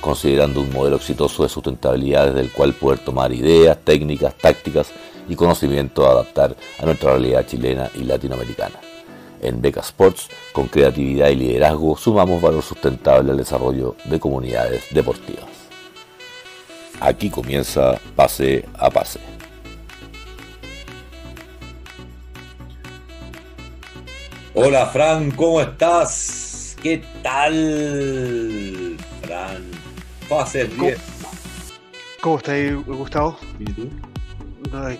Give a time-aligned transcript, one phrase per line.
[0.00, 4.90] considerando un modelo exitoso de sustentabilidad desde el cual poder tomar ideas, técnicas, tácticas
[5.28, 8.78] y conocimiento a adaptar a nuestra realidad chilena y latinoamericana.
[9.40, 15.44] En Beca Sports, con creatividad y liderazgo, sumamos valor sustentable al desarrollo de comunidades deportivas.
[17.00, 19.20] Aquí comienza Pase a Pase.
[24.54, 26.78] Hola Fran, ¿cómo estás?
[26.82, 29.75] ¿Qué tal, Fran?
[30.28, 30.98] Pase 10.
[32.20, 33.38] ¿Cómo estáis, Gustavo?
[33.60, 33.90] ¿Y tú?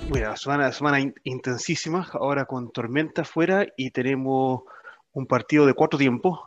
[0.08, 4.62] Bueno, semana, semana intensísima, ahora con tormenta afuera y tenemos
[5.12, 6.38] un partido de cuatro tiempos,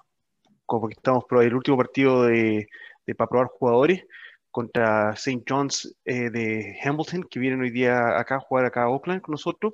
[0.65, 2.69] como que estamos el último partido de,
[3.17, 4.05] para probar jugadores
[4.49, 5.43] contra St.
[5.45, 9.33] John's eh, de Hamilton, que vienen hoy día acá a jugar acá a Oakland con
[9.33, 9.73] nosotros.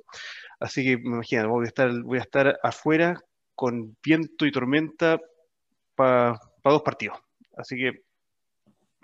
[0.58, 3.20] Así que me imagino, voy a estar, voy a estar afuera
[3.54, 5.20] con viento y tormenta
[5.94, 7.18] para dos partidos.
[7.56, 8.05] Así que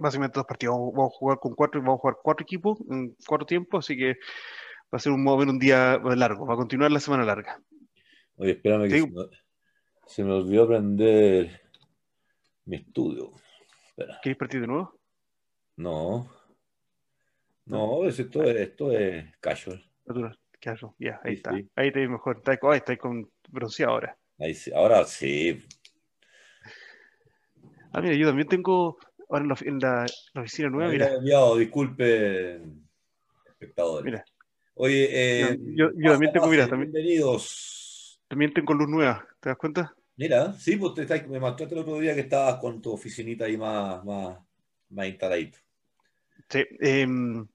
[0.02, 0.76] básicamente dos partidos.
[0.76, 4.14] Vamos a jugar con cuatro, vamos a jugar cuatro equipos en cuatro tiempos, así que
[4.92, 7.60] va a ser un, un día largo, va a continuar la semana larga.
[8.36, 9.06] Oye, espérame que
[10.06, 11.62] se me, olvidó prender
[12.66, 13.32] mi estudio.
[14.22, 14.98] ¿Quieres partir de nuevo?
[15.76, 16.28] No.
[17.64, 19.84] No, esto, es, esto es casual.
[20.60, 21.52] Casual, ya, ahí está.
[21.76, 22.36] Ahí te ves mejor.
[22.36, 24.18] Está, está con bronceado ahora.
[24.38, 25.62] Ahí sí, ahora sí.
[27.92, 28.98] Ah, mira, yo también tengo
[29.32, 30.90] ahora en la, oficina nueva.
[30.90, 31.14] mira.
[31.14, 32.60] enviado, disculpe,
[33.46, 34.04] espectadores.
[34.04, 34.24] Mira.
[34.74, 36.92] Oye, eh, yo, también tengo, mira, también.
[36.92, 38.20] Bienvenidos.
[38.28, 39.94] También tengo luz nueva, ¿te das cuenta?
[40.16, 43.56] Mira, sí, pues te, me mostraste el otro día que estabas con tu oficinita ahí
[43.56, 44.38] más, más,
[44.90, 45.58] más instaladito.
[46.48, 47.46] Sí, em,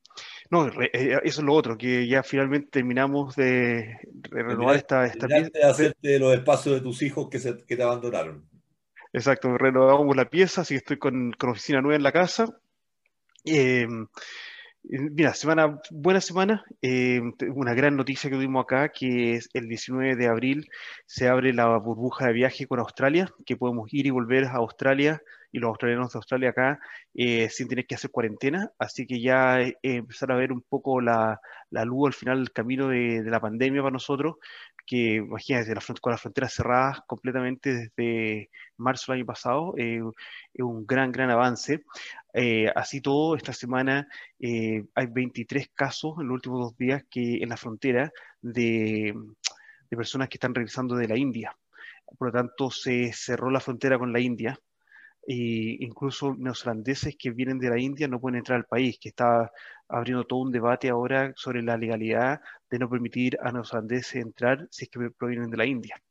[0.50, 5.50] no, eh, eso es lo otro, que ya finalmente terminamos de, renovar esta, esta pieza.
[5.54, 8.48] de hacerte los espacios de tus hijos que, se, que te abandonaron.
[9.18, 12.56] Exacto, renovamos la pieza, así que estoy con, oficina nueva en la casa.
[13.46, 13.88] Eh,
[14.84, 16.64] mira, semana, buena semana.
[16.84, 17.20] Eh,
[17.56, 20.70] una gran noticia que tuvimos acá, que es el 19 de abril
[21.08, 25.24] se abre la burbuja de viaje con Australia, que podemos ir y volver a Australia
[25.52, 26.80] y los australianos de Australia acá
[27.13, 28.72] eh, sin tener que hacer cuarentena.
[28.80, 31.40] Así que ya empezar a ver un poco la,
[31.72, 34.36] luz al final del camino de, de la pandemia para nosotros
[34.88, 40.02] que imagínate, la, con las fronteras cerradas completamente desde marzo del año pasado, eh,
[40.53, 41.84] es un gran, gran avance.
[42.34, 44.07] Eh, así todo, esta semana
[44.40, 49.13] eh, hay 23 casos en los últimos dos días que en la frontera de,
[49.90, 51.56] de personas que están regresando de la India.
[52.18, 54.57] Por lo tanto, se cerró la frontera con la India
[55.28, 59.52] e incluso neozelandeses que vienen de la India no pueden entrar al país, que está
[59.90, 64.86] abriendo todo un debate ahora sobre la legalidad de no permitir a neozelandeses entrar si
[64.86, 66.02] es que provienen de la India.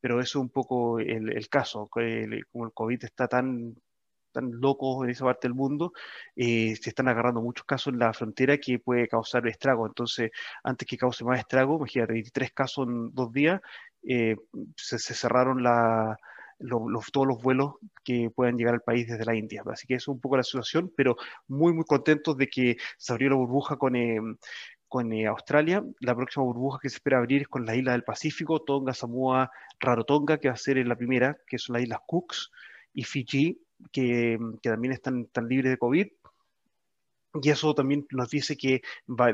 [0.00, 3.74] Pero eso es un poco el, caso, como el COVID está tan
[4.32, 5.92] tan loco en esa parte del mundo,
[6.36, 9.86] eh, se están agarrando muchos casos en la frontera que puede causar estrago.
[9.86, 10.30] Entonces,
[10.62, 13.60] antes que cause más estrago, imagínate, 23 casos en dos días,
[14.02, 14.36] eh,
[14.76, 16.16] se, cerraron la,
[17.12, 19.62] todos los vuelos que puedan llegar al país desde la India.
[19.66, 21.16] Así que es un poco la situación, pero
[21.48, 24.20] muy, muy contentos de que se abrió la burbuja con, eh,
[24.88, 25.84] con eh, Australia.
[26.00, 29.50] La próxima burbuja que se espera abrir es con las islas del Pacífico, Tonga, Samoa,
[29.78, 32.50] Rarotonga, que va a ser en la primera, que son las islas Cooks,
[32.92, 33.60] y Fiji,
[33.92, 36.06] que, que también están, están libres de COVID.
[37.34, 38.82] Y eso también nos dice que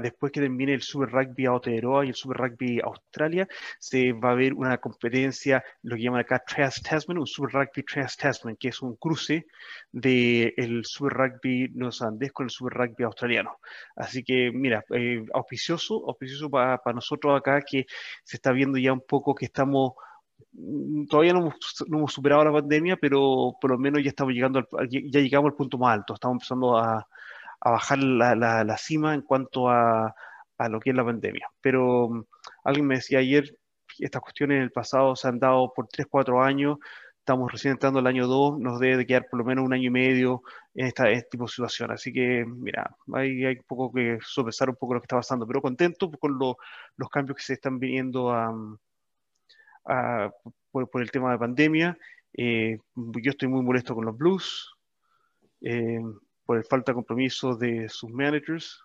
[0.03, 3.49] después que termine el Super Rugby Aotearoa y el Super Rugby Australia,
[3.79, 7.83] se va a ver una competencia, lo que llaman acá Trans Tasman, un Super Rugby
[7.85, 9.47] Trans Tasman, que es un cruce
[9.93, 13.59] del el Super Rugby neozelandés con el Super Rugby australiano.
[13.97, 17.87] Así que, mira, eh, auspicioso, auspicioso para nosotros acá, que
[18.25, 19.93] se está viendo ya un poco que estamos
[20.53, 21.51] mm, todavía no
[21.89, 25.79] hemos, superado la pandemia, pero por lo menos ya estamos llegando ya llegamos al punto
[25.79, 27.07] más alto, estamos empezando a,
[27.61, 30.15] a bajar la, la, cima en cuanto a,
[30.59, 31.49] a, lo que es la pandemia.
[31.61, 32.25] Pero mm,
[32.65, 33.57] alguien me decía ayer,
[33.99, 36.79] estas cuestiones en el pasado se han dado por 3, 4 años,
[37.27, 39.89] estamos recién entrando el año 2, nos debe de quedar por lo menos un año
[39.89, 40.43] y medio
[40.75, 41.91] en esta, este tipo de situación.
[41.91, 45.61] Así que, mira, hay, un poco que sopesar un poco lo que está pasando, pero
[45.61, 48.55] contento con los cambios que se están viniendo a,
[49.87, 50.31] a
[50.71, 51.99] por, por, el tema de pandemia.
[52.33, 54.77] Eh, yo estoy muy molesto con los blues.
[55.63, 56.01] Eh,
[56.47, 58.81] por el falta de compromiso de sus managers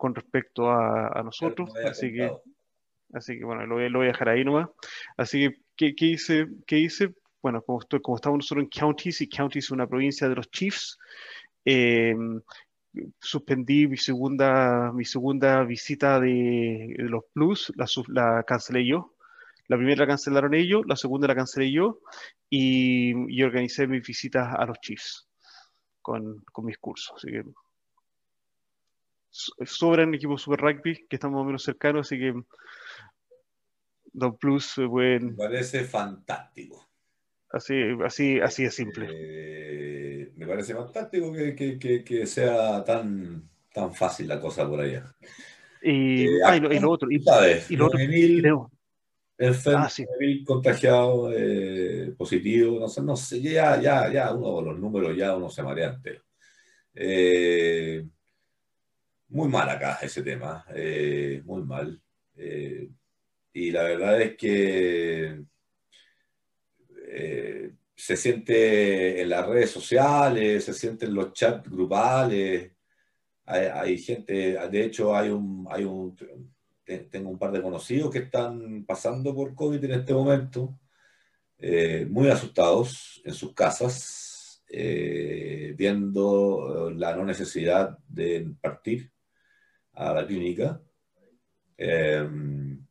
[0.00, 1.70] con respecto a, nosotros.
[1.84, 2.32] así que,
[3.12, 4.70] así que bueno, lo voy, lo voy, a dejar ahí nomás.
[5.18, 6.46] Así que, ¿qué, qué hice?
[6.66, 7.14] ¿Qué hice?
[7.42, 10.50] Bueno, como, estoy, como estamos nosotros en counties y counties es una provincia de los
[10.50, 10.98] Chiefs,
[11.66, 12.14] eh,
[13.20, 19.14] suspendí mi segunda, mi segunda visita de, los Blues, la, la, cancelé yo.
[19.68, 22.00] La primera la cancelaron ellos, la segunda la cancelé yo
[22.48, 25.29] y, y organicé mis visitas a los Chiefs
[26.02, 27.14] con, con mis cursos.
[27.16, 27.44] Así que
[29.30, 32.34] sobran equipos Super Rugby que estamos más o menos cercanos, así que
[34.12, 35.26] Blues pueden...
[35.26, 36.88] Me parece fantástico.
[37.52, 37.74] Así,
[38.04, 39.08] así, así es simple.
[39.10, 45.12] Eh, me parece fantástico que, que, que, sea tan, tan fácil la cosa por allá.
[45.82, 47.10] Y, eh, ah, y, lo, otro.
[47.10, 47.18] Y,
[47.76, 47.98] lo otro.
[47.98, 48.70] Creo.
[49.40, 50.04] Enfermo, ah, sí.
[50.44, 55.48] contagiado, eh, positivo, no sé, no sé, ya, ya, ya, uno los números ya uno
[55.48, 56.22] se marea entero.
[56.94, 58.06] Eh,
[59.28, 61.98] muy mal acá ese tema, eh, muy mal.
[63.54, 65.42] Y la verdad es que
[67.96, 72.72] se siente en las redes sociales, se siente en los chats grupales.
[73.46, 76.14] Hay, gente, de hecho, hay un, hay un,
[76.98, 80.78] tengo un par de conocidos que están pasando por COVID en este momento,
[82.08, 84.64] muy asustados en sus casas,
[85.76, 89.10] viendo la no necesidad de partir
[89.92, 90.80] a la clínica.
[91.76, 92.86] Em,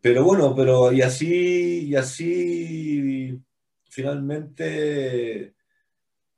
[0.00, 3.40] pero bueno, pero y así, y así
[3.84, 5.54] finalmente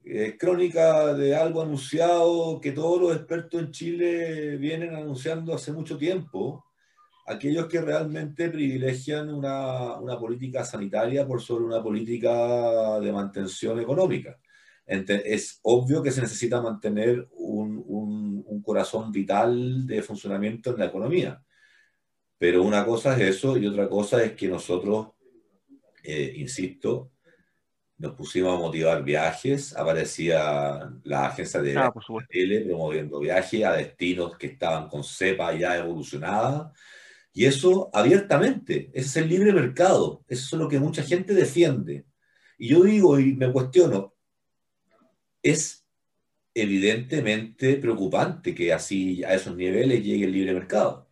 [0.04, 5.96] es crónica de algo anunciado que todos los expertos en Chile vienen anunciando hace mucho
[5.96, 6.64] tiempo,
[7.26, 14.38] aquellos que realmente privilegian una, una política sanitaria por sobre una política de mantención económica
[14.86, 17.64] es obvio que se necesita mantener un,
[18.62, 21.42] corazón vital de funcionamiento en la economía.
[22.38, 25.08] Pero una cosa es eso y otra cosa es que nosotros,
[26.02, 27.12] eh, insisto,
[27.96, 31.92] nos pusimos a motivar viajes, aparecía la agencia de ah,
[32.28, 36.72] tele promoviendo viajes a destinos que estaban con cepa ya evolucionada.
[37.32, 42.04] Y eso abiertamente, ese es el libre mercado, eso es lo que mucha gente defiende.
[42.58, 44.14] Y yo digo y me cuestiono,
[45.42, 45.84] es
[46.54, 51.08] evidentemente preocupante que así a esos niveles llegue el libre mercado.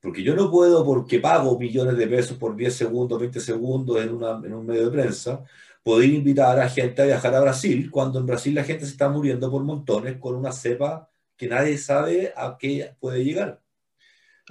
[0.00, 4.10] Porque yo no puedo, porque pago millones de pesos por 10 segundos, 20 segundos en,
[4.46, 5.44] en un medio de prensa,
[5.82, 9.08] poder invitar a gente a viajar a Brasil, cuando en Brasil la gente se está
[9.08, 13.62] muriendo por montones con una cepa que nadie sabe a qué puede llegar.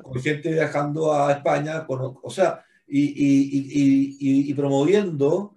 [0.02, 5.56] Con gente viajando a España, o sea, y, y, y, y promoviendo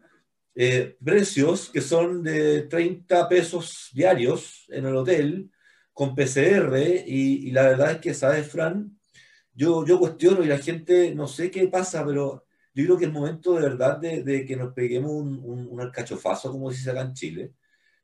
[0.54, 5.50] eh, precios que son de 30 pesos diarios en el hotel
[5.94, 6.76] con PCR
[7.06, 8.98] y, la verdad es que, ¿sabes, Fran?
[9.54, 13.12] Yo, yo cuestiono y la gente, no sé qué pasa, pero yo creo que es
[13.12, 17.52] momento de verdad de, que nos peguemos un, un, alcachofazo, como dice acá en Chile,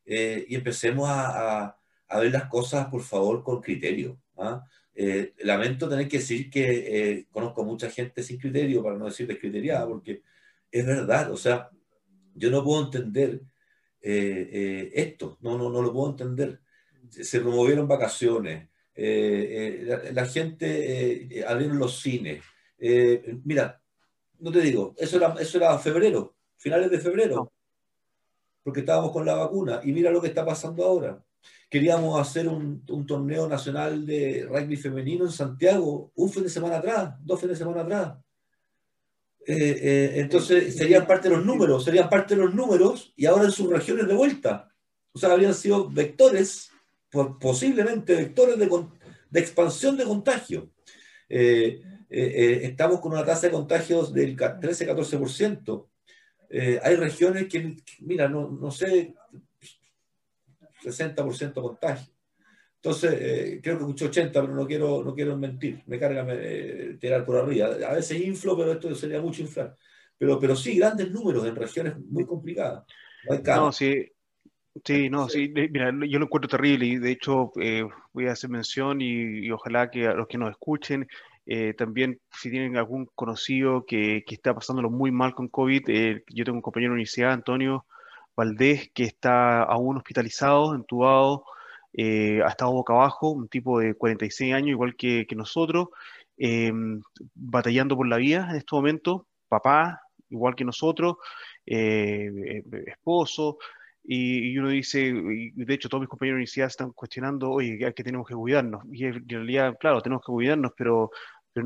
[0.05, 1.77] eh, y empecemos a,
[2.09, 4.19] a, ver las cosas, por favor, con criterio.
[4.37, 4.65] ¿ah?
[4.95, 9.87] Eh, lamento tener que decir que conozco mucha gente sin criterio, para no decir descriteriada,
[9.87, 10.23] porque
[10.71, 11.71] es verdad, o sea,
[12.35, 13.43] yo no puedo entender
[14.01, 16.61] eh, eh, esto, no, no, no lo puedo entender.
[17.11, 22.43] Se promovieron vacaciones, eh, la, gente abrieron los cines.
[23.45, 23.81] mira,
[24.41, 27.53] no te digo, eso era, eso era febrero, finales de febrero,
[28.63, 31.23] porque estábamos con la vacuna y mira lo que está pasando ahora.
[31.71, 36.79] Queríamos hacer un, un torneo nacional de rugby femenino en Santiago un fin de semana
[36.79, 38.19] atrás, dos fines de semana atrás
[39.51, 43.45] eh, eh, entonces serían parte de los números, serían parte de los números y ahora
[43.45, 44.71] en sus regiones de vuelta.
[45.11, 46.71] O sea, habrían sido vectores,
[47.41, 48.69] posiblemente vectores de,
[49.31, 50.71] de expansión de contagio.
[51.31, 55.87] Eh, estamos con una tasa de contagios del 13-14%.
[56.83, 59.15] hay regiones que, mira, no, no sé,
[60.83, 62.13] 60% contagio.
[62.77, 66.97] Entonces, eh, creo que escuché 80, pero no quiero, no quiero mentir, me carga eh,
[67.01, 67.71] tirar por arriba.
[67.89, 69.77] A veces inflo, pero esto sería mucho inflar.
[70.17, 72.85] Pero, pero sí, grandes números en regiones muy complicadas.
[73.47, 74.07] No, sí,
[74.85, 78.49] sí, no, sí, mira, yo lo encuentro terrible y de hecho eh, voy a hacer
[78.49, 81.07] mención y, ojalá que a los que nos escuchen,
[81.77, 85.83] también si tienen algún conocido que, que, está pasándolo muy mal con COVID,
[86.29, 87.87] yo tengo un compañero de universidad, Antonio
[88.37, 91.45] Valdés, que está aún hospitalizado, entubado
[91.93, 95.89] eh, ha estado boca abajo, un tipo de 46 años, igual que, nosotros,
[96.37, 96.73] eh,
[97.35, 101.17] batallando por la vida en este momento, papá, igual que nosotros,
[101.67, 103.59] eh, esposo,
[104.05, 108.27] y, uno dice, de hecho todos mis compañeros de universidad están cuestionando, oye, que tenemos
[108.27, 108.83] que cuidarnos.
[108.93, 111.11] Y en realidad, claro, tenemos que cuidarnos, pero,
[111.53, 111.65] pero,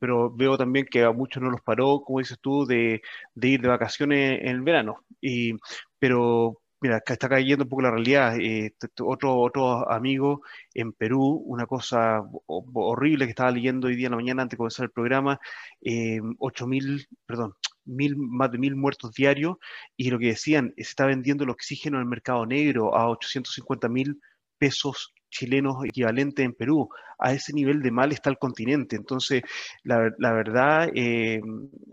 [0.00, 3.02] pero veo también que a muchos no los paró, como dices tú, de,
[3.34, 5.04] de ir de vacaciones en el verano.
[5.20, 5.54] Y,
[5.98, 8.38] pero, Mira, está cayendo un poco la realidad.
[8.38, 10.42] Eh, otro, otro amigo
[10.74, 14.58] en Perú, una cosa horrible que estaba leyendo hoy día en la mañana antes de
[14.58, 15.40] comenzar el programa,
[15.80, 16.20] eh,
[16.66, 17.54] mil, perdón,
[17.84, 19.56] mil, más de mil muertos diarios,
[19.96, 23.88] y lo que decían, se está vendiendo el oxígeno en el mercado negro a 850
[23.88, 24.20] mil
[24.58, 26.88] pesos chilenos equivalentes en Perú.
[27.18, 28.96] A ese nivel de mal está el continente.
[28.96, 29.42] Entonces,
[29.84, 29.98] la,
[30.32, 31.40] verdad, eh,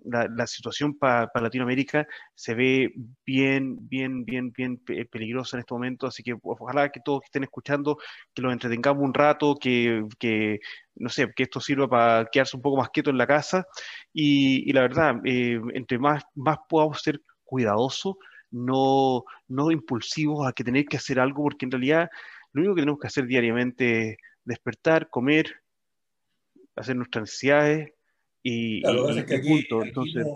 [0.05, 2.93] la, situación para Latinoamérica se ve
[3.25, 4.77] bien, bien, bien, bien
[5.09, 6.07] peligrosa en este momento.
[6.07, 7.97] Así que ojalá que todos que estén escuchando,
[8.33, 10.59] que los entretengamos un rato, que,
[10.95, 13.65] no sé, que esto sirva para quedarse un poco más quieto en la casa.
[14.13, 18.15] Y, la verdad, eh, entre más, más podamos ser cuidadosos,
[18.53, 22.09] no, no impulsivos a que tener que hacer algo, porque en realidad
[22.53, 25.53] lo único que tenemos que hacer diariamente es despertar, comer,
[26.75, 27.93] hacer nuestras necesidades
[28.45, 29.67] y, claro, es que aquí,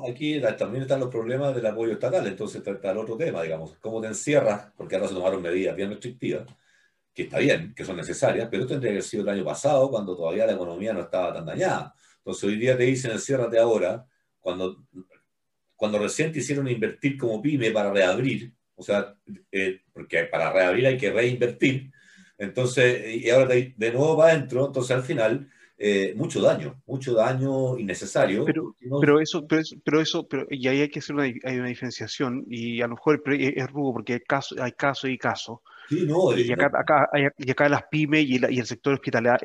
[0.10, 4.00] aquí, también están los problemas del apoyo estatal, entonces está, el otro tema, digamos, cómo
[4.00, 6.48] te encierras, porque ahora se tomaron medidas bien restrictivas,
[7.14, 10.16] que está bien, que son necesarias, pero tendría que haber sido el año pasado, cuando
[10.16, 11.94] todavía la economía no estaba tan dañada.
[12.20, 14.06] Entonces hoy día te dicen enciérrate ahora,
[14.40, 14.86] cuando,
[15.76, 19.18] cuando recién te hicieron invertir como pyme para reabrir, o sea,
[19.52, 21.92] eh, porque para reabrir hay que reinvertir,
[22.38, 27.78] entonces, y ahora de, nuevo va adentro, entonces al final, eh, mucho daño, mucho daño
[27.78, 28.46] innecesario.
[28.46, 32.46] Pero, pero eso, pero, eso, pero, y ahí hay que hacer una, hay una diferenciación,
[32.48, 35.62] y a lo mejor es rudo porque hay caso, hay caso y caso.
[35.90, 39.40] Sí, no, y, acá, acá, y acá las pymes y, el, sector hospitalario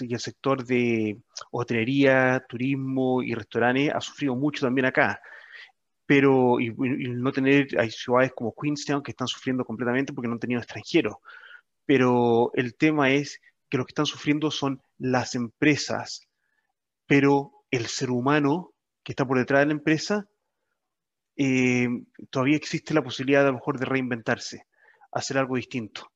[0.00, 1.16] y el sector de
[1.50, 5.20] hotelería, turismo y restaurantes ha sufrido mucho también acá
[6.06, 10.40] pero y, no tener, hay ciudades como Queenstown que están sufriendo completamente porque no han
[10.40, 11.16] tenido extranjeros
[11.86, 16.28] pero el tema es que lo que están sufriendo son las empresas,
[17.06, 20.28] pero el ser humano que está por detrás de la empresa,
[21.36, 21.88] eh,
[22.30, 24.66] todavía existe la posibilidad de, a lo mejor de reinventarse,
[25.12, 26.10] hacer algo distinto,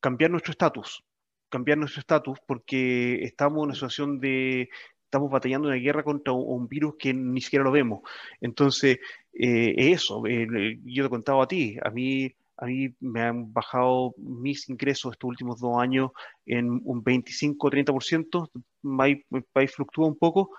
[0.00, 1.04] cambiar nuestro estatus,
[1.50, 4.70] cambiar nuestro estatus porque estamos en una situación de,
[5.04, 8.00] estamos batallando una guerra contra un, virus que ni siquiera lo vemos.
[8.40, 8.98] Entonces,
[9.34, 14.14] eh, eso, eh, yo te contaba a ti, a mí a mí me han bajado
[14.18, 16.10] mis ingresos estos últimos dos años
[16.44, 18.50] en un 25-30%,
[18.98, 19.24] ahí,
[19.54, 20.50] ahí fluctúa un poco.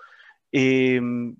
[0.50, 1.34] Em,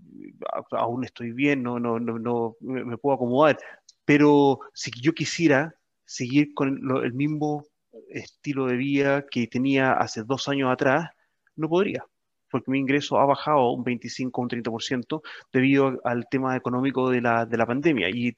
[0.71, 3.59] aún estoy bien, no, no, no, no, me puedo acomodar,
[4.05, 7.65] pero si yo quisiera seguir con el mismo
[8.09, 11.11] estilo de vida que tenía hace dos años atrás,
[11.57, 12.05] no podría,
[12.51, 17.21] porque mi ingreso ha bajado un 25 o un 30% debido al tema económico de
[17.21, 18.33] la, de la pandemia y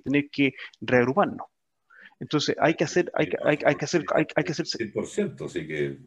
[0.00, 1.53] tener que reagruparnos.
[2.20, 4.66] Entonces hay que hacer, hay que, hay, hay que hacer, hay, hay que hacer...
[4.66, 5.98] 100%, así que...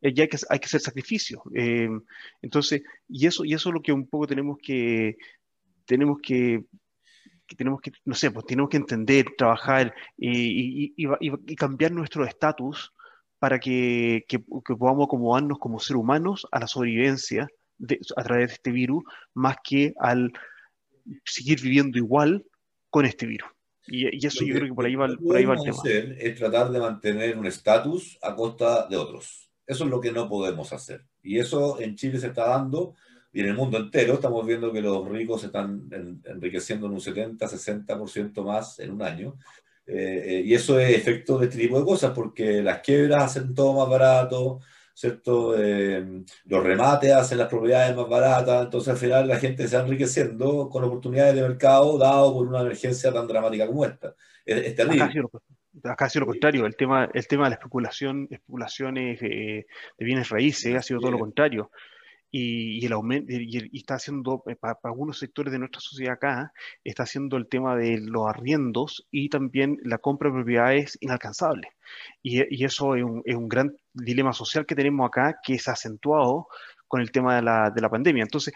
[0.00, 1.42] Eh, ya hay que, hay que hacer sacrificio.
[1.54, 1.88] Eh,
[2.42, 5.16] entonces, y eso, y eso es lo que un poco tenemos que,
[5.86, 6.62] tenemos que,
[7.56, 11.08] tenemos que, no sé, pues tenemos que entender, trabajar y, y,
[11.46, 12.92] y cambiar nuestro estatus
[13.38, 17.48] para que, que, que, podamos acomodarnos como seres humanos a la sobrevivencia
[17.78, 20.32] de, a través de este virus, más que al
[21.24, 22.44] seguir viviendo igual
[22.90, 23.48] con este virus.
[23.86, 25.76] Y, eso yo creo que por ahí va, por ahí va el tema.
[25.76, 29.50] Hacer es tratar de mantener un estatus a costa de otros.
[29.66, 31.04] Eso es lo que no podemos hacer.
[31.22, 32.94] Y eso en Chile se está dando
[33.32, 35.88] y en el mundo entero estamos viendo que los ricos se están
[36.24, 39.36] enriqueciendo en un 70, 60% más en un año.
[39.86, 43.52] Eh, eh, y eso es efecto de este tipo de cosas, porque las quiebras hacen
[43.52, 44.60] todo más barato,
[44.94, 45.54] ¿cierto?
[45.58, 49.82] Eh, los remates hacen las propiedades más baratas, entonces al final la gente se va
[49.82, 54.14] enriqueciendo con oportunidades de mercado dado por una emergencia tan dramática como esta.
[54.46, 55.02] Es, terrible.
[55.82, 59.66] Acá ha, sido lo, contrario, el tema, el tema de la especulación, especulaciones de
[59.98, 61.70] bienes raíces ha sido todo lo contrario
[62.36, 67.04] y, el aumento, y, está haciendo, eh, para, algunos sectores de nuestra sociedad acá, está
[67.04, 71.70] haciendo el tema de los arriendos y también la compra de propiedades inalcanzables.
[72.22, 75.70] Y, y eso es un, es un, gran dilema social que tenemos acá que ha
[75.70, 76.48] acentuado
[76.88, 78.22] con el tema de la, de la pandemia.
[78.22, 78.54] Entonces,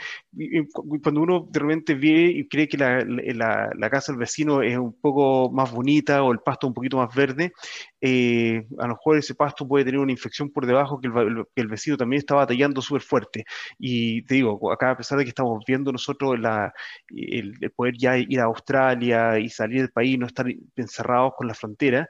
[1.03, 4.99] cuando uno de repente ve y cree que la, la, casa del vecino es un
[5.01, 7.53] poco más bonita o el pasto un poquito más verde,
[8.01, 11.63] eh, a lo mejor ese pasto puede tener una infección por debajo que el, que
[11.63, 13.45] el vecino también está batallando súper fuerte.
[13.79, 16.73] Y te digo, acá a pesar de que estamos viendo nosotros la,
[17.09, 21.47] el, el, poder ya ir a Australia y salir del país, no estar encerrados con
[21.47, 22.09] la frontera,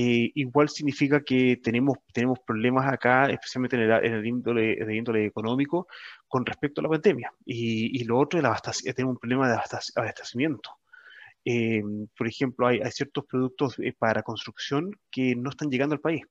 [0.00, 5.26] eh, igual significa que tenemos, tenemos problemas acá, especialmente en el, en el índole, índole
[5.26, 5.88] económico,
[6.28, 7.32] con respecto a la pandemia.
[7.44, 8.46] Y, y lo otro, el
[8.94, 9.58] tenemos un problema de
[9.96, 10.70] abastecimiento.
[12.16, 16.22] por ejemplo, hay, hay ciertos productos para construcción que no están llegando al país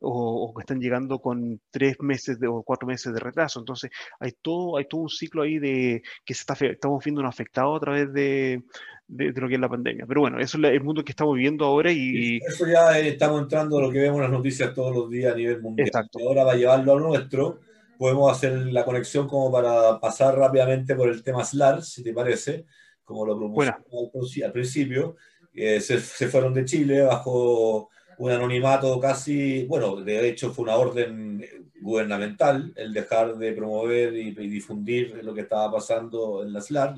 [0.00, 3.60] o, que están llegando con tres meses de, o cuatro meses de retraso.
[3.60, 7.26] Entonces, hay todo, hay todo un ciclo ahí de que se está, estamos viendo un
[7.26, 8.62] afectado a través de,
[9.08, 10.04] de, lo que es la pandemia.
[10.06, 12.38] Pero bueno, eso es el mundo que estamos viviendo ahora y...
[12.38, 15.36] Eso ya estamos entrando a lo que vemos en las noticias todos los días a
[15.36, 15.88] nivel mundial.
[15.88, 16.18] Exacto.
[16.20, 17.60] Ahora va a llevarlo a nuestro.
[17.98, 22.66] Podemos hacer la conexión como para pasar rápidamente por el tema SLAR, si te parece,
[23.04, 25.16] como lo propusimos al, principio.
[25.54, 30.76] Eh, se, se fueron de Chile bajo un anonimato casi, bueno, de hecho fue una
[30.76, 31.44] orden
[31.80, 36.94] gubernamental el dejar de promover y, difundir lo que estaba pasando en la SLAR,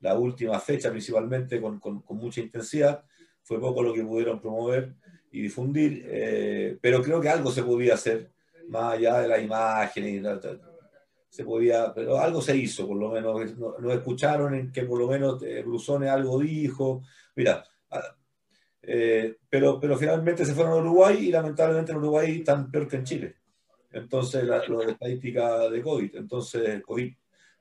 [0.00, 3.04] la última fecha principalmente con, con, mucha intensidad,
[3.42, 4.94] fue poco lo que pudieron promover
[5.30, 8.30] y difundir, eh, pero creo que algo se podía hacer,
[8.68, 10.22] más allá de la imagen y
[11.28, 15.08] se podía, pero algo se hizo, por lo menos, nos escucharon en que por lo
[15.08, 15.64] menos eh,
[16.08, 17.02] algo dijo,
[17.34, 17.64] mira,
[18.82, 22.96] eh, pero, pero finalmente se fueron a Uruguay y lamentablemente en Uruguay están peor que
[22.96, 23.36] en Chile.
[23.92, 26.16] Entonces, la, de estadística de COVID.
[26.16, 27.12] Entonces, COVID.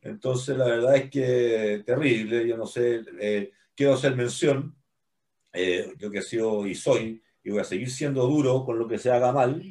[0.01, 2.47] Entonces, la verdad es que terrible.
[2.47, 4.75] Yo no sé, eh, quiero hacer mención.
[5.53, 8.87] Eh, yo que he sido y soy, y voy a seguir siendo duro con lo
[8.87, 9.61] que se haga mal.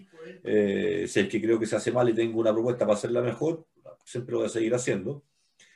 [0.45, 3.23] Eh, si es que creo que se hace mal y tengo una propuesta para hacerla
[3.23, 3.66] mejor,
[4.04, 5.25] siempre lo voy a seguir haciendo.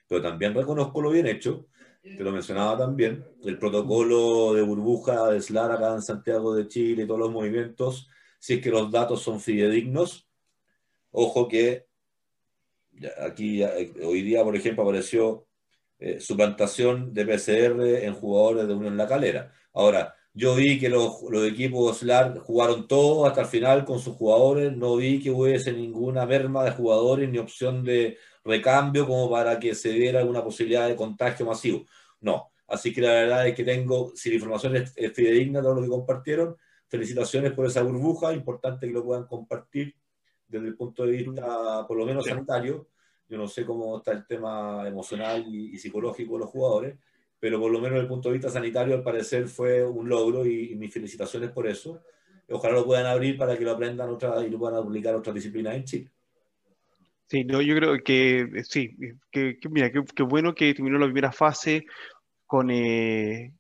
[0.06, 1.66] Pero también reconozco lo bien hecho
[2.04, 7.06] te lo mencionaba también, el protocolo de burbuja de SLAR acá en Santiago de Chile
[7.06, 8.08] todos los movimientos,
[8.38, 10.28] si es que los datos son fidedignos.
[11.10, 11.86] Ojo que
[13.22, 15.46] aquí hoy día, por ejemplo, apareció
[15.98, 19.52] eh, suplantación de PCR en jugadores de Unión La Calera.
[19.72, 24.14] Ahora, yo vi que los, los equipos SLAR jugaron todos hasta el final con sus
[24.16, 29.58] jugadores, no vi que hubiese ninguna merma de jugadores ni opción de recambio como para
[29.58, 31.84] que se diera alguna posibilidad de contagio masivo.
[32.20, 32.50] No.
[32.66, 35.88] Así que la verdad es que tengo, si la información es, fidedigna, todo lo que
[35.88, 36.56] compartieron,
[36.88, 39.94] felicitaciones por esa burbuja, importante que lo puedan compartir
[40.46, 42.88] desde el punto de vista, por lo menos sanitario.
[43.28, 46.98] Yo no sé cómo está el tema emocional y, psicológico de los jugadores,
[47.38, 50.46] pero por lo menos desde el punto de vista sanitario, al parecer fue un logro
[50.46, 52.02] y, mis felicitaciones por eso.
[52.48, 55.34] Ojalá lo puedan abrir para que lo aprendan otra, y lo puedan aplicar a otras
[55.34, 56.13] disciplinas en Chile.
[57.34, 58.96] Sí, no, yo creo que eh, sí,
[59.32, 61.84] que, mira, qué bueno que terminó la primera fase
[62.46, 63.52] con, eh,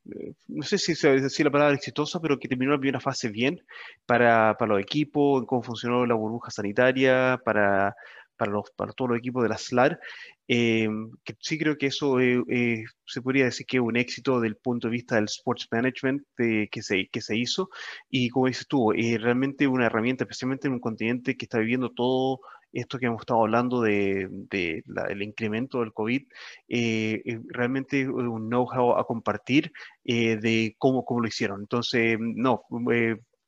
[0.46, 3.60] no sé si se decir la palabra exitosa, pero que terminó la primera fase bien
[4.06, 7.96] para, para los equipos, cómo funcionó la burbuja sanitaria, para,
[8.36, 9.98] para, los, para todos los equipos de la SLAR,
[10.46, 10.88] eh,
[11.24, 14.92] que sí creo que eso se podría decir que es un éxito del punto de
[14.92, 17.70] vista del sports management que, se, que se hizo,
[18.08, 22.38] y como dices tú, realmente una herramienta, especialmente en un continente que está viviendo todo
[22.74, 26.22] esto que hemos estado hablando de, el incremento del COVID,
[26.68, 29.72] eh, eh, realmente un know-how a compartir
[30.04, 31.60] eh, de cómo, cómo lo hicieron.
[31.60, 32.64] Entonces, no,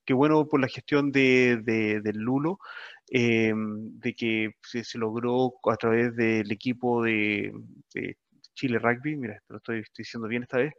[0.05, 2.59] qué bueno por la gestión de, del Lulo,
[3.09, 7.53] de que se, logró a través del equipo de,
[8.55, 10.73] Chile Rugby, mira, lo estoy, diciendo bien esta vez,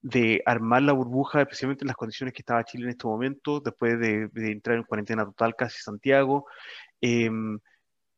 [0.00, 3.98] de armar la burbuja, especialmente en las condiciones que estaba Chile en este momento, después
[3.98, 6.46] de, de entrar en cuarentena total casi Santiago,
[7.00, 7.58] Em,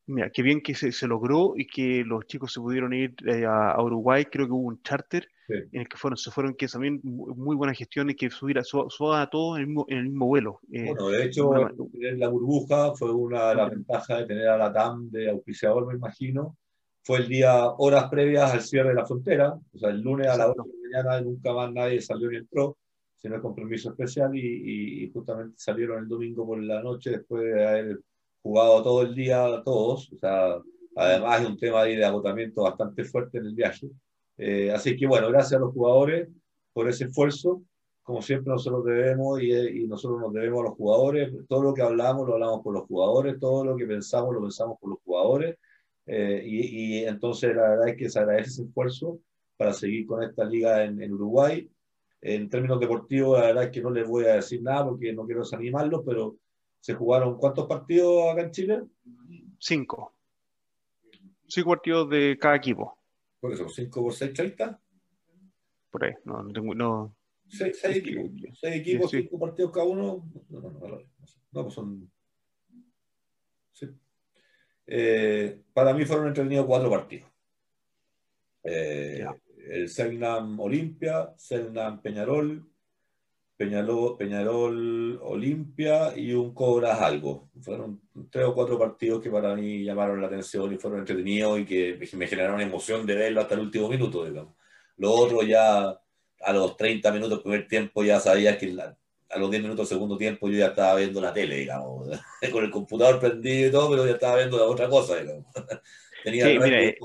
[0.07, 3.81] mira, qué bien que se, logró y que los chicos se pudieron ir eh, a,
[3.81, 4.25] Uruguay.
[4.25, 7.73] Creo que hubo un charter en el que fueron, se fueron, que también muy buena
[7.73, 10.59] gestión y que subiera a todos en el mismo, vuelo.
[10.71, 11.53] Eh, bueno, de hecho,
[11.93, 15.95] la burbuja fue una de las ventajas de tener a la TAM de auspiciador, me
[15.95, 16.57] imagino.
[17.03, 20.37] Fue el día, horas previas al cierre de la frontera, o sea, el lunes a
[20.37, 22.77] las 8 de la mañana nunca más nadie salió ni entró,
[23.17, 27.67] sino el compromiso especial y, y justamente salieron el domingo por la noche después de
[27.67, 27.99] haber
[28.41, 30.57] jugado todo el día todos, o sea,
[30.95, 33.89] además de un tema de agotamiento bastante fuerte en el viaje.
[34.37, 36.27] Eh, así que bueno, gracias a los jugadores
[36.73, 37.63] por ese esfuerzo.
[38.03, 41.31] Como siempre nosotros debemos y, y, nosotros nos debemos a los jugadores.
[41.47, 44.77] Todo lo que hablamos lo hablamos por los jugadores, todo lo que pensamos lo pensamos
[44.79, 45.57] por los jugadores.
[46.07, 49.19] Eh, y, y, entonces la verdad es que se agradece ese esfuerzo
[49.55, 51.69] para seguir con esta liga en, en, Uruguay.
[52.21, 55.25] En términos deportivos, la verdad es que no les voy a decir nada porque no
[55.25, 56.37] quiero desanimarlos, pero
[56.81, 58.83] ¿Se jugaron cuántos partidos acá en Chile?
[59.59, 60.13] Cinco.
[61.47, 62.97] Cinco partidos de cada equipo.
[63.39, 63.69] ¿Por eso?
[63.69, 64.81] ¿Cinco por seis, treinta?
[65.91, 66.73] Por ahí, no, no tengo.
[66.73, 67.15] No.
[67.47, 70.25] Seis, seis equipos, seis equipos, cinco partidos cada uno.
[70.49, 71.01] No, no, no,
[71.51, 72.11] no pues son.
[73.73, 73.87] Sí.
[74.87, 77.29] Eh, para mí fueron entretenidos cuatro partidos.
[78.63, 79.25] Eh,
[79.69, 82.70] el Selnam Olimpia, Selnam Peñarol,
[83.61, 87.51] Peñarol, Peñarol Olimpia y un Cobras algo.
[87.61, 91.65] Fueron tres o cuatro partidos que para mí llamaron la atención y fueron entretenidos y
[91.65, 94.55] que me generaron emoción de verlo hasta el último minuto, digamos.
[94.97, 98.75] Lo otro ya a los 30 minutos del primer tiempo ya sabías que
[99.29, 102.09] a los 10 minutos del segundo tiempo yo ya estaba viendo la tele, digamos,
[102.51, 105.45] con el computador prendido y todo, pero ya estaba viendo otra cosa, digamos.
[106.23, 106.95] Tenía sí, mira,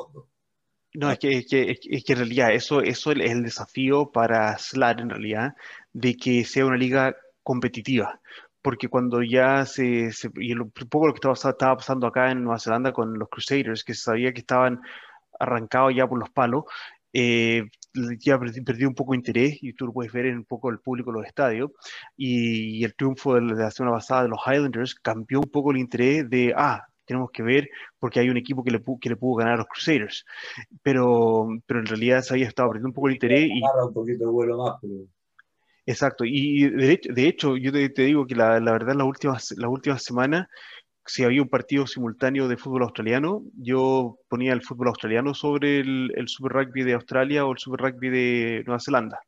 [0.96, 4.56] no, es que, es que, es que en realidad eso, eso es el desafío para
[4.56, 5.54] SLAR, en realidad,
[5.96, 8.20] de que sea una liga competitiva.
[8.60, 12.58] Porque cuando ya se, y un poco lo que estaba, estaba pasando acá en Nueva
[12.58, 14.82] Zelanda con los Crusaders, que se sabía que estaban
[15.40, 16.64] arrancados ya por los palos,
[17.14, 17.64] eh,
[18.18, 20.80] ya perdió un poco de interés y tú lo puedes ver en un poco el
[20.80, 21.70] público de los estadios
[22.16, 26.28] y, el triunfo de la semana pasada de los Highlanders cambió un poco el interés
[26.28, 29.54] de, ah, tenemos que ver porque hay un equipo que le, que le pudo ganar
[29.54, 30.26] a los Crusaders.
[30.82, 33.48] Pero, pero en realidad se había estado perdiendo un poco el interés.
[33.50, 34.80] Y, un poquito de vuelo más,
[35.86, 39.70] Exacto, y de, de hecho yo te, digo que la, la, verdad las últimas, las
[39.70, 40.48] últimas semanas,
[41.06, 46.12] si había un partido simultáneo de fútbol australiano, yo ponía el fútbol australiano sobre el,
[46.16, 49.20] el Super Rugby de Australia o el Super Rugby de Nueva Zelanda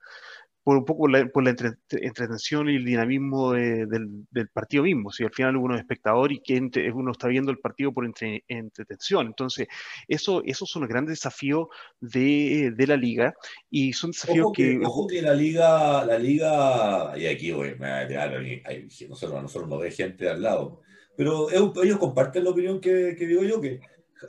[0.68, 1.56] por un poco la, por la
[1.92, 5.10] entretención y el dinamismo del, partido mismo.
[5.10, 6.60] Si al final uno es espectador y que
[6.92, 9.28] uno está viendo el partido por entretención.
[9.28, 9.66] Entonces,
[10.08, 11.68] eso, esos son los grandes desafíos
[12.02, 13.34] de, la liga
[13.70, 17.74] y son desafíos que, Ojo que la liga, la liga, y aquí voy,
[19.08, 20.82] nosotros, nosotros nos ve gente al lado,
[21.16, 23.80] pero ellos comparten la opinión que, digo yo, que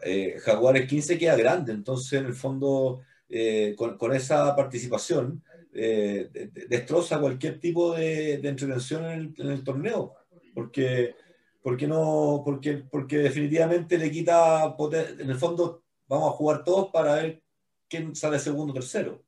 [0.04, 6.29] eh, Jaguares 15 queda grande, entonces en el fondo, eh, con, con esa participación, eh,
[6.67, 10.15] destroza cualquier tipo de, de entretención en el, torneo,
[10.53, 11.15] porque,
[11.62, 14.75] porque, no, porque, porque definitivamente le quita,
[15.19, 17.43] en el fondo vamos a jugar todos para ver
[17.88, 19.23] quién sale segundo o tercero.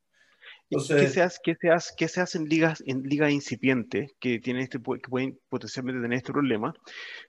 [0.70, 4.14] Entonces, ¿Qué, se hace, qué, se hace, ¿Qué se hace en ligas en liga incipientes
[4.20, 6.74] que, tienen este, que pueden potencialmente tener este problema?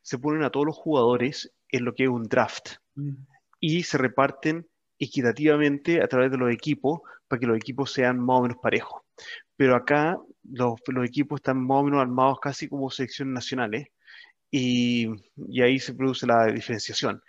[0.01, 3.15] Se ponen a todos los jugadores en lo que es un draft mm.
[3.59, 8.39] y se reparten equitativamente a través de los equipos para que los equipos sean más
[8.39, 9.02] o menos parejos.
[9.57, 13.89] Pero acá los, los equipos están más o menos armados casi como selecciones nacionales
[14.51, 15.09] y,
[15.49, 17.23] y ahí se produce la diferenciación.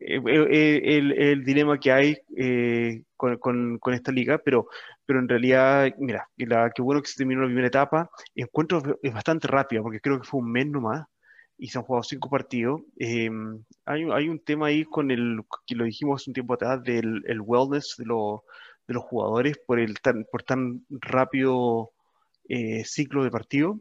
[0.00, 2.16] Eh, eh, eh, el, el, dilema que hay
[3.16, 4.68] con, con, con, esta liga, pero,
[5.04, 8.10] pero en realidad, mira, la, qué bueno que se terminó la primera etapa.
[8.34, 11.04] Encuentro es bastante rápida, porque creo que fue un mes nomás
[11.58, 12.80] y se han jugado cinco partidos.
[12.98, 17.22] Em, hay, hay, un tema ahí con el, que lo dijimos un tiempo atrás, del
[17.26, 18.40] el wellness de los
[18.90, 21.92] de los jugadores por el tan, por tan rápido
[22.48, 23.78] eh, ciclo de partido.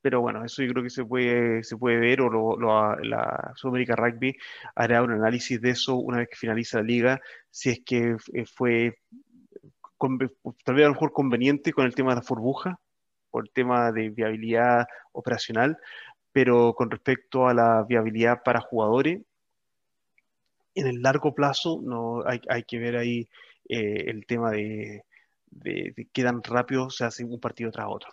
[0.00, 3.94] Pero bueno, eso yo creo que se puede, se puede ver o lo, la Sudamérica
[3.94, 4.36] Rugby
[4.74, 8.46] hará un análisis de eso una vez que finaliza la liga, si es que eh,
[8.46, 8.98] fue
[10.64, 12.80] tal vez a lo mejor conveniente con el tema de la burbuja,
[13.30, 15.78] por el tema de viabilidad operacional,
[16.32, 19.20] pero con respecto a la viabilidad para jugadores,
[20.74, 23.28] en el largo plazo no hay, hay que ver ahí
[23.68, 25.04] eh, el tema de,
[25.46, 28.10] de, qué tan rápido se hace un partido tras otro.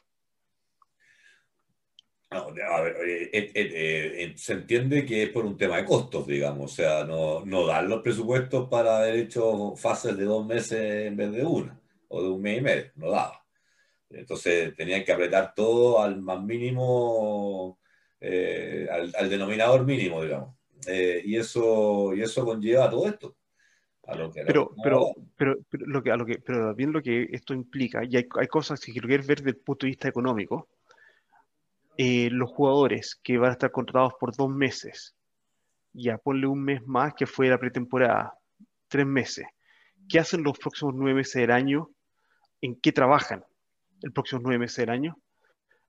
[2.31, 7.45] Eh, eh, se entiende que es por un tema de costos, digamos, o sea, no,
[7.45, 11.79] no dan los presupuestos para haber hecho fases de dos meses en vez de una,
[12.09, 13.45] o de un mes y medio, no daba.
[14.09, 17.79] Entonces tenían que apretar todo al más mínimo,
[18.21, 20.55] al, denominador mínimo, digamos.
[20.87, 23.37] y, eso, y eso conlleva todo esto
[24.45, 28.15] pero, pero, pero, lo que, a lo que, pero bien lo que esto implica, y
[28.17, 30.67] hay, hay cosas que quiero ver desde el punto de vista económico,
[31.97, 35.15] eh, los jugadores que van a estar contratados por dos meses,
[35.93, 38.37] ya ponle un mes más que fue la pretemporada,
[38.87, 39.47] tres meses,
[40.09, 41.89] ¿qué hacen los próximos nueve meses del año?
[42.61, 43.43] ¿En qué trabajan
[44.01, 45.17] el próximos nueve meses del año?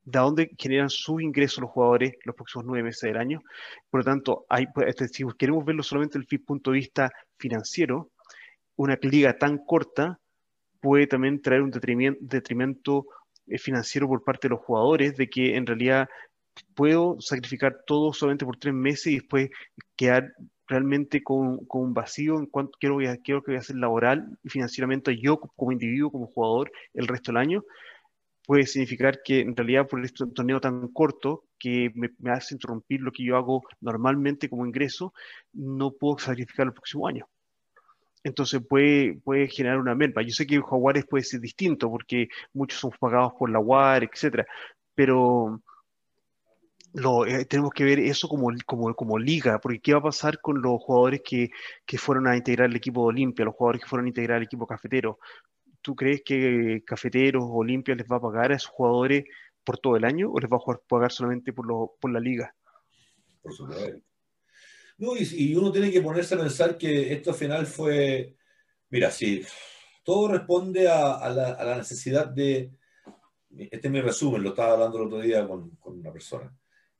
[0.07, 3.43] De dónde generan su ingreso los jugadores los próximos nueve meses del año.
[3.91, 7.11] Por lo tanto, hay, pues, este, si queremos verlo solamente desde el punto de vista
[7.37, 8.11] financiero,
[8.77, 10.21] una liga tan corta
[10.81, 13.07] puede también traer un detrimento,
[13.49, 16.09] eh, financiero por parte de los jugadores, de que en realidad
[16.75, 19.51] puedo sacrificar todo solamente por tres meses y después
[19.97, 20.33] quedar
[20.69, 25.19] realmente con, un vacío en cuanto quiero, quiero que voy a hacer laboral y financieramente
[25.21, 27.65] yo como individuo, como jugador, el resto del año
[28.47, 33.13] puede significar que en realidad por este torneo tan corto que me, hace interrumpir lo
[33.13, 35.13] que yo hago normalmente como ingreso,
[35.53, 37.29] no puedo sacrificar el próximo año.
[38.23, 40.23] Entonces puede, puede generar una merma.
[40.23, 44.05] Yo sé que en Jaguares puede ser distinto porque muchos son pagados por la UAR,
[44.05, 44.47] etcétera,
[44.95, 45.61] pero
[47.27, 50.63] eh, tenemos que ver eso como, como, como, liga, porque ¿qué va a pasar con
[50.63, 51.51] los jugadores que,
[51.85, 54.45] que fueron a integrar el equipo de Olimpia, los jugadores que fueron a integrar el
[54.45, 55.19] equipo cafetero?
[55.87, 59.25] ¿Tú crees que Cafeteros o Olimpia les va a pagar a esos jugadores
[59.63, 62.53] por todo el año o les va a pagar solamente por, la liga?
[63.41, 64.01] Por supuesto.
[64.99, 68.35] No, y, uno tiene que ponerse a pensar que esto al final fue,
[68.89, 69.47] mira, si
[70.03, 72.73] todo responde a, la, necesidad de,
[73.57, 76.53] este es mi resumen, lo estaba hablando el otro día con, una persona,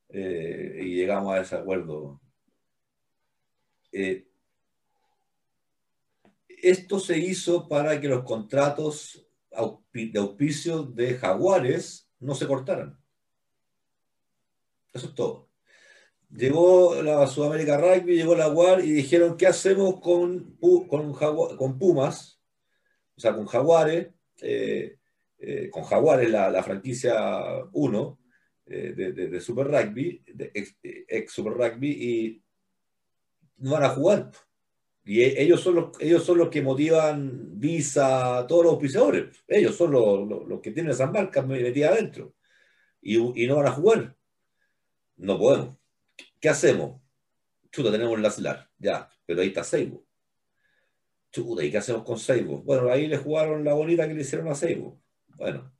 [0.07, 2.21] eh, y llegamos a ese acuerdo.
[3.91, 4.26] Eh,
[6.61, 9.25] esto se hizo para que los contratos
[9.93, 12.99] de auspicio de jaguares no se cortaran.
[14.93, 15.49] Eso es todo.
[16.29, 22.41] Llegó la Sudamérica Rugby, llegó la UAR y dijeron, ¿qué hacemos con, con, con Pumas?
[23.15, 24.09] O sea, con Jaguares,
[24.41, 24.97] eh,
[25.39, 27.15] eh, con Jaguares, la, franquicia
[27.71, 28.19] 1
[28.65, 30.51] eh, de, Super Rugby, de
[31.07, 32.43] ex, Super Rugby, y
[33.57, 34.31] no van a jugar.
[35.07, 39.43] Y e, ellos son los, ellos son los que motivan Visa, todos los auspiciadores.
[39.47, 42.35] Ellos son los, que tienen esas marcas metidas adentro.
[43.01, 44.15] Y, y no van a jugar.
[45.15, 45.77] No podemos.
[46.39, 47.01] ¿Qué hacemos?
[47.71, 50.05] Chuta, tenemos la SLAR, ya, pero ahí está Seibo.
[51.31, 52.61] Chuta, ¿y qué hacemos con Seibo?
[52.63, 55.01] Bueno, ahí le jugaron la bonita que le hicieron a Seibo.
[55.35, 55.73] Bueno,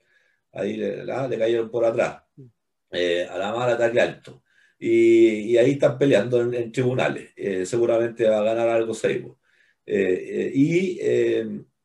[0.51, 2.23] ahí le, cayeron por atrás,
[2.91, 4.43] eh, a la mala ataque alto.
[4.79, 7.31] Y, ahí están peleando en, tribunales.
[7.35, 9.39] Eh, seguramente va a ganar algo Seibo.
[9.85, 10.99] Eh, y,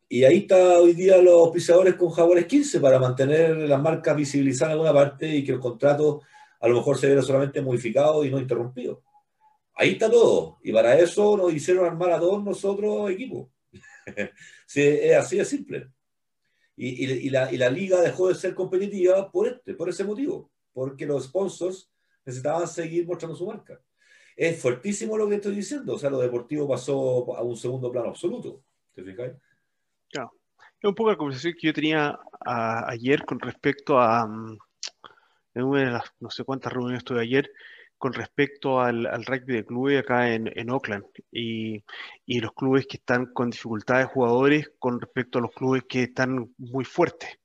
[0.09, 4.71] y, ahí está hoy día los pisadores con Jaguares 15 para mantener las marcas visibilizadas
[4.71, 6.23] en alguna parte y que el contrato
[6.61, 9.03] a lo mejor se viera solamente modificado y no interrumpido.
[9.75, 10.59] Ahí está todo.
[10.63, 13.49] Y para eso nos hicieron armar a todos nosotros equipos.
[14.67, 15.89] sí, es así de simple.
[16.77, 20.51] Y, y, la, y, la, liga dejó de ser competitiva por, este, por ese motivo,
[20.73, 21.92] porque los sponsors
[22.25, 23.81] necesitaban seguir mostrando su marca.
[24.37, 28.09] Es fuertísimo lo que estoy diciendo, o sea, lo deportivo pasó a un segundo plano
[28.09, 28.63] absoluto.
[28.95, 29.05] ¿Te?
[30.11, 30.33] Claro.
[30.81, 34.59] Es un poco la conversación que yo tenía ayer con respecto a, mm,
[35.55, 37.51] en una de las no sé cuántas reuniones estuve ayer
[37.99, 41.85] con respecto al, rugby de clubes acá en, en Oakland y,
[42.27, 46.53] y, los clubes que están con dificultades jugadores con respecto a los clubes que están
[46.59, 47.39] muy fuertes.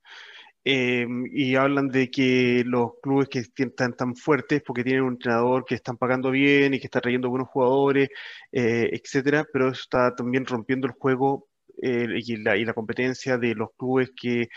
[0.64, 5.64] Em, y hablan de que los clubes que están tan fuertes porque tienen un entrenador
[5.64, 8.10] que están pagando bien y que está trayendo buenos jugadores,
[8.52, 11.48] eh, etcétera, pero eso está también rompiendo el juego
[11.80, 14.48] eh, y, la, competencia de los clubes que,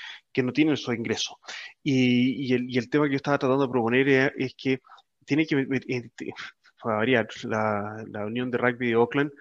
[0.44, 1.36] no tienen esos ingresos.
[1.84, 4.80] Y, el, tema que yo estaba tratando de proponer es, que
[5.26, 5.56] tiene que,
[5.88, 6.10] eh,
[6.84, 9.32] variar, la, Unión de Rugby de Oakland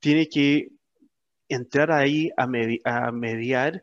[0.00, 0.68] tiene que
[1.48, 3.82] entrar ahí a mediar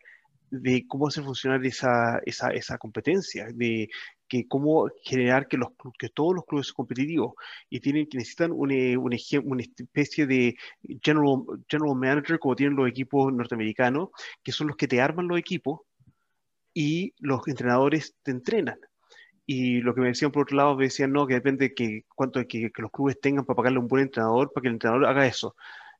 [0.51, 3.89] de cómo hacer funcionar esa, esa, esa competencia, de
[4.27, 7.33] que cómo generar que, los, que todos los clubes competitivos
[7.69, 10.55] y tienen que necesitan un, eh, un, una especie de
[11.03, 14.09] general, general manager como tienen los equipos norteamericanos,
[14.43, 15.81] que son los que te arman los equipos
[16.73, 18.79] y los entrenadores te entrenan.
[19.45, 22.05] Y lo que me decían por otro lado, me decían, no, que depende de que,
[22.15, 25.07] cuánto que, que los clubes tengan para pagarle un buen entrenador, para que el entrenador
[25.07, 25.55] haga eso.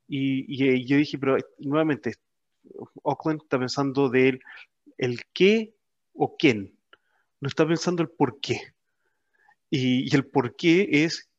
[0.08, 2.14] Y, y, yo dije, pero nuevamente,
[3.04, 4.42] Oakland está pensando del
[4.98, 5.74] el qué
[6.14, 6.80] o quién
[7.42, 8.74] no está pensando el por qué.
[9.70, 11.30] Y, el por qué es,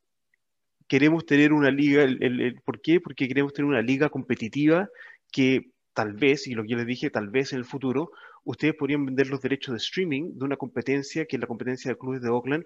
[0.87, 4.89] queremos tener una liga, el, por qué, porque queremos tener una liga competitiva
[5.33, 8.13] que tal vez, y lo que yo les dije, tal vez en el futuro,
[8.45, 11.99] ustedes podrían vender los derechos de streaming de una competencia que es la competencia de
[11.99, 12.65] clubes de Oakland,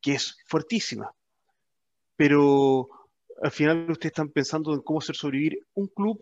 [0.00, 1.12] que es fuertísima.
[2.16, 2.88] Pero
[3.42, 6.20] al final ustedes están pensando en cómo hacer sobrevivir un club,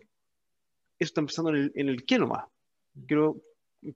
[1.01, 2.45] eso están pensando en el, en el qué nomás.
[3.07, 3.41] Quiero,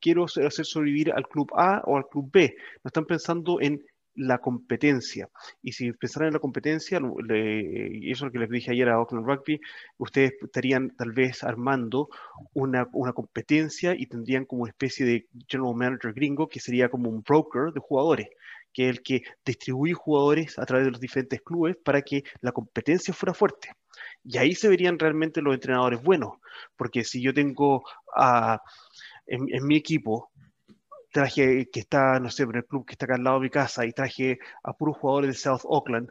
[0.02, 2.56] quiero hacer sobrevivir al club A o al club B.
[2.84, 5.30] No están pensando en la competencia.
[5.62, 9.00] Y si pensaran en la competencia, y eso es lo que les dije ayer a
[9.00, 9.60] Oakland Rugby,
[9.98, 12.10] ustedes estarían tal vez armando
[12.54, 17.10] una, una, competencia y tendrían como una especie de general manager gringo que sería como
[17.10, 18.30] un broker de jugadores,
[18.74, 22.52] que es el que distribuye jugadores a través de los diferentes clubes para que la
[22.52, 23.70] competencia fuera fuerte.
[24.26, 26.40] Y ahí se verían realmente los entrenadores buenos,
[26.76, 27.84] porque si yo tengo
[29.28, 30.32] en, mi equipo,
[31.12, 33.50] traje que está, no sé, en el club que está acá al lado de mi
[33.50, 36.10] casa y traje a puros jugadores de South Auckland,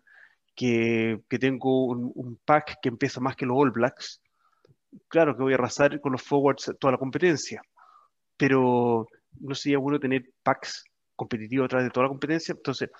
[0.54, 4.22] que, que tengo un, un, pack que empieza más que los All Blacks,
[5.08, 7.62] claro que voy a arrasar con los forwards toda la competencia,
[8.36, 9.06] pero
[9.40, 10.84] no sería bueno tener packs
[11.16, 12.52] competitivo a través de toda la competencia.
[12.52, 12.90] Entonces,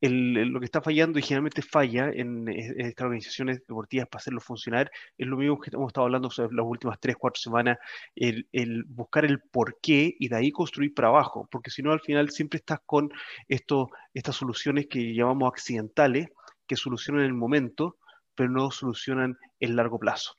[0.00, 5.26] lo que está fallando y generalmente falla en, estas organizaciones deportivas para hacerlo funcionar es
[5.26, 7.78] lo mismo que hemos estado hablando sobre las últimas tres, cuatro semanas,
[8.14, 8.46] el,
[8.84, 12.30] buscar el por qué y de ahí construir para abajo, porque si no, al final
[12.30, 13.10] siempre estás con
[13.48, 16.28] esto, estas soluciones que llamamos accidentales,
[16.66, 17.96] que solucionan el momento,
[18.34, 20.34] pero no solucionan en largo plazo.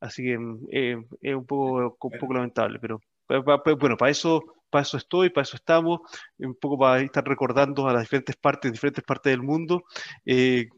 [0.00, 0.38] Así que
[0.72, 5.44] eh, es un poco, un poco lamentable, pero bueno, para eso para eso estoy, para
[5.44, 6.00] eso estamos,
[6.36, 9.84] un poco para estar recordando a las diferentes partes, diferentes partes del mundo,
[10.26, 10.68] eh,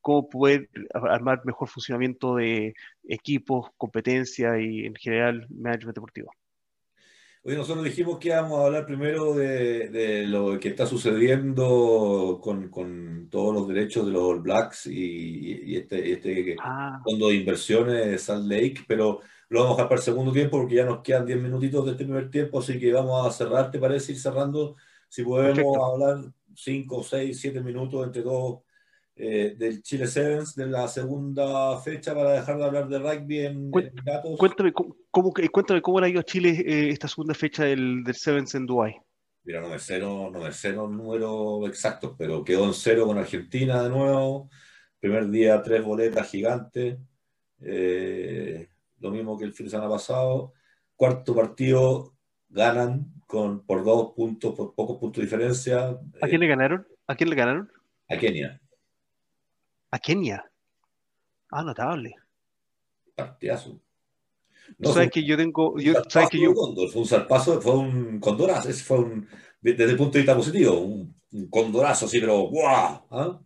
[0.00, 6.30] cómo poder armar mejor funcionamiento de equipos, competencia y en general management deportivo.
[7.42, 13.52] Hoy nosotros dijimos que íbamos a hablar primero de, lo que está sucediendo con, todos
[13.52, 17.00] los derechos de los All Blacks y, este, este ah.
[17.02, 19.18] fondo de inversiones de Salt Lake, pero
[19.52, 21.92] lo vamos a dejar para el segundo tiempo porque ya nos quedan 10 minutitos de
[21.92, 24.12] este primer tiempo, así que vamos a cerrar, ¿te parece?
[24.12, 24.76] Ir cerrando.
[25.08, 28.60] Si podemos hablar 5, 6, 7 minutos entre todos
[29.14, 33.70] eh, del Chile Sevens de la segunda fecha para dejar de hablar de rugby en,
[34.04, 34.38] datos.
[34.38, 38.14] Cuéntame cómo, cuéntame cómo le ha ido a Chile eh, esta segunda fecha del, del
[38.14, 38.96] Sevens en Dubái.
[39.44, 43.90] Mira, no me sé, no, los números exactos, pero quedó en cero con Argentina de
[43.90, 44.48] nuevo.
[44.98, 46.96] Primer día, tres boletas gigantes.
[47.60, 48.68] Eh,
[49.02, 50.52] lo mismo que el fin de semana pasado.
[50.96, 52.14] Cuarto partido,
[52.48, 55.98] ganan con, por dos puntos, por pocos puntos de diferencia.
[56.20, 56.86] ¿A quién le ganaron?
[57.06, 57.70] ¿A quién le ganaron?
[58.08, 58.60] A Kenia.
[59.90, 60.44] A Kenia.
[61.50, 62.14] Ah, notable.
[63.14, 63.80] Partidazo.
[64.78, 65.78] No, sabes que yo tengo.
[65.78, 66.54] Yo, sabes que yo...
[66.54, 69.28] fue un salpazo, fue un condorazo, fue un,
[69.60, 71.14] desde el punto de vista positivo, un,
[71.50, 73.06] condorazo, sí, pero ¡guau!
[73.10, 73.40] ¿ah?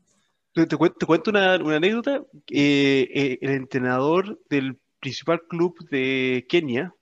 [0.53, 2.25] Te, cuento, una, anécdota.
[2.51, 6.95] Eh, eh, el entrenador del principal club de Kenia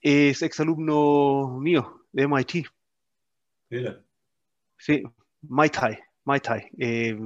[0.00, 2.66] es exalumno mío de MIT.
[3.70, 4.00] Mira.
[4.78, 5.02] Sí,
[5.42, 5.98] Mai Tai.
[6.24, 6.68] Mai Tai.
[6.78, 7.16] Eh,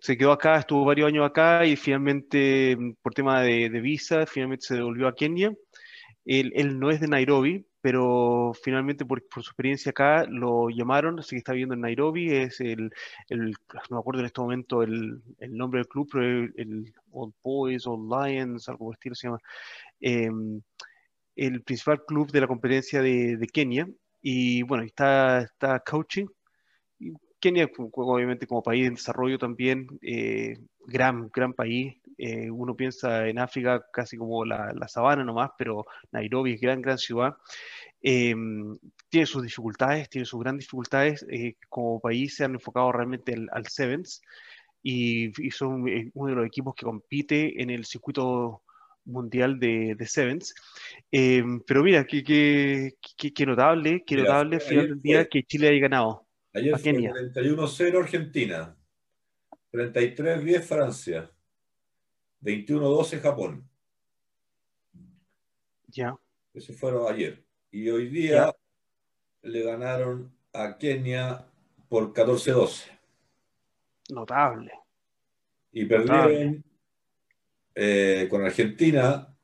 [0.00, 4.74] se quedó acá, estuvo varios años acá y finalmente, por tema de, visa, finalmente se
[4.74, 5.52] devolvió a Kenia.
[6.28, 11.38] Él, no es de Nairobi, pero finalmente por, su experiencia acá lo llamaron, así que
[11.38, 12.90] está viviendo en Nairobi, es el,
[13.30, 18.12] no me acuerdo en este momento el, nombre del club, pero el, Old Boys, Old
[18.12, 19.38] Lions, algo se llama,
[20.00, 20.60] em,
[21.36, 23.88] el principal club de la competencia de, de Kenia.
[24.20, 26.26] Y bueno, está, está coaching
[27.40, 31.96] Kenia, obviamente como país en desarrollo también, eh, gran, gran país.
[32.18, 36.82] Eh, uno piensa en África casi como la, la, sabana nomás, pero Nairobi es gran,
[36.82, 37.36] gran ciudad.
[38.02, 38.76] Em,
[39.08, 41.24] tiene sus dificultades, tiene sus grandes dificultades.
[41.30, 44.20] Eh, como país se han enfocado realmente al, Sevens
[44.82, 48.62] y, son uno de los equipos que compite en el circuito
[49.04, 50.54] mundial de, de Sevens.
[51.10, 56.28] Pero mira, qué, qué, notable, qué notable final del día que Chile haya ganado.
[56.52, 58.76] Ayer fue 31-0 Argentina,
[59.72, 61.30] 33-10 Francia,
[62.42, 63.68] 21-12 Japón.
[65.88, 66.16] Ya.
[66.54, 67.44] Eso fueron ayer.
[67.70, 68.54] Y hoy día
[69.42, 71.46] le ganaron a Kenia
[71.88, 72.84] por 14-12.
[74.10, 74.72] Notable.
[75.72, 76.64] Y perdieron
[77.74, 79.36] eh, con Argentina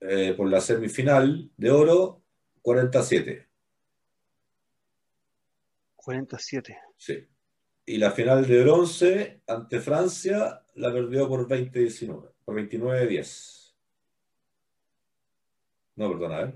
[0.00, 2.22] eh, por la semifinal de oro
[2.62, 3.48] 47.
[5.96, 6.78] 47.
[6.96, 7.28] Sí.
[7.88, 13.74] Y la final de bronce ante Francia la perdió por 20-19, por 29-10.
[15.96, 16.54] No, perdona, ¿eh?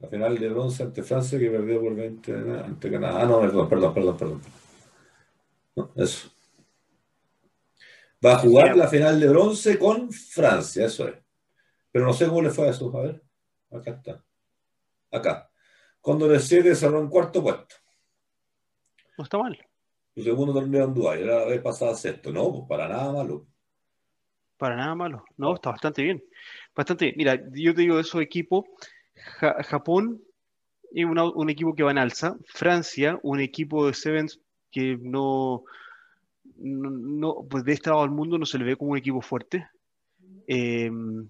[0.00, 3.22] La final de bronce ante Francia que perdió por 20 ante Canadá.
[3.22, 4.42] Ah, no, perdón, perdón, perdón, perdón.
[5.96, 6.28] eso.
[8.22, 11.14] Va a jugar la final de bronce con Francia, eso es.
[11.90, 12.94] Pero no sé cómo le fue a eso.
[12.98, 13.22] A ver,
[13.70, 14.22] acá está.
[15.10, 15.50] Acá.
[16.02, 17.76] Cuando le 7 cerró en cuarto puesto.
[19.16, 19.58] No está mal.
[20.14, 22.32] Su segundo torneo en Dubái, era la vez pasada sexto.
[22.32, 23.46] No, pues para nada malo.
[24.56, 25.24] Para nada malo.
[25.36, 26.22] No, está bastante bien.
[26.74, 27.14] Bastante bien.
[27.16, 28.64] Mira, yo te digo de esos equipos,
[29.14, 30.20] Japón
[30.92, 32.36] es un equipo que va en alza.
[32.46, 35.64] Francia, un equipo de Sevens que no,
[36.56, 39.66] no, pues de este lado del mundo no se le ve como un equipo fuerte.
[40.46, 41.28] Em,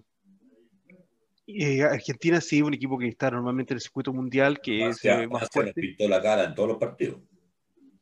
[1.47, 5.27] eh, Argentina sí, un equipo que está normalmente en el circuito mundial, que es eh,
[5.27, 5.79] más fuerte.
[5.79, 7.21] pintó la cara en todos los partidos.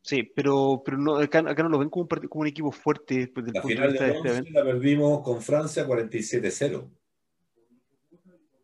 [0.02, 3.30] Sí, pero, pero no, acá, no lo ven como un, como un equipo fuerte.
[3.52, 6.90] La final de, este la perdimos con Francia 47-0.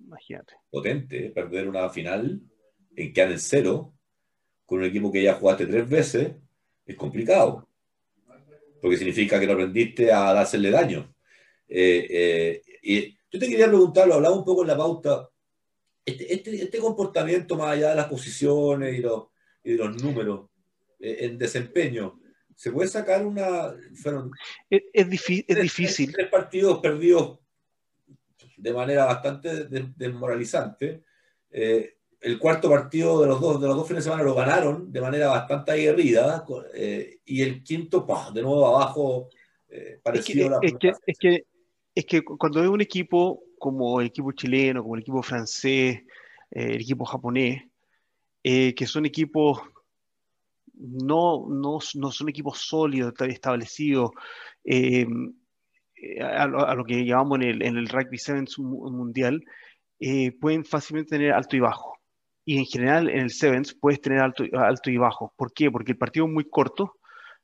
[0.00, 0.54] Imagínate.
[0.70, 1.30] Potente, ¿eh?
[1.30, 2.40] perder una final
[2.94, 3.92] en que en cero
[4.64, 6.32] con un equipo que ya jugaste tres veces
[6.86, 7.68] es complicado.
[8.80, 11.14] Porque significa que no aprendiste a dársele daño.
[11.68, 15.28] Eh, eh, y yo te quería preguntar, lo hablaba un poco en la pauta,
[16.04, 19.24] este, este, este comportamiento más allá de las posiciones y los,
[19.64, 20.48] y de los números,
[20.98, 22.18] en desempeño.
[22.56, 23.74] ¿Se puede sacar una...
[23.94, 24.30] Fueron
[24.70, 26.12] es, es, difícil.
[26.12, 27.38] Tres, partidos perdidos
[28.56, 31.04] de manera bastante desmoralizante.
[31.50, 34.90] Eh, el cuarto partido de los dos de los dos fines de semana lo ganaron
[34.90, 36.44] de manera bastante aguerrida
[36.74, 39.28] eh, y el quinto, de nuevo abajo,
[40.02, 41.46] parecido es que, es, que,
[41.94, 46.00] es, que, cuando es un equipo como el equipo chileno, como el equipo francés,
[46.50, 47.64] el equipo japonés,
[48.42, 49.60] que son equipos
[50.76, 54.10] no, no, no son equipos sólidos, establecidos,
[54.64, 55.06] eh,
[56.20, 59.42] a, lo, que llamamos en el, en el Rugby Sevens mundial,
[60.40, 61.96] pueden fácilmente tener alto y bajo.
[62.44, 65.32] Y en general en el Sevens puedes tener alto, alto y bajo.
[65.36, 65.70] ¿Por qué?
[65.70, 66.96] Porque el partido es muy corto,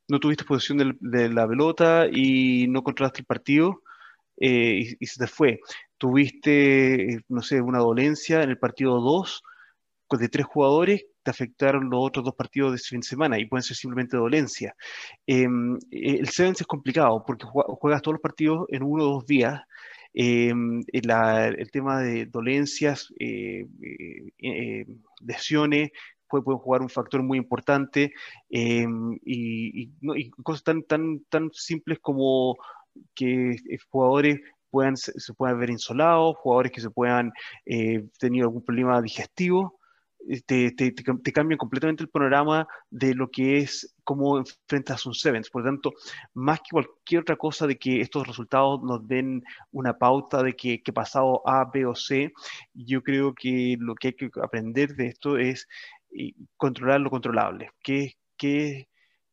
[0.08, 3.82] no tuviste posesión de, la pelota y no controlaste el partido
[4.36, 5.60] y, y, se te fue.
[5.98, 9.42] Tuviste, no sé, una dolencia en el partido 2
[10.18, 13.46] de tres jugadores te afectaron los otros dos partidos de ese fin de semana y
[13.46, 14.74] pueden ser simplemente dolencia.
[15.26, 19.26] Em, eh, el Sevens es complicado porque juegas todos los partidos en uno o dos
[19.26, 19.60] días.
[20.14, 23.66] Em, el tema de dolencias, eh,
[24.38, 24.86] eh,
[25.20, 25.90] lesiones,
[26.28, 28.12] pueden jugar un factor muy importante
[28.48, 29.90] em, y,
[30.42, 32.56] cosas tan, tan, tan simples como
[33.14, 33.56] que
[33.90, 37.32] jugadores puedan, se, puedan ver insolados, jugadores que se puedan
[38.18, 39.78] tener algún problema digestivo,
[40.46, 45.50] te, te, te, cambian completamente el panorama de lo que es cómo enfrentas un Sevens.
[45.50, 45.92] Por lo tanto,
[46.34, 50.82] más que cualquier otra cosa de que estos resultados nos den una pauta de que,
[50.82, 52.32] que pasado A, B o C,
[52.72, 55.68] yo creo que lo que hay que aprender de esto es
[56.16, 57.70] eh, controlar lo controlable.
[57.82, 58.88] ¿Qué, qué,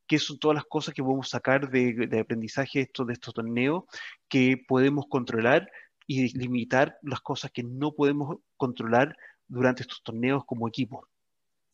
[0.08, 3.34] qué son todas las cosas que podemos sacar de, de aprendizaje de estos, de estos
[3.34, 3.84] torneos
[4.28, 5.70] que podemos controlar
[6.08, 9.16] y limitar las cosas que no podemos controlar
[9.50, 11.06] durante estos torneos como equipo.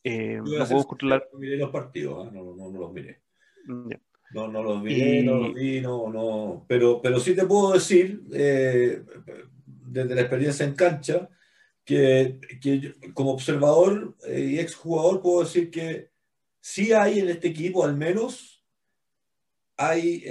[0.02, 1.28] Eh, no puedo controlar.
[1.32, 2.30] No miré los partidos, ¿eh?
[2.32, 3.20] no, no, no, los miré.
[3.66, 3.90] Mm,
[4.34, 6.64] no, no los miré, no los vi, no, no.
[6.66, 9.02] Pero, pero sí te puedo decir, eh,
[9.66, 11.28] desde la experiencia en cancha,
[11.84, 16.10] que, que como observador y exjugador puedo decir que
[16.60, 18.64] sí hay en este equipo al menos
[19.76, 20.24] hay,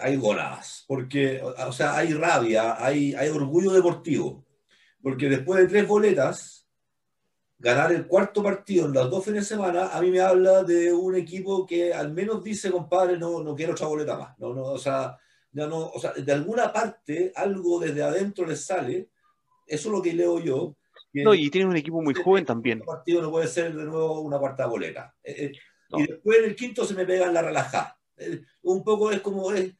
[0.00, 4.44] hay golas, porque, o sea, hay rabia, hay, hay orgullo deportivo,
[5.00, 6.57] porque después de tres boletas,
[7.58, 10.92] ganar el cuarto partido en los dos fines de semana, a mí me habla de
[10.92, 14.38] un equipo que al menos dice, compadre, no, no quiero otra boleta más.
[14.38, 15.18] No, no, o, sea,
[15.52, 19.10] no, no, o sea, de alguna parte algo desde adentro les sale.
[19.66, 20.76] Eso es lo que leo yo.
[21.12, 22.78] no, y tiene un equipo muy joven también.
[22.78, 25.14] El partido no puede ser de nuevo una cuarta boleta.
[25.22, 25.52] Eh, eh,
[25.90, 27.98] y después en el quinto se me pega en la relajada.
[28.16, 29.74] Eh, un poco es como, es,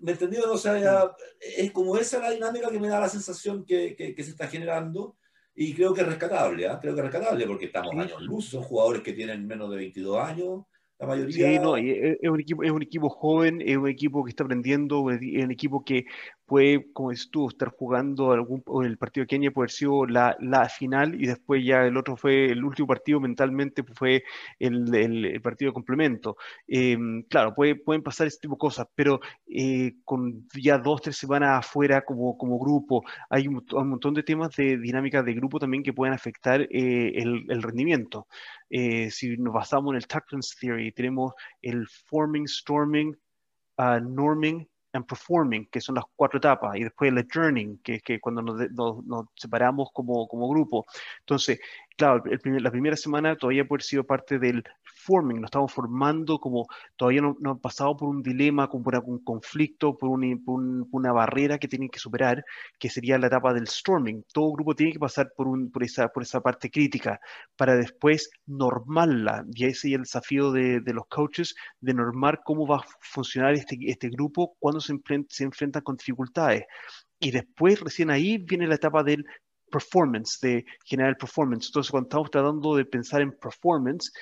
[0.00, 0.50] ¿me entendió?
[0.50, 4.24] O sea, es como esa la dinámica que me da la sensación que, que, que
[4.24, 5.17] se está generando
[5.60, 6.70] y creo que es rescatable, ¿eh?
[6.80, 10.16] creo que es rescatable porque estamos años luz, son jugadores que tienen menos de 22
[10.16, 10.62] años,
[11.00, 11.48] la mayoría.
[11.48, 15.10] Sí, no, es un equipo, es un equipo joven, es un equipo que está aprendiendo,
[15.10, 16.04] es un equipo que
[16.48, 20.36] puede, como dices tú, estar jugando algún, el partido de Kenia puede haber sido la,
[20.40, 24.24] la, final y después ya el otro fue, el último partido mentalmente fue
[24.58, 26.36] el, el, partido de complemento.
[26.66, 31.18] Em, claro, puede, pueden pasar ese tipo de cosas, pero eh, con ya dos, tres
[31.18, 35.82] semanas afuera como, como grupo, hay un, montón de temas de dinámica de grupo también
[35.82, 38.26] que pueden afectar eh, el, rendimiento.
[38.70, 43.14] Eh, si nos basamos en el Tucklands Theory, tenemos el forming, storming,
[43.78, 44.66] uh, norming
[45.04, 48.70] performing, que son las cuatro etapas, y después el journey, que es que cuando nos,
[48.70, 50.86] nos, separamos como, como, grupo.
[51.20, 51.60] Entonces,
[51.98, 56.38] claro, el la primera semana todavía puede haber sido parte del forming, nos estamos formando
[56.38, 61.12] como todavía no, no han pasado por un dilema, por un conflicto, por, un, una
[61.12, 62.44] barrera que tienen que superar,
[62.78, 64.24] que sería la etapa del storming.
[64.32, 67.20] Todo grupo tiene que pasar por, un, por, esa, por esa parte crítica
[67.56, 69.44] para después normarla.
[69.52, 73.54] Y ese es el desafío de, de los coaches, de normar cómo va a funcionar
[73.54, 74.94] este, este grupo cuando se,
[75.28, 76.64] se enfrentan con dificultades.
[77.20, 79.24] Y después, recién ahí, viene la etapa del
[79.68, 81.66] performance, de generar performance.
[81.68, 84.12] Entonces, cuando estamos tratando de pensar en performance,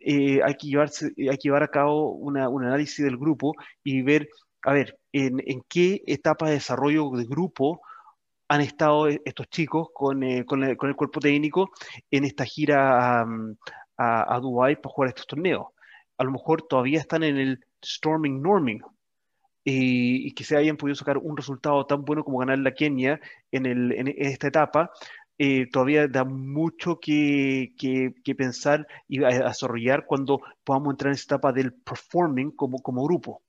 [0.00, 4.02] eh, hay, que llevarse, hay que llevar a cabo una, un análisis del grupo y
[4.02, 4.28] ver,
[4.62, 7.80] a ver, en, en, qué etapa de desarrollo de grupo
[8.48, 11.70] han estado estos chicos con, eh, con, el, con el, cuerpo técnico
[12.10, 13.26] en esta gira a,
[13.96, 15.66] a Dubái para jugar estos torneos.
[16.18, 18.82] A lo mejor todavía están en el storming norming,
[19.64, 23.20] y, y, que se hayan podido sacar un resultado tan bueno como ganar la Kenia
[23.50, 24.90] en, el, en esta etapa,
[25.38, 31.34] eh, todavía da mucho que, que, pensar y a, desarrollar cuando podamos entrar en esta
[31.34, 33.42] etapa del performing como, como grupo,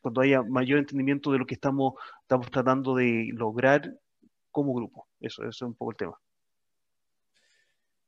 [0.00, 3.96] cuando haya mayor entendimiento de lo que estamos, estamos tratando de lograr
[4.50, 5.06] como grupo.
[5.20, 6.18] Eso, eso es un poco el tema.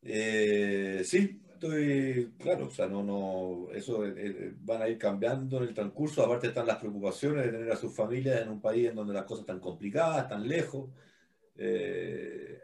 [0.02, 5.64] Eh, sí, estoy claro, o sea, no, no, eso eh, van a ir cambiando en
[5.64, 6.24] el transcurso.
[6.24, 9.24] Aparte están las preocupaciones de tener a sus familias en un país en donde las
[9.24, 10.90] cosas están complicadas, están lejos.
[11.56, 12.60] Eh,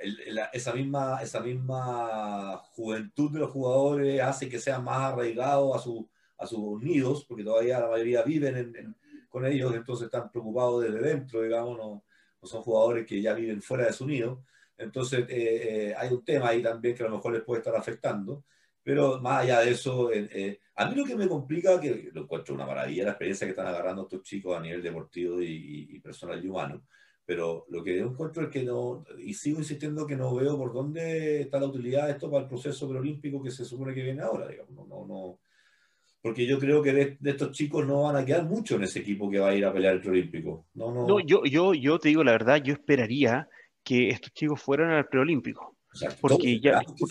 [0.53, 6.09] esa, misma, esa misma juventud de los jugadores hace que sean más arraigados a, su,
[6.37, 8.97] a sus nidos, porque todavía la mayoría viven
[9.29, 12.05] con ellos, entonces están preocupados desde dentro, digamos, no,
[12.43, 14.43] son jugadores que ya viven fuera de su nido.
[14.77, 17.75] Entonces eh, eh, hay un tema ahí también que a lo mejor les puede estar
[17.75, 18.45] afectando,
[18.89, 20.09] pero más allá de eso,
[20.77, 23.67] a mí lo que me complica, que lo encuentro una maravilla, la experiencia que están
[23.67, 26.85] agarrando estos chicos a nivel deportivo y, y personal y humano,
[27.27, 30.73] Pero lo que yo encuentro es que no, y sigo insistiendo que no veo por
[30.73, 34.23] dónde está la utilidad de esto para el proceso preolímpico que se supone que viene
[34.23, 34.75] ahora, digamos.
[34.75, 35.41] No, no, no,
[36.23, 39.29] porque yo creo que de, estos chicos no van a quedar mucho en ese equipo
[39.29, 40.65] que va a ir a pelear el preolímpico.
[40.73, 41.07] No, no.
[41.07, 43.51] no yo, yo, yo te digo la verdad, yo esperaría
[43.85, 45.77] que estos chicos fueran al preolímpico.
[46.23, 47.05] porque ya, porque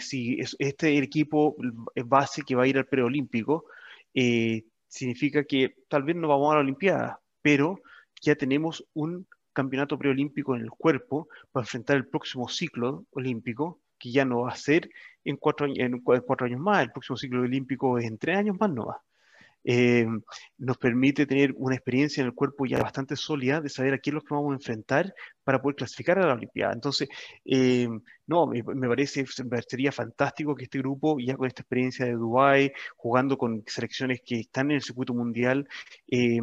[0.00, 1.56] si este equipo
[2.04, 3.66] base que va a ir al preolímpico,
[4.14, 7.80] eh, significa que tal vez no vamos a la Olimpiada, pero
[8.20, 14.10] ya tenemos un campeonato preolímpico en el cuerpo para enfrentar el próximo ciclo olímpico, que
[14.12, 14.90] ya no va a ser
[15.24, 18.70] en cuatro, en cuatro años más, el próximo ciclo olímpico es en tres años más,
[18.70, 19.02] no va.
[19.64, 20.06] Eh,
[20.56, 24.10] nos permite tener una experiencia en el cuerpo ya bastante sólida de saber a qué
[24.10, 25.12] es lo que vamos a enfrentar
[25.44, 26.72] para poder clasificar a la Olimpiada.
[26.72, 27.08] Entonces,
[27.44, 27.88] eh,
[28.26, 29.24] no, me, parece,
[29.66, 34.40] sería fantástico que este grupo, ya con esta experiencia de Dubái, jugando con selecciones que
[34.40, 35.66] están en el circuito mundial,
[36.10, 36.40] eh,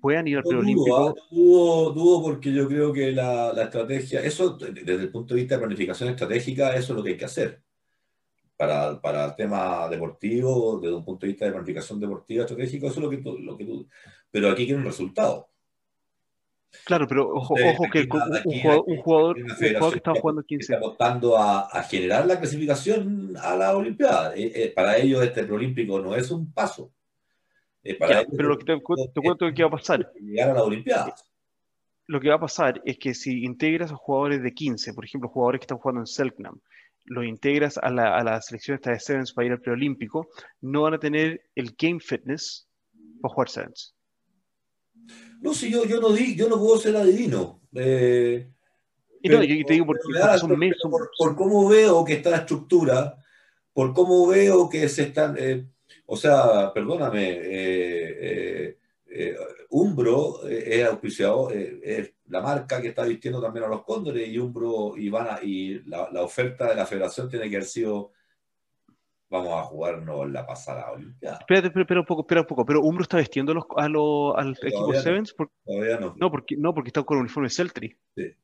[0.00, 1.14] puedan ir al preolímpico.
[1.30, 5.56] Dudo, dudo, porque yo creo que la, la estrategia, eso desde el punto de vista
[5.56, 7.62] de planificación estratégica, eso es lo que hay que hacer
[8.56, 12.96] para, para el tema deportivo, desde un punto de vista de planificación deportiva estratégico, eso
[12.96, 13.88] es lo que tú, lo que tú
[14.32, 15.48] pero aquí quiere un resultado.
[16.84, 19.36] Claro, pero ojo, ojo que un, jugador, un, jugador,
[19.92, 20.72] que está jugando 15.
[20.72, 24.34] Está apostando a, a, generar la clasificación a la Olimpiada.
[24.34, 26.90] Eh, eh, para ellos este preolímpico no es un paso.
[27.98, 30.10] para pero lo que te, te cuento que va a pasar.
[30.20, 31.14] Llegar a la Olimpiada.
[32.06, 35.28] Lo que va a pasar es que si integras a jugadores de 15, por ejemplo,
[35.28, 36.58] jugadores que están jugando en Selknam,
[37.04, 40.28] lo integras a la, a la selección esta de Sevens para ir al preolímpico,
[40.60, 42.68] no van a tener el game fitness
[43.20, 43.94] para jugar Sevens.
[45.40, 47.60] No, si yo, yo, no, di, yo no puedo ser adivino.
[47.74, 48.48] Eh,
[49.22, 50.02] y no, yo te digo porque,
[50.38, 50.80] son meses.
[51.18, 53.16] Por, cómo veo que está la estructura,
[53.72, 55.36] por cómo veo que se están.
[55.38, 55.66] Eh,
[56.06, 58.78] o sea, perdóname, eh,
[59.72, 64.38] eh Umbro es auspiciado, es la marca que está vistiendo también a los Cóndores y
[64.38, 68.12] Umbro y, van y la, oferta de la federación tiene que haber sido
[69.30, 71.38] vamos a jugarnos la pasada Olimpiada.
[71.40, 74.92] Espérate, espera, un poco, espera un poco, pero Umbro está vistiendo a los, al equipo
[74.92, 75.34] Sevens.
[75.64, 76.14] Todavía no.
[76.18, 77.96] No porque, no, porque está con el uniforme Celtri.
[78.14, 78.34] Sí.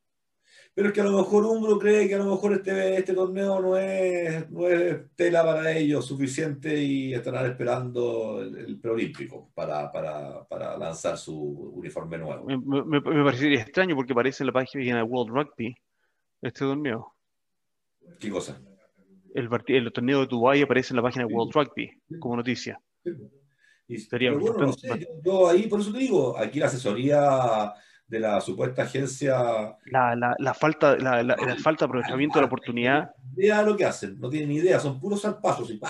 [0.78, 3.60] Pero es que a lo mejor Umbro cree que a lo mejor este, este torneo
[3.60, 10.44] no es, no es tela para ellos suficiente y estarán esperando el, preolímpico para, para,
[10.44, 11.34] para, lanzar su
[11.74, 12.44] uniforme nuevo.
[12.46, 15.74] Me, me, parecería extraño porque aparece en la página de World Rugby
[16.42, 17.12] este torneo.
[18.20, 18.62] ¿Qué cosa?
[19.34, 22.80] El, el torneo de Dubai aparece en la página de World Rugby como noticia.
[23.88, 24.76] Y, bueno,
[25.24, 27.74] yo ahí, por eso te digo, aquí la asesoría
[28.08, 29.76] de la supuesta agencia.
[29.84, 33.14] La, la, la falta, la, la, falta de aprovechamiento de la oportunidad.
[33.36, 35.70] No idea lo que hacen, no tienen ni idea, son puros zarpazos.
[35.70, 35.80] Y,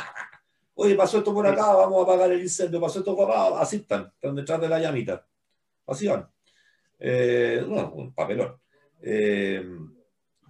[0.75, 3.77] Oye, pasó esto por acá, vamos a apagar el incendio, pasó esto por acá, así
[3.77, 5.27] están, están detrás de la llamita.
[5.87, 6.29] Así van.
[6.99, 8.57] Eh, bueno, un papelón.
[9.01, 9.65] Eh,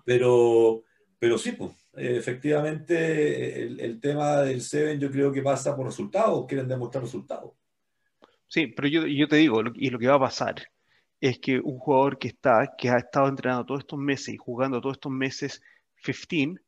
[0.04, 0.82] pero,
[1.18, 6.46] pero sí, pues, efectivamente, el, el, tema del Seven yo creo que pasa por resultados,
[6.46, 7.52] quieren demostrar resultados.
[8.46, 10.56] Sí, pero yo, yo te digo, y lo que va a pasar
[11.20, 14.80] es que un jugador que está, que ha estado entrenando todos estos meses y jugando
[14.80, 15.62] todos estos meses
[16.04, 16.60] 15,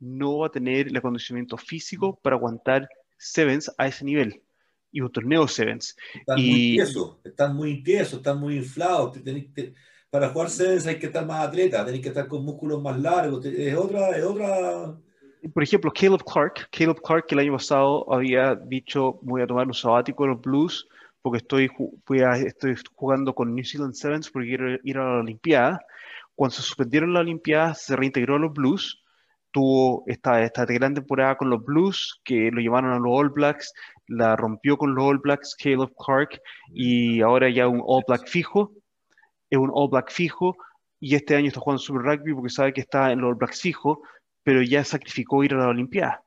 [0.00, 4.42] no va a tener el acondicionamiento físico para aguantar sevens a ese nivel
[4.90, 5.96] y un torneo sevens.
[6.14, 6.50] Están y...
[6.50, 9.18] muy tiesos, están muy tiesos, están muy inflados.
[10.10, 13.44] para jugar sevens hay que estar más atleta, tenéis que estar con músculos más largos.
[13.44, 14.96] Es otra, es otra.
[15.52, 19.66] Por ejemplo, Caleb Clark, Caleb Clark que el año pasado había dicho voy a tomar
[19.66, 20.88] un sabático en los Blues
[21.22, 21.70] porque estoy,
[22.46, 25.80] estoy jugando con New Zealand Sevens porque quiero ir a la Olimpiada.
[26.34, 29.02] Cuando se suspendieron la Olimpiada, se reintegró a los Blues,
[29.50, 33.72] tuvo esta, esta gran temporada con los Blues, que lo llevaron a los All Blacks,
[34.06, 36.40] la rompió con los All Blacks, Caleb Clark,
[36.72, 38.72] y ahora ya un All Black fijo,
[39.50, 40.56] es un All Black fijo,
[41.00, 43.60] y este año está jugando Super Rugby porque sabe que está en los All Blacks
[43.60, 44.02] fijo,
[44.42, 46.22] pero ya sacrificó ir a la Olimpiada.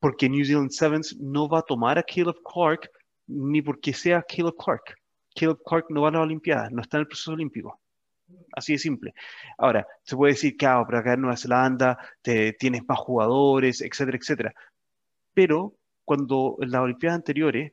[0.00, 2.90] Porque New Zealand Sevens no va a tomar a Caleb Clark
[3.26, 4.96] ni porque sea Caleb Clark.
[5.34, 7.80] Caleb Clark no va a la Olimpiada, no está en el proceso olímpico.
[8.52, 9.14] Así de simple.
[9.58, 13.80] Ahora, se puede decir que ah, pero acá en Nueva Zelanda te, tienes más jugadores,
[13.80, 14.54] etcétera, etcétera.
[15.34, 17.72] Pero cuando en las Olimpiadas anteriores,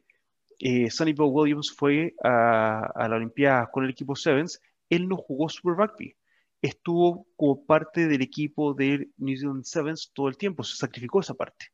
[0.59, 5.49] eh, Sonny Williams fue a, a, la Olimpiada con el equipo Sevens, él no jugó
[5.49, 6.15] Super Rugby.
[6.61, 11.33] Estuvo como parte del equipo de New Zealand Sevens todo el tiempo, se sacrificó esa
[11.33, 11.67] parte.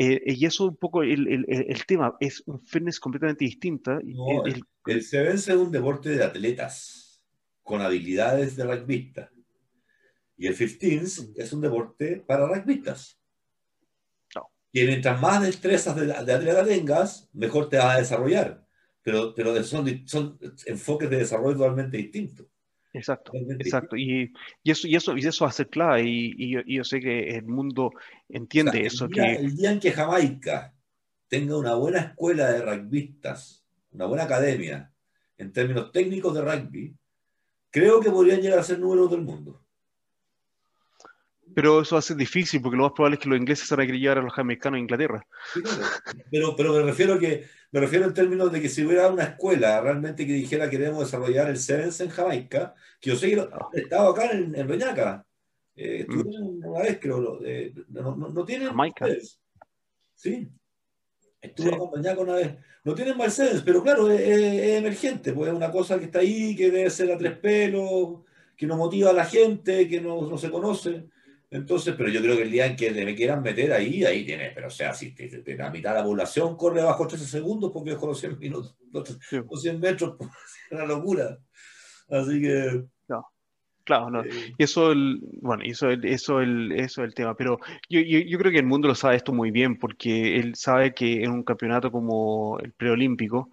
[0.00, 3.98] Eh, y eso un poco el, el, el, tema, es un fitness completamente distinta.
[4.44, 7.20] el, el Sevens es un deporte de atletas
[7.64, 9.32] con habilidades de rugbyista.
[10.36, 11.34] Y el 15 mm.
[11.36, 13.18] es un deporte para rugbyistas.
[14.36, 14.48] No.
[14.70, 18.64] Y mientras más destrezas de, de atleta tengas, mejor te vas a desarrollar.
[19.02, 22.46] pero, pero son, son enfoques de desarrollo totalmente distintos.
[22.92, 23.96] Exacto, exacto.
[23.96, 24.32] Y,
[24.62, 26.04] y, eso, y, eso, y eso ser clave.
[26.04, 27.92] Y, y, yo sé que el mundo
[28.28, 29.04] entiende eso.
[29.04, 29.32] El día, que...
[29.36, 30.74] el día en que Jamaica
[31.28, 34.90] tenga una buena escuela de rugbyistas, una buena academia,
[35.36, 36.96] en términos técnicos de rugby,
[37.70, 39.62] creo que podrían llegar a ser números del mundo.
[41.54, 43.74] Pero eso va a ser difícil porque lo más probable es que los ingleses se
[43.74, 45.26] van a querer llevar a los jamaicanos a Inglaterra.
[46.30, 49.80] pero, pero me refiero que me refiero en términos de que si hubiera una escuela
[49.80, 53.68] realmente que dijera queremos desarrollar el Sevens en Jamaica, que yo sé que ah.
[53.74, 55.26] estaba acá en, en Reñaca,
[55.76, 56.66] eh, mm.
[56.66, 59.06] una vez creo, eh, no, no, no, tienen Jamaica.
[60.14, 60.48] Sí,
[61.40, 61.74] estuve sí.
[61.74, 62.56] acompañado una vez.
[62.84, 66.56] No tienen Mercedes, pero claro, es, es, emergente, pues es una cosa que está ahí,
[66.56, 68.20] que debe ser a tres pelos,
[68.56, 71.04] que no motiva a la gente, que no, no se conoce.
[71.50, 74.52] Entonces, pero yo creo que el día en que me quieran meter ahí, ahí tienes,
[74.54, 77.70] pero o sea, si te, te, la mitad de la población corre bajo 13 segundos
[77.72, 78.76] porque es con los 100 minutos,
[79.50, 80.30] los 100 metros, pues,
[80.70, 81.38] es una locura.
[82.10, 82.84] Así que...
[83.08, 83.26] No,
[83.84, 84.22] claro, no.
[84.24, 88.18] Eh, y eso, el, bueno, eso, el, eso, el, eso el tema, pero yo, yo,
[88.18, 91.30] yo, creo que el mundo lo sabe esto muy bien porque él sabe que en
[91.30, 93.50] un campeonato como el preolímpico,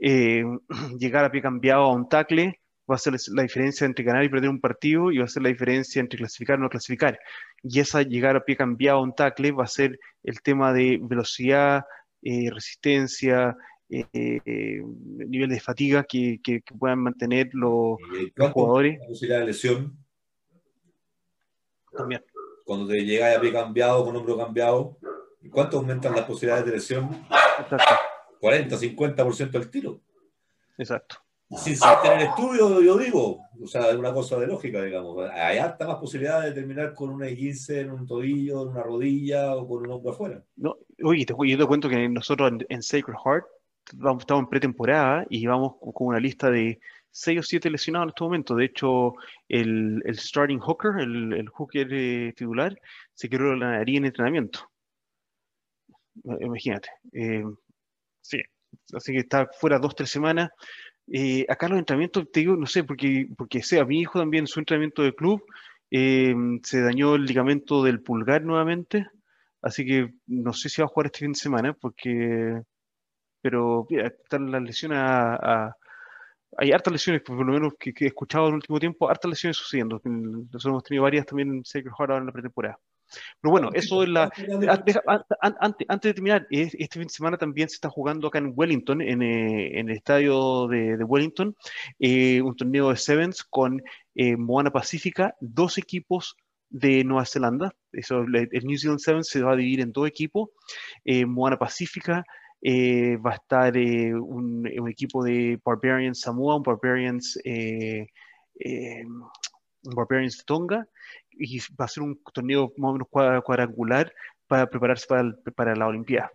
[0.00, 0.42] eh,
[0.98, 2.60] llegar a pie cambiado a un tackle
[2.90, 5.42] va a ser la diferencia entre ganar y perder un partido y va a ser
[5.42, 7.18] la diferencia entre clasificar o no clasificar.
[7.62, 10.98] Y esa llegar a pie cambiado a un tackle va a ser el tema de
[11.02, 11.84] velocidad,
[12.22, 13.56] eh, resistencia,
[13.88, 17.98] eh, eh, nivel de fatiga que, que, que puedan mantener los,
[18.34, 18.98] los jugadores.
[19.00, 19.96] La posibilidad de lesión.
[21.92, 22.24] También.
[22.64, 24.98] Cuando te llegas a pie cambiado, con hombro cambiado,
[25.50, 27.26] ¿cuánto aumentan las posibilidades de lesión?
[27.60, 27.94] Exacto.
[28.40, 30.00] 40, 50% del tiro.
[30.76, 35.28] Exacto sin tener estudio, yo digo, o sea, es una cosa de lógica, digamos.
[35.30, 39.54] Hay harta más posibilidad de terminar con una 15 en un tobillo, en una rodilla
[39.54, 40.42] o con un hombro afuera.
[40.56, 43.46] No, oye, te, yo te cuento que nosotros en, en Sacred Heart
[43.94, 46.80] vamos, estamos en pretemporada y vamos con una lista de
[47.10, 48.54] 6 o 7 lesionados en este momento.
[48.56, 49.14] De hecho,
[49.48, 52.78] el, el starting hooker, el, el hooker eh, titular,
[53.14, 54.70] se quedó la nariz en entrenamiento.
[56.40, 56.88] Imagínate.
[57.12, 57.44] Eh,
[58.20, 58.40] sí,
[58.92, 60.50] así que está fuera dos, tres semanas.
[61.12, 64.58] Eh, acá los entrenamientos, te digo, no sé, porque, porque sea, mi hijo también su
[64.58, 65.44] entrenamiento de club
[65.90, 69.06] eh, se dañó el ligamento del pulgar nuevamente,
[69.62, 72.60] así que no sé si va a jugar este fin de semana, porque,
[73.40, 74.98] pero mira, están las lesiones
[76.58, 79.28] hay hartas lesiones, por lo menos que, que, he escuchado en el último tiempo, hartas
[79.28, 80.00] lesiones sucediendo.
[80.04, 82.78] Nosotros hemos tenido varias también en Sacred Heart ahora en la pretemporada.
[83.40, 84.30] Pero bueno, eso es la.
[84.68, 84.98] Antes,
[85.88, 89.22] antes de terminar, este fin de semana también se está jugando acá en Wellington, en,
[89.22, 91.56] eh, en el estadio de, de Wellington,
[91.98, 93.82] eh, un torneo de Sevens con
[94.14, 96.36] eh, Moana Pacífica, dos equipos
[96.68, 97.72] de Nueva Zelanda.
[97.92, 100.50] Eso, el New Zealand Sevens se va a dividir en dos equipos.
[101.26, 102.24] Moana Pacífica
[102.62, 107.38] va a estar un, un, equipo de Barbarians Samoa, un Barbarians.
[109.84, 110.88] un Barbarians Tonga
[111.38, 114.12] y va a ser un torneo más o menos cuadrangular
[114.46, 116.30] para prepararse para, el, para la Olimpiada.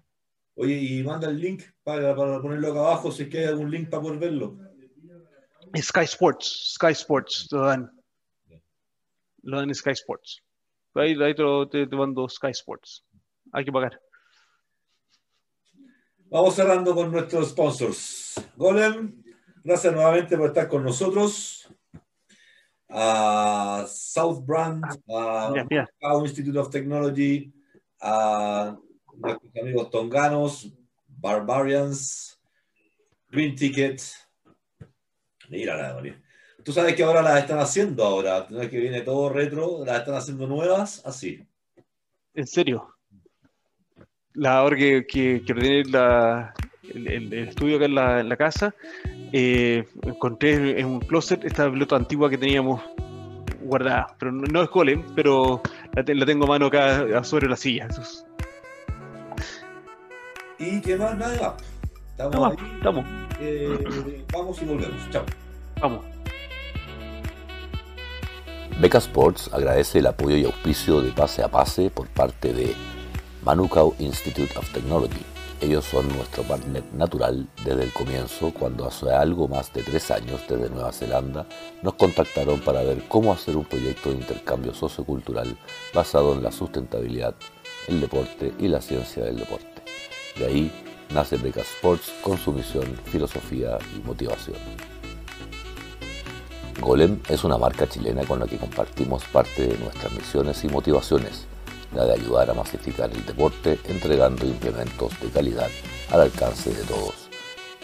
[0.56, 3.72] Oye, y manda el link para, para, ponerlo acá abajo, si es que hay algún
[3.72, 4.58] link para poder verlo.
[5.78, 7.92] Sky Sports, Sky Sports, lo dan.
[9.44, 10.44] Lo dan en Sky Sports.
[10.94, 13.06] Ahí, ahí te, te, te mando Sky Sports.
[13.54, 14.00] Hay que pagar.
[16.30, 18.36] Vamos cerrando con nuestros sponsors.
[18.56, 19.24] Golem,
[19.64, 21.70] gracias nuevamente por estar con nosotros
[22.92, 26.20] a South Brand, a yeah, yeah.
[26.20, 27.52] Institute of Technology,
[28.02, 28.76] a
[29.18, 30.72] nuestros amigos tonganos,
[31.08, 32.40] Barbarians,
[33.30, 34.02] Green Ticket.
[35.50, 36.02] Mira la
[36.64, 40.00] Tú sabes que ahora las están haciendo ahora, no es que viene todo retro, las
[40.00, 41.44] están haciendo nuevas, así.
[42.34, 42.96] ¿En serio?
[44.34, 48.38] La hora que, que, que tiene la, el, el, estudio acá en la, en la
[48.38, 48.76] casa,
[49.34, 52.82] eh, encontré en un closet esta pelota antigua que teníamos
[53.64, 55.62] guardada, pero no, no es golem, pero
[55.94, 57.88] la, la, tengo a mano acá sobre la silla.
[57.90, 58.26] Eso
[60.60, 61.18] ¿Y qué más?
[61.18, 61.58] Nada
[62.12, 63.06] Estamos, no, ahí, estamos.
[63.40, 65.10] Eh, vamos y volvemos.
[65.10, 65.26] Chao.
[65.82, 66.06] Vamos.
[68.80, 72.76] Beca Sports agradece el apoyo y auspicio de Pase a Pase por parte de
[73.44, 75.31] Manukau Institute of Technology
[75.62, 80.42] ellos son nuestro partner natural desde el comienzo, cuando hace algo más de tres años
[80.50, 81.46] desde Nueva Zelanda
[81.84, 85.56] nos contactaron para ver cómo hacer un proyecto de intercambio sociocultural
[85.94, 87.36] basado en la sustentabilidad,
[87.88, 89.84] el deporte y la ciencia del deporte.
[90.36, 90.72] De ahí
[91.14, 94.58] nace Beca Sports con su misión, filosofía y motivación.
[96.80, 101.51] Golem es una marca chilena con la que compartimos parte de nuestras misiones y motivaciones
[101.94, 105.70] la de ayudar a masificar el deporte entregando implementos de calidad
[106.12, 107.30] al alcance de todos.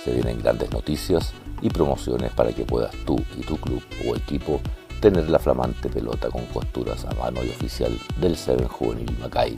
[0.04, 4.62] Se vienen grandes noticias y promociones para que puedas tú y tu club o equipo
[5.02, 9.56] tener la flamante pelota con costuras a mano y oficial del Seven Juvenil Macay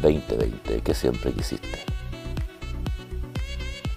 [0.00, 1.78] 2020 que siempre quisiste.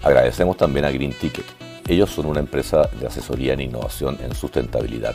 [0.02, 1.46] Agradecemos también a Green Ticket.
[1.88, 5.14] Ellos son una empresa de asesoría en innovación en sustentabilidad.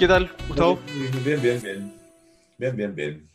[0.00, 0.80] ¿Qué tal, Gustavo?
[1.22, 1.92] Bien, bien, bien.
[2.56, 3.30] Bien, bien, bien.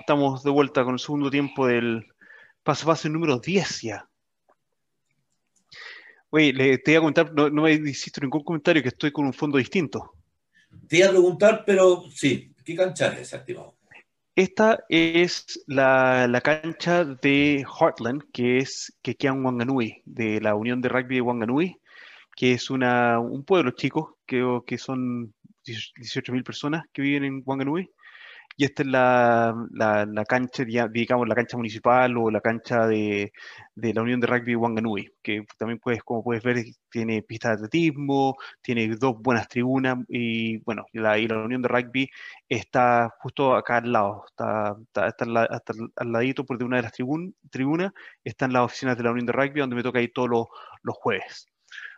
[0.00, 2.06] Estamos de vuelta con el segundo tiempo del
[2.62, 4.08] Pase a Pase número 10 ya.
[6.30, 9.26] Oye, le, te iba a comentar, no, no me hiciste ningún comentario que estoy con
[9.26, 10.14] un fondo distinto.
[10.88, 13.76] Te iba a preguntar, pero sí, ¿qué cancha es esa, estimado?
[14.34, 20.54] Esta es la, la, cancha de Heartland, que es que queda en Wanganui, de la
[20.54, 21.76] Unión de Rugby de Wanganui,
[22.34, 25.34] que es una, un pueblo chico, que, que son
[25.64, 27.90] 18.000 personas que viven en Wanganui.
[28.56, 33.32] Y esta es la, la, la, cancha, digamos, la cancha municipal o la cancha de,
[33.74, 37.66] de la Unión de Rugby Wanganui, que también puedes, como puedes ver, tiene pistas de
[37.66, 42.08] atletismo, tiene dos buenas tribunas y bueno, la, y la Unión de Rugby
[42.48, 46.76] está justo acá al lado, está, está, está al, hasta al ladito por de una
[46.76, 47.92] de las tribun, tribunas,
[48.22, 50.46] están las oficinas de la Unión de Rugby donde me toca ir todos los,
[50.82, 51.46] los jueves.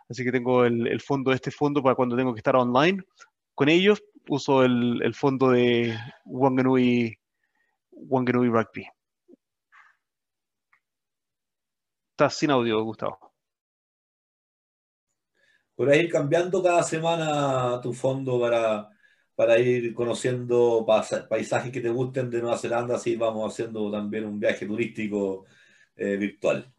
[0.09, 3.03] Así que tengo el, el fondo, este fondo para cuando tengo que estar online
[3.57, 7.17] con ellos, uso el, fondo de Wanganui,
[7.89, 8.85] Wanganui Rugby.
[12.11, 13.33] Estás sin audio, Gustavo.
[15.75, 18.89] Por ir cambiando cada semana tu fondo para,
[19.33, 20.85] para ir conociendo
[21.27, 25.45] paisajes que te gusten de Nueva Zelanda, así vamos haciendo también un viaje turístico
[25.95, 26.71] eh, virtual.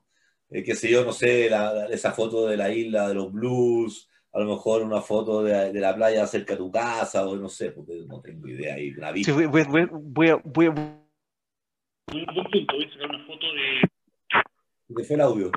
[0.48, 1.50] Eh, sé yo, no sé,
[1.90, 5.80] esa foto de la isla de los blues, a lo mejor una foto de, de,
[5.80, 9.10] la playa cerca de tu casa, o no sé, porque no tengo idea ahí, una
[9.10, 9.32] vista.
[9.32, 10.70] Sí, voy, voy, voy, a, voy, a...
[10.70, 13.82] Voy a sacar una foto de...
[14.88, 15.50] ¿De fue el audio?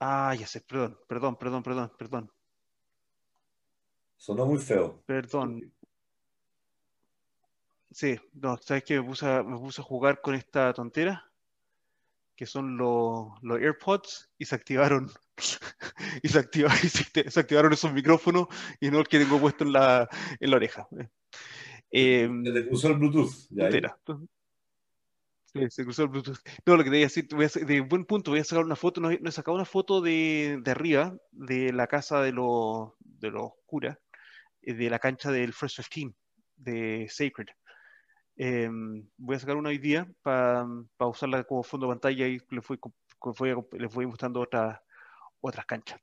[0.00, 2.30] Ah, ya sé, perdón, perdón, perdón, perdón, perdón.
[4.16, 5.02] Sonó muy feo.
[5.06, 5.72] Perdón.
[7.90, 9.00] Sí, no, ¿sabes qué?
[9.00, 11.27] Me puse a, me puse a jugar con esta tontera
[12.38, 15.10] que son los, los AirPods, y se activaron.
[16.22, 16.78] y se activaron,
[17.28, 18.46] se activaron esos micrófonos
[18.80, 20.08] y no el que tengo puesto en la,
[20.38, 20.86] en la oreja.
[21.90, 23.32] Eh, se cruzó el Bluetooth.
[25.46, 26.38] Sí, se cruzó el Bluetooth.
[26.64, 28.44] No, lo que te voy a decir, voy a hacer, de buen punto, voy a
[28.44, 32.22] sacar una foto, no, no he sacado una foto de, de arriba, de la casa
[32.22, 33.98] de los, de los curas,
[34.62, 36.16] eh, de la cancha del First 15,
[36.54, 37.48] de Sacred.
[38.40, 38.70] Eh,
[39.16, 40.64] voy a sacar una hoy día para
[40.96, 42.78] pa usarla como fondo de pantalla y les voy,
[43.72, 44.78] les voy mostrando otras
[45.40, 46.00] otras canchas.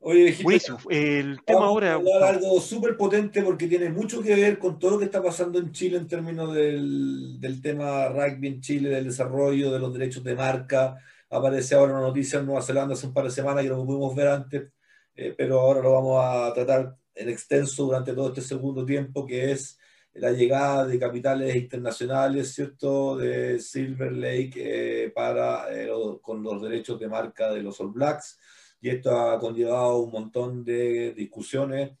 [0.00, 0.78] Oye, Buenísimo.
[0.90, 1.94] El tema ahora.
[1.94, 5.72] algo súper potente porque tiene mucho que ver con todo lo que está pasando en
[5.72, 10.34] Chile en términos del, del, tema rugby en Chile, del desarrollo de los derechos de
[10.34, 10.98] marca.
[11.30, 14.14] Aparece ahora una noticia en Nueva Zelanda hace un par de semanas que no pudimos
[14.14, 14.72] ver antes,
[15.14, 19.52] eh, pero ahora lo vamos a tratar en extenso durante todo este segundo tiempo, que
[19.52, 19.78] es
[20.14, 25.88] la llegada de capitales internacionales, ¿cierto?, de Silver Lake eh, para, eh,
[26.22, 28.38] con los derechos de marca de los All Blacks.
[28.80, 31.92] Y esto ha conllevado un montón de discusiones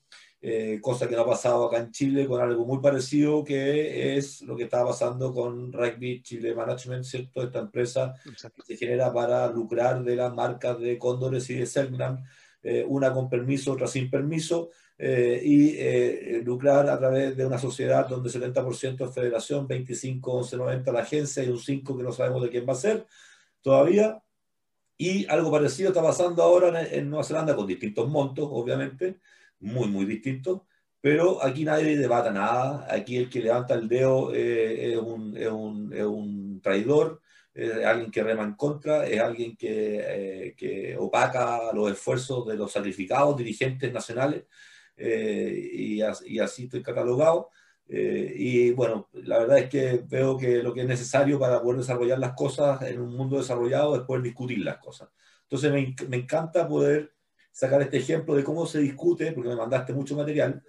[0.46, 4.42] eh, cosa que no ha pasado acá en Chile con algo muy parecido que es
[4.42, 7.42] lo que está pasando con Rugby Chile Management, ¿cierto?
[7.42, 8.14] Esta empresa
[8.54, 12.22] que se genera para lucrar de las marcas de Cóndores y de Selgram,
[12.62, 18.08] eh, una con permiso, otra sin permiso, eh, y lucrar a través de una sociedad
[18.08, 22.42] donde 70% es federación, 25, 11, 90 la agencia y un 5 que no sabemos
[22.42, 23.06] de quién va a ser
[23.60, 24.22] todavía.
[24.96, 29.18] Y algo parecido está pasando ahora en, en Nueva Zelanda con distintos montos, obviamente
[29.64, 30.66] muy, muy distinto,
[31.00, 35.48] pero aquí nadie debata nada, aquí el que levanta el dedo eh, es, un, es,
[35.48, 37.20] un, es, un, traidor,
[37.52, 42.56] es alguien que rema en contra, es alguien que, eh, que opaca los esfuerzos de
[42.56, 44.44] los sacrificados dirigentes nacionales,
[44.96, 47.50] eh, y, y, así estoy catalogado.
[47.88, 52.18] y bueno, la verdad es que veo que lo que es necesario para poder desarrollar
[52.18, 55.08] las cosas en un mundo desarrollado es poder discutir las cosas.
[55.42, 57.14] Entonces me, me encanta poder
[57.54, 60.60] sacar este ejemplo de cómo se discute, porque me mandaste mucho material.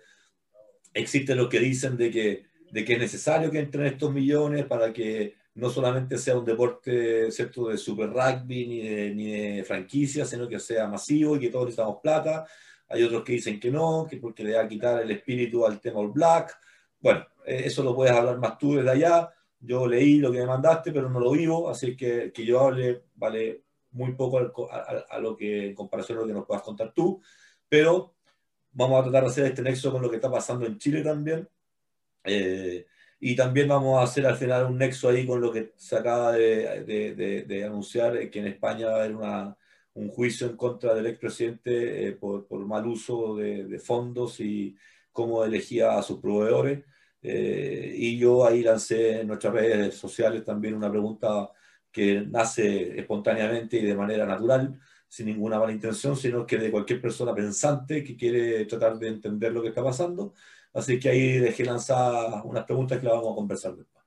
[0.94, 4.94] Existen los que dicen de que, de que es necesario que entren estos millones para
[4.94, 7.70] que no solamente sea un deporte ¿cierto?
[7.70, 11.66] de super rugby ni de, ni de franquicia, sino que sea masivo y que todos
[11.66, 12.46] necesitamos plata.
[12.90, 15.80] Hay otros que dicen que no, que porque le va a quitar el espíritu al
[15.80, 16.58] tema All Black.
[17.00, 19.32] Bueno, eh, eso lo puedes hablar más tú desde allá.
[19.60, 23.04] Yo leí lo que me mandaste, pero no lo vivo, así que que yo hable
[23.16, 27.22] vale muy poco a, lo que en comparación a lo que nos puedas contar tú,
[27.70, 28.14] pero
[28.74, 31.48] vamos a tratar de hacer este nexo con lo que está pasando en Chile también.
[32.26, 32.86] Eh,
[33.20, 36.34] y también vamos a hacer al final un nexo ahí con lo que se acaba
[36.34, 39.58] de, de, de, anunciar, que en España va a haber una,
[39.96, 44.76] un juicio en contra del expresidente eh, por, por, mal uso de, fondos y
[45.12, 46.84] cómo elegía a sus proveedores.
[47.22, 51.50] Eh, y yo ahí lancé en nuestras redes sociales también una pregunta
[51.92, 57.02] que nace espontáneamente y de manera natural, sin ninguna mala intención, sino que de cualquier
[57.02, 60.34] persona pensante que quiere tratar de entender lo que está pasando.
[60.74, 64.04] Así que ahí dejé lanzar unas preguntas que las vamos a conversar después.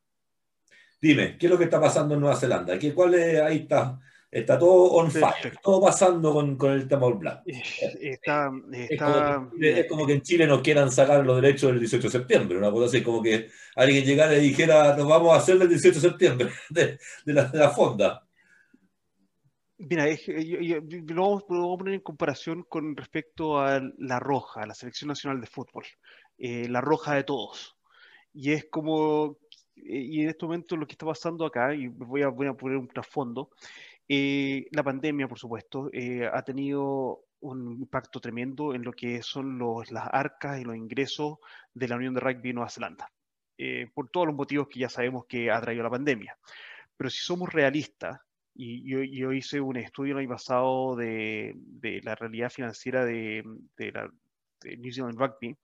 [1.01, 2.79] Dime, ¿qué es lo que está pasando en Nueva Zelanda?
[2.79, 3.99] ¿Qué, ¿Cuál es, ahí está
[4.31, 7.43] Está todo on fire, todo pasando con, con, el tema All Black.
[7.47, 9.49] Está, está...
[9.59, 12.71] Es, como que, en Chile nos quieran sacar los derechos del 18 de septiembre, una
[12.71, 16.09] cosa así, como que alguien llegara y dijera, nos vamos a hacer el 18 de
[16.09, 18.29] septiembre de, de, la, de la, fonda.
[19.79, 25.41] Mira, lo, vamos, a poner en comparación con respecto a la Roja, la Selección Nacional
[25.41, 25.85] de Fútbol,
[26.37, 27.79] eh, la Roja de todos.
[28.35, 29.39] Y es como,
[29.77, 32.53] eh, y en este momento lo que está pasando acá, y voy a, voy a
[32.53, 33.51] poner un trasfondo,
[34.09, 39.59] eh, la pandemia, por supuesto, eh, ha tenido un impacto tremendo en lo que son
[39.59, 41.39] los, las arcas y los ingresos
[41.75, 43.13] de la Unión de Rugby Nueva Zelanda,
[43.59, 46.37] eh, por todos los motivos que ya sabemos que ha traído la pandemia.
[46.97, 48.19] Pero si somos realistas,
[48.55, 51.55] y yo, hice un estudio el año pasado de
[52.03, 53.45] la realidad financiera de,
[53.77, 54.11] de, la,
[54.63, 55.57] de New Zealand Rugby,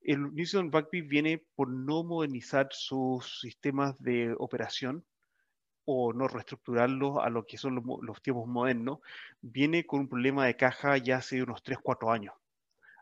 [0.00, 5.04] el New Zealand Rugby viene por no modernizar sus sistemas de operación
[5.86, 8.98] o no reestructurarlo a lo que son los, tiempos modernos,
[9.40, 12.34] viene con un problema de caja ya hace unos 3, 4 años.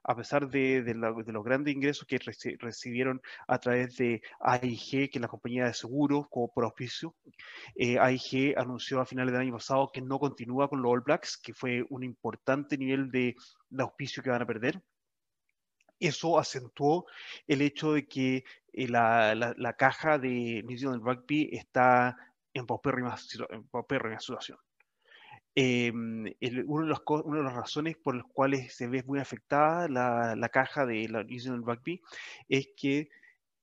[0.06, 2.18] A pesar de, los grandes ingresos que
[2.58, 7.14] recibieron a través de AIG, que es la compañía de seguros, como por auspicio,
[7.74, 11.38] eh, AIG anunció a finales del año pasado que no continúa con los All Blacks,
[11.38, 13.34] que fue un importante nivel de,
[13.78, 14.80] auspicio que van a perder
[16.00, 17.06] eso acentuó
[17.46, 22.16] el hecho de que eh, la, la, caja de New Zealand Rugby está
[22.54, 24.58] en paupérrima, situación.
[25.56, 31.08] Eh, una, de las razones por las cuales se ve muy afectada la, caja de
[31.08, 32.00] la Zealand Rugby
[32.48, 33.08] es que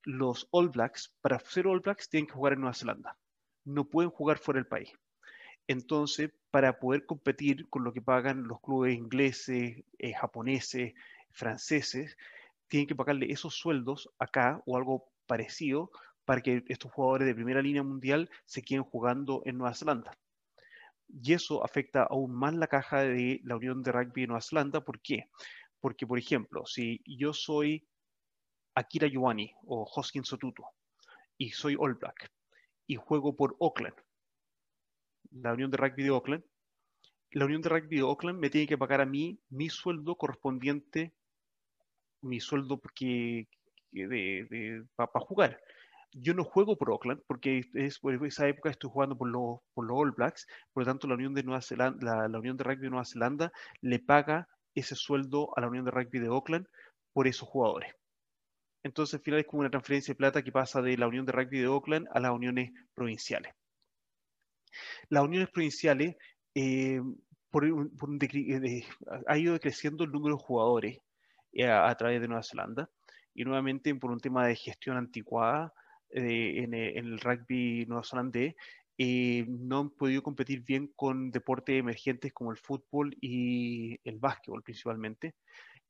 [0.04, 3.18] los All Blacks, para ser All Blacks, tienen que jugar en Nueva Zelanda.
[3.66, 4.94] No pueden jugar fuera del país.
[5.68, 10.94] Entonces, para poder competir con lo que pagan los clubes ingleses, eh, japoneses,
[11.30, 12.18] franceses,
[12.68, 15.92] tienen que pagarle esos sueldos acá o algo parecido
[16.26, 20.18] para que estos jugadores de primera línea mundial se queden jugando en Nueva Zelanda.
[21.08, 24.82] Y eso afecta aún más la caja de la Unión de Rugby de Nueva Zelanda.
[24.82, 25.30] ¿Por qué?
[25.80, 27.86] Porque, por ejemplo, si yo soy
[28.76, 30.64] Akira Ioani o Hoskin Sotutu
[31.38, 32.32] y soy All Black
[32.88, 33.96] y juego por Auckland,
[35.32, 36.44] la Unión de Rugby de Auckland,
[37.32, 41.14] la Unión de Rugby de Auckland me tiene que pagar a mí mi sueldo correspondiente,
[42.22, 43.48] mi sueldo que,
[43.92, 45.62] de, para jugar
[46.14, 49.86] yo no juego por Auckland porque es por esa época estoy jugando por los, por
[49.86, 52.84] los All Blacks, por lo tanto la Unión de Nueva Zelanda, la, Unión de Rugby
[52.84, 53.52] de Nueva Zelanda
[53.82, 56.68] le paga ese sueldo a la Unión de Rugby de Auckland
[57.14, 57.94] por esos jugadores.
[58.84, 61.32] Entonces al final es como una transferencia de plata que pasa de la Unión de
[61.32, 63.54] Rugby de Auckland a las uniones provinciales.
[65.10, 66.16] Las uniones provinciales
[66.56, 67.02] eh,
[67.50, 68.86] por, eh,
[69.28, 71.00] ha ido creciendo el número de jugadores
[71.68, 72.90] a, través de Nueva Zelanda.
[73.34, 75.74] Y nuevamente por un tema de gestión anticuada
[76.12, 78.56] en, el rugby neozelandés,
[79.48, 85.36] no han podido competir bien con deportes emergentes como el fútbol y el básquetbol principalmente,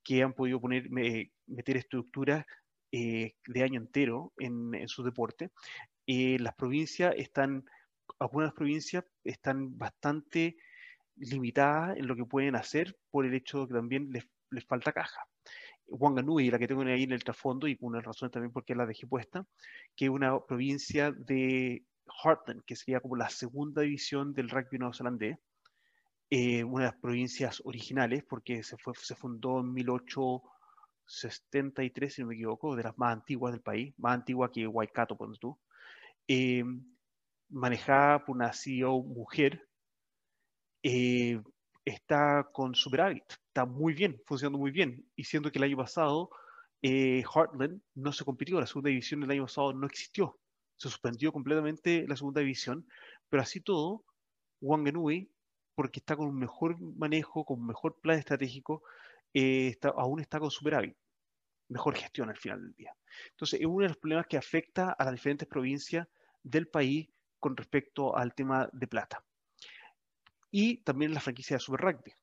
[0.04, 2.46] que han podido poner, meter estructuras
[2.94, 5.52] eh, de año entero en, su deporte.
[6.08, 7.64] Eh, las provincias están,
[8.20, 10.58] algunas provincias están bastante
[11.16, 14.92] limitadas en lo que pueden hacer por el hecho de que también les, les falta
[14.92, 15.26] caja.
[15.92, 19.08] Wanganui, la que tengo ahí en el trasfondo, y una razón también porque la dejé
[19.08, 19.46] puesta,
[19.96, 21.86] que es una provincia de
[22.24, 25.38] Heartland, que sería como la segunda división del rugby neozelandés,
[26.30, 32.30] eh, una de las provincias originales, porque se, fue, se fundó en 1873, si no
[32.30, 35.60] me equivoco, de las más antiguas del país, más antigua que Waikato, por tú,
[36.28, 36.64] eh,
[37.50, 39.68] manejada por una CEO mujer,
[40.84, 41.42] eh,
[41.86, 46.30] está con superávit, está muy bien, funcionando muy bien, y siendo que el año pasado
[46.82, 50.40] Heartland no se compitió, la segunda división del año pasado no existió,
[50.76, 52.88] se suspendió completamente la segunda división,
[53.30, 54.04] pero así todo,
[54.62, 55.32] Wanganui,
[55.76, 58.84] porque está con un mejor manejo, con un mejor plan estratégico,
[59.34, 60.98] eh, aún está con superávit,
[61.70, 62.96] mejor gestión al final del día.
[63.30, 66.08] Entonces, es uno de los problemas que afecta a las diferentes provincias
[66.44, 67.10] del país
[67.40, 69.24] con respecto al tema de plata.
[70.52, 72.14] Y también la franquicia de Super Rugby.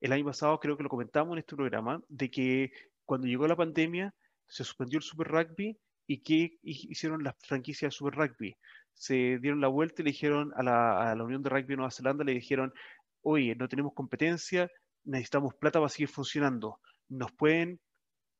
[0.00, 2.70] El año pasado creo que lo comentamos en este programa, de que
[3.04, 4.14] cuando llegó la pandemia
[4.46, 5.76] se suspendió el Super Rugby
[6.10, 8.56] ¿Y qué hicieron las franquicias de Super Rugby?
[8.94, 12.24] Se dieron la vuelta y le dijeron a la, Unión de Rugby de Nueva Zelanda,
[12.24, 12.72] le dijeron,
[13.20, 14.70] oye, no tenemos competencia,
[15.04, 16.80] necesitamos plata para seguir funcionando.
[17.10, 17.78] ¿Nos pueden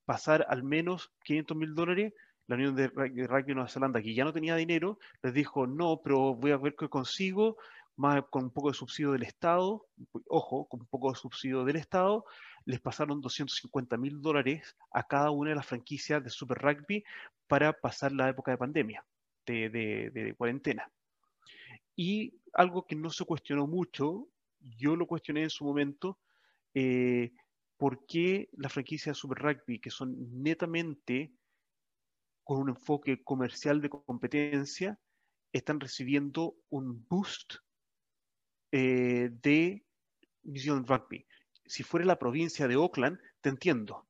[0.06, 2.14] pasar al menos 500 mil dólares?
[2.46, 6.00] La Unión de Rugby de Nueva Zelanda, que ya no tenía dinero, les dijo, no,
[6.02, 7.58] pero voy a ver qué consigo,
[7.98, 9.84] más con un poco de subsidio del Estado,
[10.28, 12.24] ojo, con un poco de subsidio del Estado,
[12.64, 17.04] les pasaron 250 mil dólares a cada una de las franquicias de Super Rugby
[17.48, 19.04] para pasar la época de pandemia,
[19.44, 20.88] de, cuarentena.
[21.96, 24.28] Y algo que no se cuestionó mucho,
[24.60, 26.20] yo lo cuestioné en su momento,
[26.74, 27.32] eh,
[27.76, 31.32] ¿por qué las franquicias de Super Rugby, que son netamente
[32.44, 35.00] con un enfoque comercial de competencia,
[35.52, 37.56] están recibiendo un boost
[38.72, 39.84] eh, de
[40.42, 41.26] New Rugby?
[41.66, 44.08] Si fuera la provincia de Oakland, te entiendo,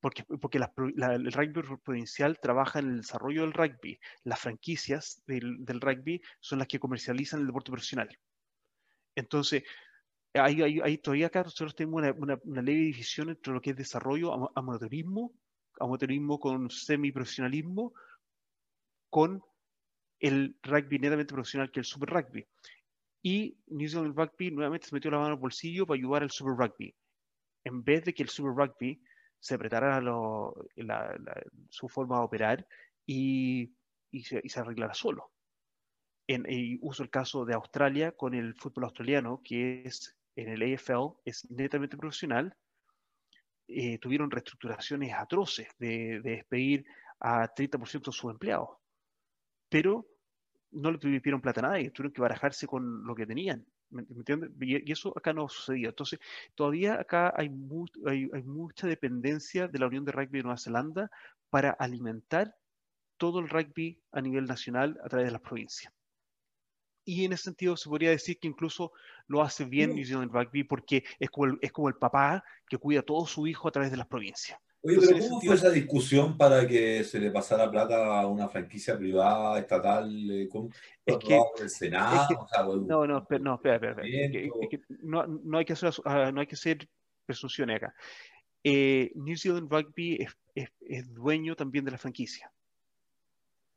[0.00, 3.98] porque, porque el rugby provincial trabaja en el desarrollo del rugby.
[4.24, 8.18] Las franquicias del, del rugby son las que comercializan el deporte profesional.
[9.14, 9.62] Entonces,
[10.34, 13.76] hay, hay, todavía acá nosotros tenemos una, una, una, leve división entre lo que es
[13.76, 15.34] desarrollo, amateurismo,
[15.78, 17.92] amateurismo con semiprofesionalismo,
[19.10, 19.42] con
[20.20, 22.46] el rugby netamente profesional que es el super rugby.
[23.22, 26.54] Y New Zealand Rugby nuevamente se metió la mano al bolsillo para ayudar al super
[26.54, 26.94] rugby.
[27.64, 29.02] En vez de que el super rugby
[29.38, 30.00] se apretara
[31.68, 32.66] su forma de operar
[33.06, 33.74] y,
[34.22, 35.32] se, arreglara solo.
[36.26, 36.46] En,
[36.80, 41.50] uso el caso de Australia con el fútbol australiano, que es en el AFL, es
[41.50, 42.56] netamente profesional.
[43.66, 46.84] Eh, tuvieron reestructuraciones atroces de, despedir
[47.20, 48.70] a 30% de sus empleados,
[49.68, 50.06] pero
[50.72, 53.66] no le tuvieron plata a nadie, tuvieron que barajarse con lo que tenían.
[53.90, 54.50] ¿Me, entiendes?
[54.60, 55.88] Y, eso acá no sucedía.
[55.88, 56.20] Entonces,
[56.54, 57.50] todavía acá hay,
[58.06, 61.10] hay, mucha dependencia de la Unión de Rugby de Nueva Zelanda
[61.50, 62.54] para alimentar
[63.16, 65.92] todo el rugby a nivel nacional a través de las provincias.
[67.04, 68.92] Y en ese sentido se podría decir que incluso
[69.26, 72.78] lo hace bien New Zealand Rugby porque es como, el, es como el papá que
[72.78, 74.58] cuida a todo su hijo a través de las provincias.
[74.82, 78.96] Oye, pero ¿cómo fue esa discusión para que se le pasara plata a una franquicia
[78.96, 80.30] privada, estatal?
[80.30, 80.70] Eh, ¿Cómo
[81.04, 82.48] es que, el Senado?
[82.86, 84.02] no, no, no, espera, espera.
[85.02, 86.88] no, no, hay que hacer, ah, no hay que hacer
[87.26, 87.94] presunciones acá.
[88.64, 92.50] Eh, New Zealand Rugby es, es, es, dueño también de la franquicia,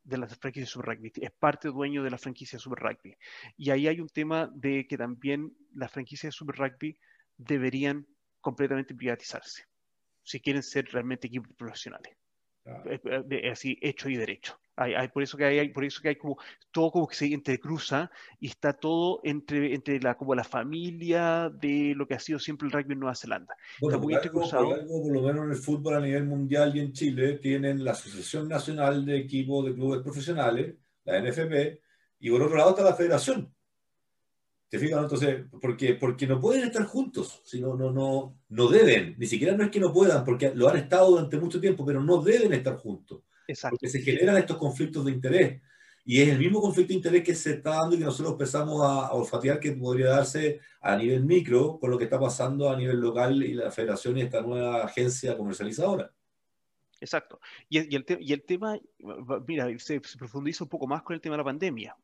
[0.04, 3.14] de la franquicia Super Rugby, es parte dueño de la franquicia Super Rugby.
[3.58, 6.98] Y ahí hay un tema de que también las franquicias de Super Rugby
[7.36, 8.06] deberían
[8.40, 9.64] completamente privatizarse
[10.24, 12.16] si quieren ser realmente equipos profesionales.
[13.52, 14.58] Así, hecho y derecho.
[14.76, 16.36] Hay, por eso que hay, por eso que hay como
[16.72, 18.10] todo como que se entrecruza
[18.40, 22.66] y está todo entre, entre la, como la familia de lo que ha sido siempre
[22.66, 23.54] el rugby en Nueva Zelanda.
[23.80, 24.64] está muy entrecruzado.
[24.64, 27.84] Por, algo, por lo menos en el fútbol a nivel mundial y en Chile tienen
[27.84, 31.80] la Asociación Nacional de Equipos de Clubes Profesionales, la NFP,
[32.18, 33.53] y por otro lado está la Federación,
[34.74, 35.04] ¿Te fijas?
[35.04, 39.62] Entonces, porque, porque no pueden estar juntos, sino no, no, no deben, ni siquiera no
[39.62, 42.74] es que no puedan, porque lo han estado durante mucho tiempo, pero no deben estar
[42.78, 43.22] juntos.
[43.46, 43.76] Exacto.
[43.76, 45.62] Porque se generan estos conflictos de interés.
[46.04, 48.82] Y es el mismo conflicto de interés que se está dando y que nosotros empezamos
[48.82, 52.98] a, olfatear que podría darse a nivel micro con lo que está pasando a nivel
[52.98, 56.10] local y la federación y esta nueva agencia comercializadora.
[57.00, 57.38] Exacto.
[57.68, 58.76] Y, el, y el, tema,
[59.46, 61.96] mira, se, profundiza un poco más con el tema de la pandemia.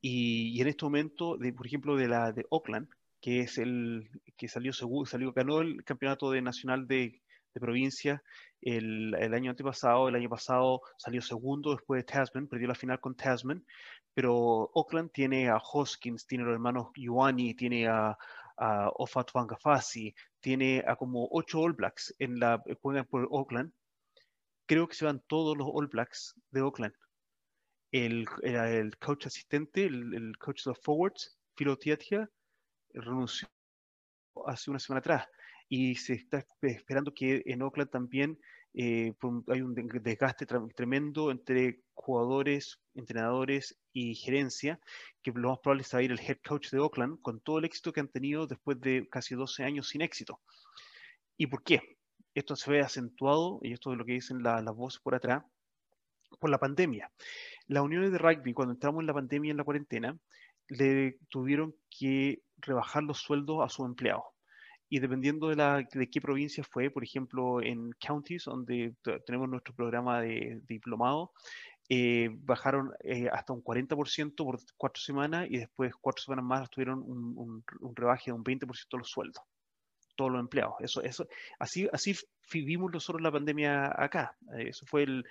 [0.00, 2.88] Y, en este momento, por ejemplo, de la de Oakland,
[3.20, 7.22] que es el que salió salió, ganó el campeonato de nacional de,
[7.54, 8.22] provincia
[8.62, 13.16] el, año antepasado, el año pasado salió segundo después de Tasman, perdió la final con
[13.16, 13.64] Tasman,
[14.14, 18.16] pero Oakland tiene a Hoskins, tiene a los hermanos Ioani, tiene a,
[18.56, 18.90] a
[19.34, 23.72] Wangafasi, tiene a como ocho All Blacks en la juegan por Oakland.
[24.66, 26.94] Creo que se van todos los All Blacks de Oakland.
[27.92, 32.30] El, el, coach asistente, el, coach de forwards, Philo Tiatia,
[32.94, 33.48] renunció
[34.46, 35.28] hace una semana atrás
[35.68, 38.38] y se está esperando que en Oakland también
[38.74, 39.12] eh,
[39.48, 44.80] hay un desgaste tremendo entre jugadores, entrenadores y gerencia,
[45.22, 47.92] que lo más probable es ir el head coach de Oakland con todo el éxito
[47.92, 50.40] que han tenido después de casi 12 años sin éxito.
[51.36, 51.96] ¿Y por qué?
[52.34, 55.44] Esto se ve acentuado, y esto es lo que dicen las voces por atrás,
[56.38, 57.10] por la pandemia.
[57.66, 60.18] Las uniones de rugby, cuando entramos en la pandemia, en la cuarentena,
[60.68, 64.24] le tuvieron que rebajar los sueldos a sus empleados
[64.92, 68.92] y dependiendo de, la, de qué provincia fue, por ejemplo, en counties, donde
[69.24, 71.32] tenemos nuestro programa de, diplomado,
[71.88, 77.02] eh, bajaron eh, hasta un 40% por cuatro semanas y después cuatro semanas más tuvieron
[77.04, 79.42] un, un, rebaje de un 20% de los sueldos,
[80.20, 80.74] todos los empleados.
[80.80, 81.26] Eso, eso,
[81.58, 82.14] así, así
[82.52, 84.36] vivimos nosotros la pandemia acá.
[84.58, 85.24] Eso fue el,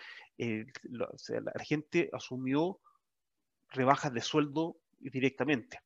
[0.97, 2.79] la gente asumió
[3.69, 5.79] rebajas de sueldo directamente.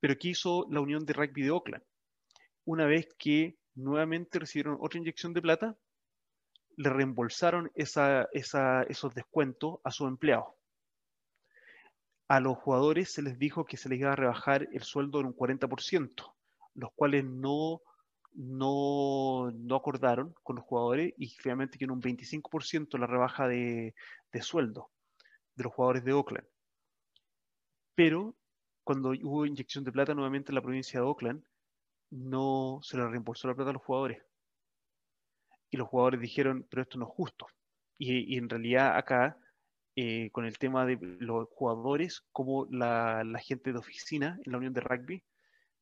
[0.00, 1.84] Pero ¿qué hizo la Unión de Rugby de Oakland?
[2.66, 5.76] una vez que nuevamente recibieron otra inyección de plata,
[6.76, 10.48] le reembolsaron esos descuentos a sus empleados.
[12.28, 15.26] A los jugadores se les dijo que se les iba a rebajar el sueldo en
[15.26, 16.34] un 40%,
[16.74, 17.80] los cuales no,
[18.36, 23.94] no, acordaron con los jugadores y finalmente en un 25% la rebaja de,
[24.32, 24.90] de sueldo
[25.54, 26.46] de los jugadores de Oakland.
[27.94, 28.36] Pero
[28.84, 31.42] cuando hubo inyección de plata nuevamente en la provincia de Oakland,
[32.10, 34.22] no se le reembolsó la plata a los jugadores.
[35.70, 37.46] Y los jugadores dijeron, pero esto no es justo.
[37.98, 39.38] Y, en realidad acá,
[39.96, 44.72] eh, con el tema de los jugadores, como la, gente de oficina en la Unión
[44.72, 45.24] de Rugby,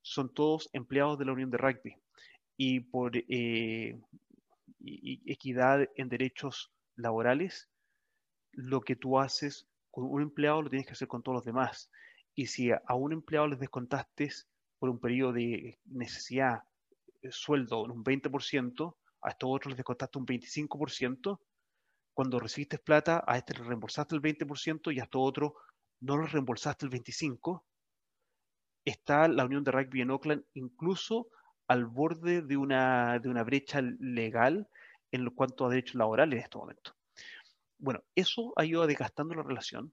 [0.00, 1.96] son todos empleados de la Unión de Rugby.
[2.56, 4.00] Y por eh,
[4.80, 7.68] equidad en derechos laborales,
[8.52, 11.90] lo que tú haces con un empleado lo tienes que hacer con todos los demás.
[12.34, 14.30] Y si a un empleado les descontaste
[14.78, 16.62] por un periodo de necesidad
[17.22, 21.40] de sueldo en un 20%, a estos otros les descontaste un 25%,
[22.12, 25.52] cuando recibiste plata, a este le reembolsaste el 20% y a estos otros
[26.00, 27.62] no les reembolsaste el 25%,
[28.84, 31.28] está la Unión de Rugby en Oakland incluso
[31.68, 34.68] al borde de una, de una brecha legal
[35.12, 36.96] en cuanto a derechos laborales en este momento.
[37.78, 39.92] Bueno, eso ha ido desgastando la relación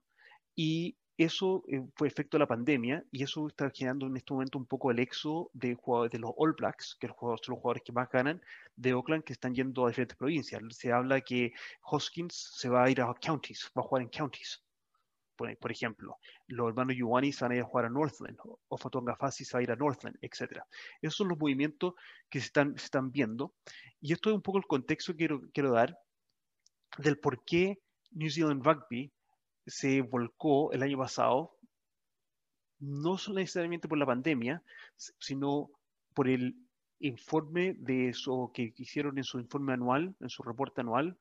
[0.55, 4.57] y eso eh, fue efecto de la pandemia y eso está generando en este momento
[4.57, 5.77] un poco el éxodo de,
[6.11, 8.41] de los All Blacks, que son los jugadores que más ganan,
[8.75, 10.61] de Oakland, que están yendo a diferentes provincias.
[10.71, 11.53] Se habla que
[11.83, 14.63] Hoskins se va a ir a counties, va a jugar en counties.
[15.59, 16.17] Por, ejemplo,
[16.47, 18.37] los hermanos Yuani se van a ir a jugar a Northland,
[18.67, 20.61] o Fatonga Fasi se va a ir a Northland, etc.
[21.01, 21.93] Esos son los movimientos
[22.29, 23.53] que se están, se están viendo.
[23.99, 25.97] Y esto es un poco el contexto que quiero, quiero dar
[26.97, 27.79] del por qué
[28.11, 29.11] New Zealand Rugby
[29.65, 31.57] se volcó el año pasado,
[32.79, 34.63] no solo necesariamente por la pandemia,
[35.19, 35.69] sino
[36.13, 36.55] por el
[36.99, 41.17] informe de eso que hicieron en su informe anual, en su reporte anual,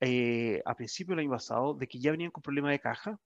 [0.00, 3.20] eh, a principios del año pasado, de que ya venían con problemas de caja,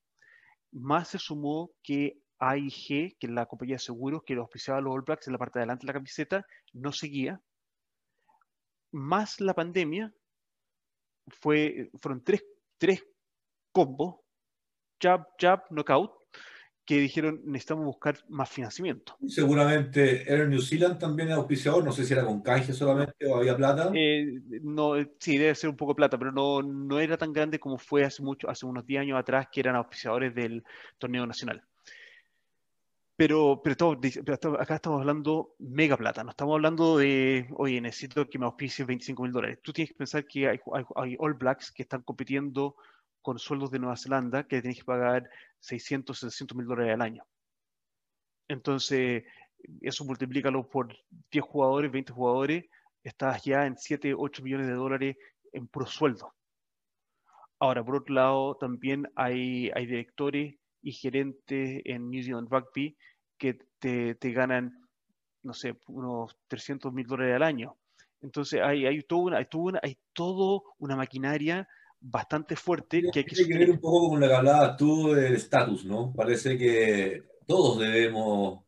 [0.73, 5.03] más se sumó que AIG, que es la compañía de seguros que auspiciaba los All
[5.03, 7.41] Blacks en la parte de adelante de la camiseta, no seguía,
[8.93, 10.13] más la pandemia,
[11.29, 12.45] fue, fueron tres,
[12.79, 13.05] tres
[13.73, 14.17] combos.
[15.01, 16.18] Jab, jab, knockout,
[16.89, 19.15] que dijeron necesitamos buscar más financiamiento.
[19.27, 23.55] Seguramente era New Zealand también auspiciador, no sé si era con canje solamente o había
[23.55, 23.91] plata.
[23.95, 27.77] Eh, no, sí, debe ser un poco plata, pero no, no era tan grande como
[27.77, 30.65] fue hace mucho, hace unos 10 años atrás que eran auspiciadores del
[30.97, 31.63] torneo nacional.
[33.17, 34.01] Pero, pero,
[34.59, 39.25] acá estamos hablando mega plata, no estamos hablando de, oye, necesito que me auspicies 25
[39.25, 39.59] mil dólares.
[39.63, 40.59] Tú tienes que pensar que hay,
[40.97, 42.77] hay All Blacks que están compitiendo
[43.29, 45.29] con sueldos de Nueva Zelanda que tienes que pagar
[45.61, 47.25] 600, 700 mil dólares al año.
[48.49, 49.23] Entonces,
[49.83, 50.97] eso multiplícalo por
[51.31, 52.65] 10 jugadores, 20 jugadores,
[53.03, 55.17] estás ya en 7, 8 millones de dólares
[55.53, 56.33] en puro sueldo.
[57.59, 62.97] Ahora, por otro lado, también hay, hay directores y gerentes en New Zealand Rugby
[63.37, 64.89] que te, te ganan,
[65.43, 67.77] no sé, unos 300 mil dólares al año.
[68.23, 71.69] Entonces hay, hay, todo una, hay, todo una, hay todo una maquinaria
[72.01, 73.35] bastante fuerte que hay que...
[73.35, 76.13] Tiene que ver un poco con lo que hablabas tú del estatus, ¿no?
[76.15, 78.65] Parece que todos debemos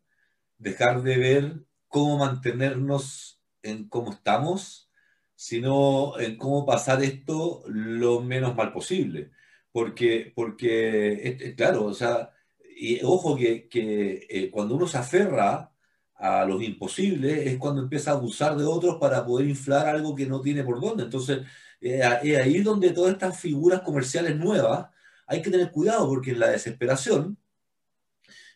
[0.58, 4.90] dejar de ver cómo mantenernos en cómo estamos,
[5.34, 9.30] sino en cómo pasar esto lo menos mal posible.
[9.72, 12.30] Porque, porque claro, o sea,
[12.76, 15.72] y ojo que, que eh, cuando uno se aferra
[16.14, 20.26] a los imposibles es cuando empieza a abusar de otros para poder inflar algo que
[20.26, 21.04] no tiene por dónde.
[21.04, 21.40] Entonces,
[21.80, 24.88] eh, es ahí donde todas estas figuras comerciales nuevas
[25.26, 27.38] hay que tener cuidado porque en la desesperación,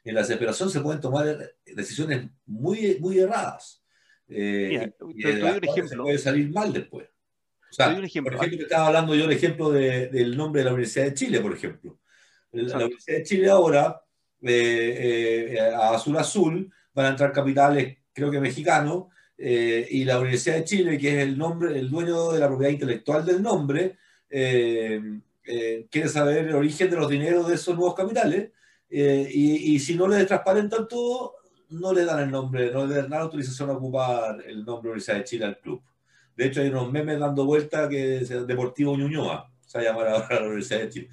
[0.02, 3.82] en la desesperación se pueden tomar decisiones muy, muy erradas.
[4.28, 5.88] Eh, y, te, doy un ejemplo.
[5.88, 7.08] Se puede salir mal después.
[7.70, 11.14] O sea, por ejemplo, estaba hablando yo el ejemplo del nombre de la Universidad de
[11.14, 11.98] Chile, por ejemplo.
[12.52, 14.00] La, Universidad de Chile ahora,
[14.42, 19.06] eh, a Azul Azul, van a entrar capitales, creo que mexicanos,
[19.36, 22.72] eh, y la Universidad de Chile, que es el nombre, el dueño de la propiedad
[22.72, 23.98] intelectual del nombre,
[24.30, 25.00] eh,
[25.44, 28.50] eh, quiere saber el origen de los dineros de esos nuevos capitales,
[28.90, 31.34] y, si no le transparentan todo,
[31.70, 35.16] no le dan el nombre, no le dan la autorización a ocupar el nombre Universidad
[35.16, 35.82] de Chile al club.
[36.36, 40.08] De hecho, hay unos memes dando vuelta que es Deportivo Ñuñoa, se va a llamar
[40.08, 41.10] ahora la Universidad de Chile.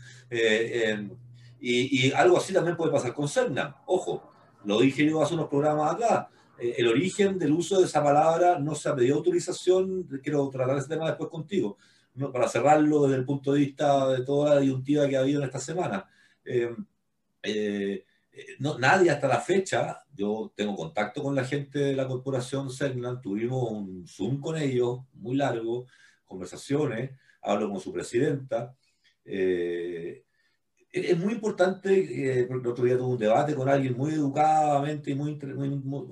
[1.60, 3.74] Y, y, algo así también puede pasar con CERNAM.
[3.88, 4.32] Ojo,
[4.66, 8.60] lo dije yo hace unos programas acá, eh, el origen del uso de esa palabra
[8.60, 11.78] no se ha pedido autorización, quiero tratar ese tema después contigo,
[12.32, 15.46] para cerrarlo desde el punto de vista de toda la disyuntiva que ha habido en
[15.46, 16.08] esta semana.
[16.46, 16.76] Eh,
[17.42, 18.06] eh,
[18.60, 23.22] no, nadie hasta la fecha, yo tengo contacto con la gente de la corporación Segnan,
[23.22, 25.88] tuvimos un Zoom con ellos, muy largo,
[26.26, 27.12] conversaciones,
[27.42, 28.76] hablo con su presidenta.
[29.26, 30.24] Eh,
[30.92, 35.16] es muy importante, eh, el otro día tuve un debate con alguien muy educadamente y
[35.16, 35.40] muy,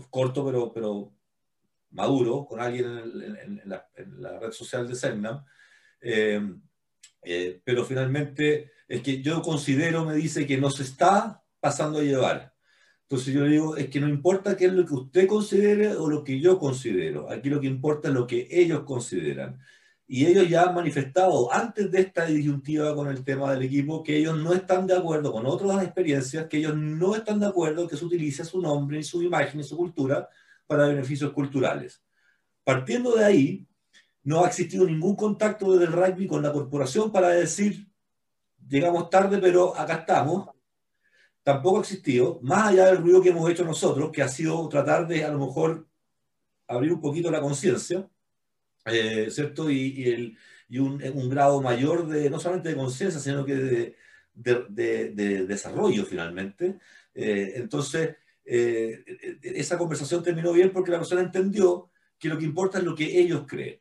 [0.10, 1.14] corto, pero, pero
[1.92, 5.44] maduro, con alguien en, la, red social de Segnam,
[6.02, 6.42] eh,
[7.24, 12.54] eh, pero finalmente es que yo considero, me dice, que nos está pasando a llevar.
[13.02, 16.08] Entonces yo le digo, es que no importa qué es lo que usted considere o
[16.10, 19.60] lo que yo considero, aquí lo que importa es lo que ellos consideran
[20.12, 24.18] y ellos ya han manifestado antes de esta disyuntiva con el tema del equipo que
[24.18, 27.96] ellos no están de acuerdo con otras experiencias, que ellos no están de acuerdo que
[27.96, 30.28] se utilice su nombre y su imagen y su cultura
[30.66, 32.02] para beneficios culturales.
[32.64, 33.68] Partiendo de ahí,
[34.24, 37.88] no ha existido ningún contacto desde el rugby con la corporación para decir,
[38.68, 40.50] llegamos tarde, pero acá estamos.
[41.44, 45.08] Tampoco ha existido, más allá del ruido que hemos hecho nosotros, que ha sido tratar
[45.08, 45.88] de a lo mejor
[46.68, 48.10] abrir un poquito la conciencia
[48.92, 49.70] eh, ¿cierto?
[49.70, 50.36] Y,
[50.70, 53.96] y un, grado mayor de, no solamente de conciencia, sino que de,
[54.34, 56.78] de, de, desarrollo finalmente.
[57.14, 59.04] Eh, entonces, eh,
[59.42, 63.20] esa conversación terminó bien porque la persona entendió que lo que importa es lo que
[63.20, 63.80] ellos creen.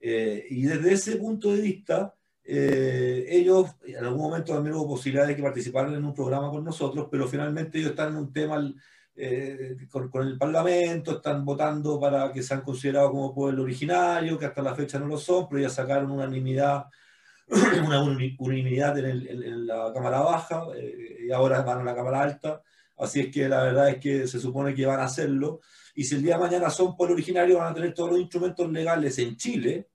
[0.00, 2.14] y desde ese punto de vista,
[2.44, 7.08] ellos en algún momento también hubo posibilidad de que participaran en un programa con nosotros,
[7.10, 8.56] pero finalmente ellos están en un tema
[9.20, 14.62] eh, con, el Parlamento, están votando para que sean considerados como pueblo originario, que hasta
[14.62, 16.84] la fecha no lo son, pero ya sacaron unanimidad,
[17.84, 22.62] una unanimidad en, la Cámara Baja eh, y ahora van a la Cámara Alta.
[22.96, 25.60] Así es que la verdad es que se supone que van a hacerlo.
[25.94, 28.70] Y si el día de mañana son pueblo originario, van a tener todos los instrumentos
[28.70, 29.88] legales en Chile,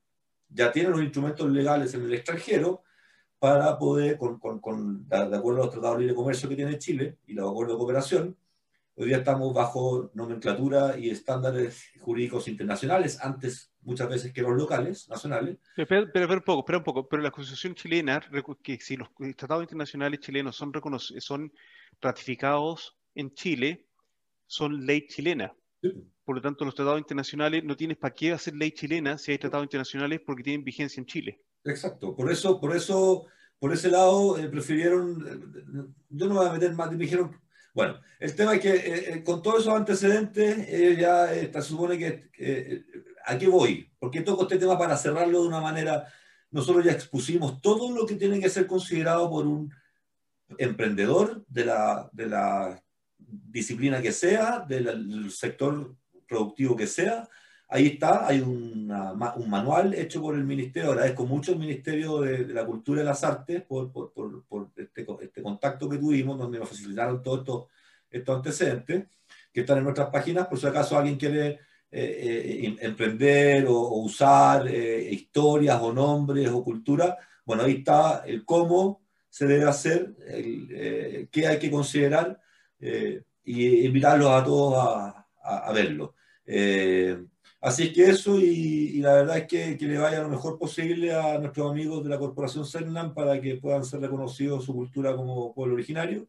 [0.50, 2.84] ya tienen los instrumentos legales en el extranjero,
[3.40, 6.78] para poder, con, con, con, de acuerdo a los tratados de libre comercio que tiene
[6.78, 8.38] Chile y los acuerdos de cooperación,
[8.95, 15.10] Hoy día estamos bajo nomenclatura y estándares jurídicos internacionales, antes muchas veces que los locales,
[15.10, 15.57] nacionales.
[15.76, 18.22] Pero, pero, un poco, espera un poco, pero la Constitución chilena,
[18.61, 20.72] que si los tratados internacionales chilenos son,
[21.18, 21.52] son
[22.02, 23.88] ratificados en Chile,
[24.45, 25.56] son ley chilena.
[26.24, 29.40] Por lo tanto, los tratados internacionales no tienes para qué hacer ley chilena si hay
[29.40, 31.41] tratados internacionales porque tienen vigencia en Chile.
[31.65, 33.26] Exacto, por eso, por eso,
[33.57, 37.36] por ese lado eh, prefirieron, eh, yo no me voy a meter más, me dijeron,
[37.74, 41.98] bueno, el tema es que eh, eh, con todos esos antecedentes, eh, ya se supone
[41.98, 42.84] que...
[43.26, 43.90] ¿A qué voy?
[44.00, 46.08] Porque toco este tema para cerrarlo de una manera...
[46.52, 49.74] Nosotros ya expusimos todo lo que tiene que ser considerado por un
[50.60, 52.84] emprendedor de la, de la
[53.18, 55.95] disciplina que sea, del sector
[56.28, 57.28] productivo que sea,
[57.74, 58.86] ahí está, hay un
[59.50, 63.64] manual hecho por el Ministerio, agradezco mucho al Ministerio de, la Cultura y las Artes
[63.64, 63.91] por,
[64.76, 67.68] este, este, contacto que tuvimos, donde nos facilitaron todos
[68.12, 69.06] estos, antecedentes,
[69.52, 71.60] que están en nuestras páginas, por si acaso alguien quiere eh,
[71.91, 79.02] eh, emprender o, usar eh, historias o nombres o cultura, Bueno, ahí está el cómo
[79.30, 80.14] se debe hacer,
[81.32, 82.40] qué hay que considerar
[83.44, 84.76] y invitarlos a todos
[85.44, 86.14] a, verlo.
[87.64, 91.38] Así que eso y, la verdad es que, que, le vaya lo mejor posible a
[91.40, 95.76] nuestros amigos de la Corporación CERNAM para que puedan ser reconocidos su cultura como pueblo
[95.76, 96.27] originario.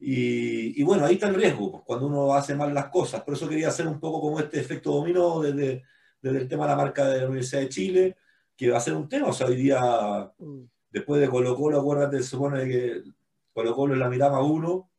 [0.00, 3.22] Y, y, bueno, ahí está el riesgo, pues, cuando uno hace mal las cosas.
[3.22, 5.84] Por eso quería hacer un poco como este efecto dominó desde,
[6.20, 8.16] desde el tema de la marca de la Universidad de Chile,
[8.56, 9.28] que va a ser un tema.
[9.28, 10.62] O sea, hoy día, mm.
[10.90, 13.04] después de Colo Colo, acuérdate, se supone que
[13.52, 14.90] Colo Colo es la mitad más uno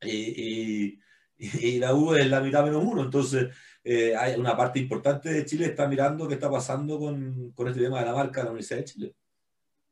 [0.00, 0.98] y,
[1.38, 3.02] y, la U es la mitad menos uno.
[3.02, 3.54] Entonces,
[3.84, 7.80] eh, hay una parte importante de Chile está mirando qué está pasando con, con, este
[7.80, 9.14] tema de la marca de la Universidad de Chile.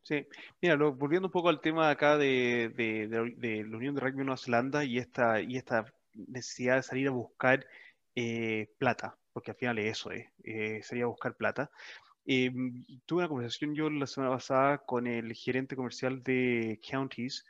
[0.03, 0.27] Sí,
[0.61, 3.07] mira, volviendo un poco al tema acá de, de,
[3.37, 5.85] de, la Unión de Rugby de Nueva Zelanda y esta, y esta
[6.15, 7.67] necesidad de salir a buscar
[8.15, 11.71] eh, plata, porque al final es eso, eh, eh salir a buscar plata.
[12.27, 12.51] Eh,
[13.07, 17.45] tuve una conversación yo la semana pasada con el gerente comercial de Counties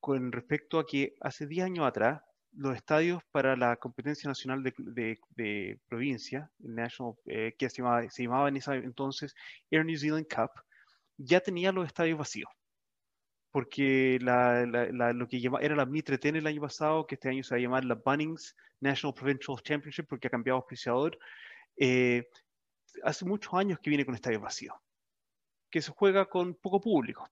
[0.00, 2.22] con respecto a que hace 10 años atrás
[2.56, 8.74] los estadios para la competencia nacional de, provincia, National, eh, que se llamaba, en ese
[8.76, 9.34] entonces
[9.70, 10.50] Air New Zealand Cup,
[11.18, 12.50] ya tenía los estadios vacíos.
[13.50, 17.54] Porque lo que llama, era la Mitre Ten el año pasado, que este año se
[17.54, 21.18] va a llamar la Bunnings National Provincial Championship, porque ha cambiado auspiciador,
[21.76, 22.28] eh,
[23.02, 24.74] hace muchos años que viene con estadios vacíos,
[25.70, 27.28] que se juega con poco público.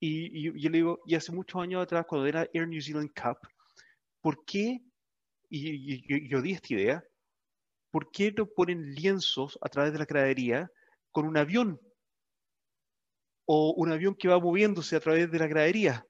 [0.00, 3.10] Y, y, yo le digo, y hace muchos años atrás, cuando era Air New Zealand
[3.14, 3.38] Cup,
[4.20, 4.80] ¿por qué,
[5.48, 7.04] y, yo di esta idea,
[7.90, 10.70] ¿por qué no ponen lienzos a través de la gradería
[11.10, 11.80] con un avión?
[13.46, 16.06] O un avión que va moviéndose a través de la gradería.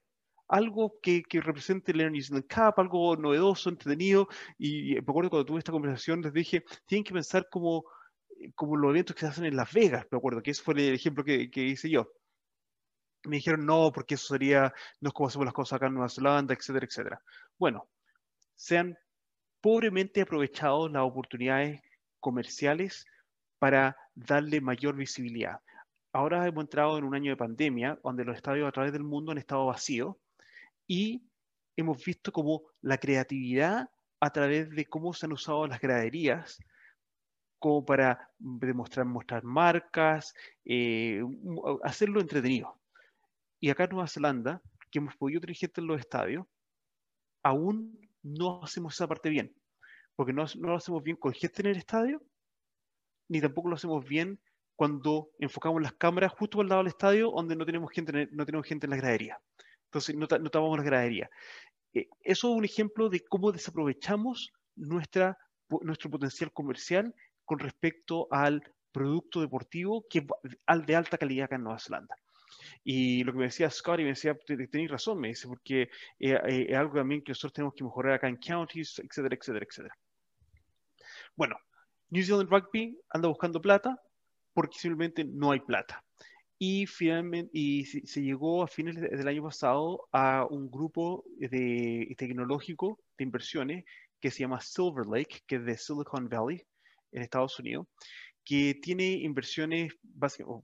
[0.47, 4.27] Algo que, represente el Zealand Cup, algo novedoso, entretenido.
[4.57, 7.85] Y, me acuerdo cuando tuve esta conversación, les dije, tienen que pensar como,
[8.55, 10.93] como los eventos que se hacen en Las Vegas, me acuerdo, que ese fue el
[10.93, 12.11] ejemplo que, que hice yo
[13.25, 16.09] me dijeron no, porque eso sería, no es como hacemos las cosas acá en Nueva
[16.09, 17.21] Zelanda, etcétera, etcétera.
[17.57, 17.87] Bueno,
[18.55, 18.97] sean
[19.61, 21.81] pobremente aprovechados las oportunidades
[22.19, 23.05] comerciales
[23.59, 25.59] para darle mayor visibilidad.
[26.13, 29.31] Ahora hemos entrado en un año de pandemia donde los estadios a través del mundo
[29.31, 30.15] han estado vacíos
[30.87, 31.23] y
[31.77, 36.59] hemos visto como la creatividad a través de cómo se han usado las graderías
[37.59, 40.33] como para demostrar mostrar marcas,
[40.65, 41.21] eh,
[41.83, 42.79] hacerlo entretenido.
[43.59, 46.47] Y acá en Nueva Zelanda, que hemos podido gente en los estadios,
[47.43, 49.55] aún no hacemos esa parte bien.
[50.15, 52.21] Porque no, no lo hacemos bien con gente en el estadio,
[53.29, 54.39] ni tampoco lo hacemos bien
[54.75, 58.67] cuando enfocamos las cámaras justo al lado del estadio donde no tenemos gente, no tenemos
[58.67, 59.39] gente en la gradería.
[59.85, 61.29] Entonces no, no tapamos la gradería.
[61.93, 65.37] Eh, eso es un ejemplo de cómo desaprovechamos nuestra,
[65.81, 67.13] nuestro potencial comercial
[67.45, 72.15] con respecto al producto deportivo que es de alta calidad acá en Nueva Zelanda.
[72.83, 75.89] Y lo que me decía Scott, y me decía, tenéis razón, me dice, porque eh,
[76.19, 79.97] eh, es algo también que nosotros tenemos que mejorar acá en counties, etcétera, etcétera, etcétera.
[81.35, 81.55] Bueno,
[82.09, 83.97] New Zealand Rugby anda buscando plata
[84.53, 86.03] porque simplemente no hay plata.
[86.63, 92.99] Y finalmente, y se llegó a fines del año pasado a un grupo de, tecnológico
[93.17, 93.83] de inversiones
[94.19, 96.61] que se llama Silver Lake, que es de Silicon Valley,
[97.11, 97.87] en Estados Unidos,
[98.51, 99.93] que tiene inversiones,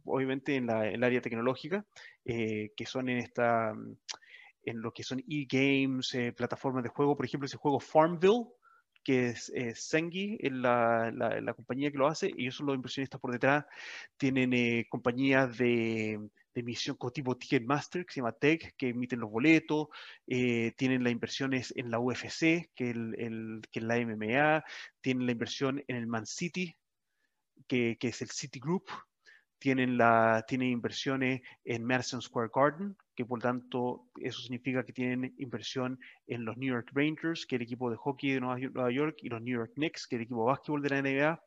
[0.04, 1.86] obviamente, en, la, el área tecnológica,
[2.26, 3.74] eh, que son en esta
[4.64, 8.44] en lo que son e-games, eh, plataformas de juego, por ejemplo, ese juego Farmville,
[9.06, 13.32] que es eh, Sengi, la, la, compañía que lo hace, ellos son los inversionistas por
[13.32, 13.64] detrás,
[14.18, 16.20] tienen compañías de,
[16.54, 19.88] de emisión como tipo Ticketmaster, que se llama Tech, que emiten los boletos,
[20.26, 24.66] tienen las inversiones en la UFC, que, el, el, que es la MMA,
[25.00, 26.76] tienen la inversión en el Man City,
[27.68, 28.90] que, es el Citigroup,
[29.60, 35.34] tienen, la, tienen inversiones en Madison Square Garden, que por tanto eso significa que tienen
[35.38, 39.18] inversión en los New York Rangers, que es el equipo de hockey de Nueva York,
[39.22, 41.44] y los New York Knicks, que es el equipo de básquetbol de la NBA.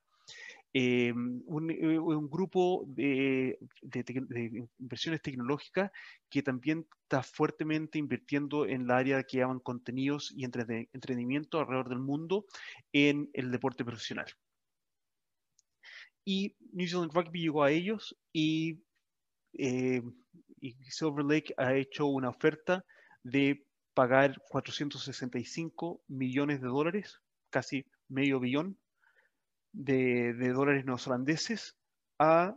[0.73, 5.91] Eh, un, eh, un, grupo de, de, inversiones tecnológicas
[6.29, 11.99] que también está fuertemente invirtiendo en la área que llaman contenidos y entretenimiento alrededor del
[11.99, 12.47] mundo
[12.93, 14.27] en el deporte profesional
[16.31, 18.85] y New Zealand Rugby llegó a ellos y,
[19.55, 20.01] eh,
[20.89, 22.85] Silver Lake ha hecho una oferta
[23.25, 27.21] de pagar 465 millones de dólares,
[27.51, 28.79] casi medio billón
[29.73, 31.77] de, de dólares neozelandeses
[32.21, 32.57] a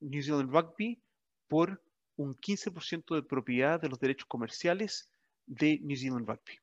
[0.00, 1.00] New Zealand Rugby
[1.46, 1.80] por
[2.16, 5.08] un 15% de propiedad de los derechos comerciales
[5.46, 6.58] de New Zealand Rugby.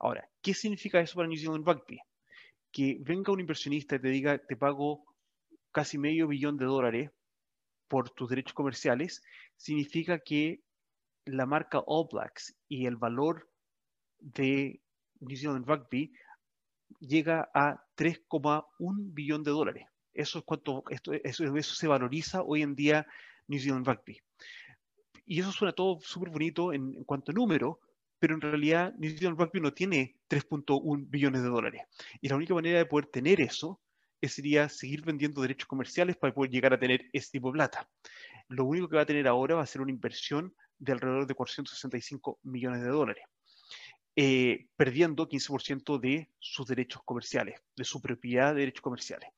[0.00, 2.00] Ahora, ¿qué significa eso para New Zealand Rugby?
[2.72, 5.04] Que venga un inversionista y te diga, te pago
[5.76, 7.10] casi medio billón de dólares
[7.86, 9.22] por tus derechos comerciales,
[9.58, 10.62] significa que
[11.26, 13.46] la marca All Blacks y el valor
[14.18, 14.80] de
[15.20, 16.14] New Zealand Rugby
[16.98, 18.64] llega a 3,1
[19.12, 19.86] billón de dólares.
[20.14, 23.06] Eso es cuánto, esto, eso, eso se valoriza hoy en día
[23.46, 24.18] New Zealand Rugby.
[25.26, 27.80] Y eso suena todo súper bonito en, en, cuanto a número,
[28.18, 31.82] pero en realidad New Zealand Rugby no tiene 3.1 billones de dólares.
[32.22, 33.78] Y la única manera de poder tener eso
[34.22, 37.88] sería seguir vendiendo derechos comerciales para poder llegar a tener ese tipo de plata.
[38.48, 41.34] Lo único que va a tener ahora va a ser una inversión de alrededor de
[41.34, 43.24] 465 millones de dólares,
[44.14, 49.30] eh, perdiendo 15% de sus derechos comerciales, de su propiedad de derechos comerciales.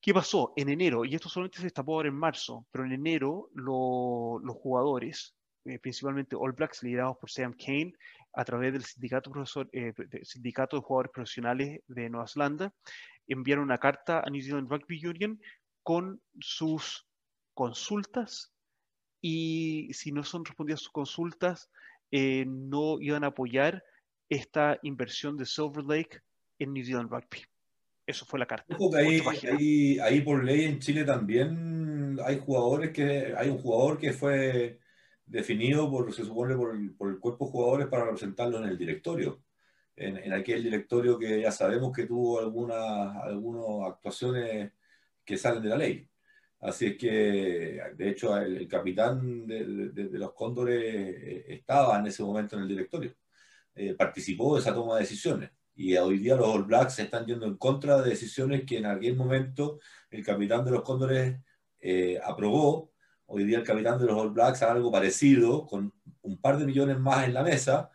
[0.00, 0.52] ¿Qué pasó?
[0.56, 4.56] En enero, y esto solamente se destapó ahora en marzo, pero en enero lo, los
[4.56, 5.34] jugadores,
[5.64, 7.94] eh, principalmente All Blacks, liderados por Sam Kane,
[8.34, 12.74] a través del sindicato, profesor, eh, sindicato de jugadores profesionales de Nueva Zelanda,
[13.28, 15.40] enviaron una carta a New Zealand Rugby Union
[15.82, 17.06] con sus
[17.54, 18.52] consultas
[19.20, 21.70] y si no son respondidas sus consultas,
[22.10, 23.82] eh, no iban a apoyar
[24.28, 26.20] esta inversión de Silver Lake
[26.58, 27.42] en New Zealand Rugby.
[28.06, 28.76] Eso fue la carta.
[29.58, 34.78] ahí, ahí, por ley en Chile también hay jugadores que hay un jugador que fue
[35.24, 38.76] definido por se supone por el, por el cuerpo de jugadores para representarlo en el
[38.76, 39.42] directorio
[39.96, 44.72] en, aquel directorio que ya sabemos que tuvo algunas, algunas actuaciones
[45.24, 46.08] que salen de la ley.
[46.60, 52.56] Así es que, de hecho, el, capitán de, los Cóndores eh, estaba en ese momento
[52.56, 53.14] en el directorio.
[53.74, 55.50] Eh, participó de esa toma de decisiones.
[55.74, 59.16] Y hoy día los All Blacks están yendo en contra de decisiones que en aquel
[59.16, 59.80] momento
[60.10, 61.36] el capitán de los Cóndores
[61.80, 62.92] eh, aprobó.
[63.26, 65.92] Hoy día el capitán de los All Blacks hace algo parecido, con
[66.22, 67.90] un par de millones más en la mesa,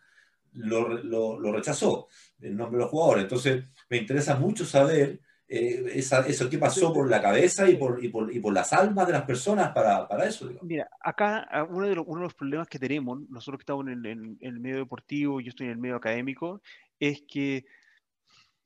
[0.54, 2.08] lo, lo, rechazó
[2.40, 3.24] en nombre de los jugadores.
[3.24, 8.08] Entonces, me interesa mucho saber eh, eso qué pasó por la cabeza y por, y
[8.08, 10.50] por, y por las almas de las personas para, eso.
[10.62, 15.40] Mira, acá uno de, los, problemas que tenemos, nosotros que estamos en, el medio deportivo
[15.40, 16.62] y yo estoy en el medio académico,
[16.98, 17.64] es que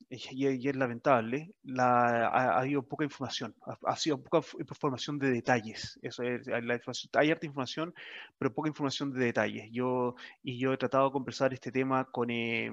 [0.09, 5.99] y, es lamentable, la, ha, habido poca información, ha, sido poca información de detalles.
[6.01, 6.79] Eso es, la
[7.13, 7.93] hay harta información,
[8.37, 9.69] pero poca información de detalles.
[9.71, 12.29] Yo, y yo he tratado de conversar este tema con...
[12.29, 12.71] Eh,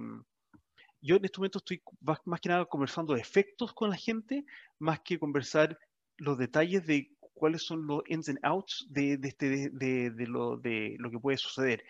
[1.01, 4.45] yo en este momento estoy más, más, que nada conversando efectos con la gente,
[4.79, 5.77] más que conversar
[6.17, 10.59] los detalles de cuáles son los ins and outs de, de, este, de, de lo,
[10.59, 11.83] de lo que puede suceder.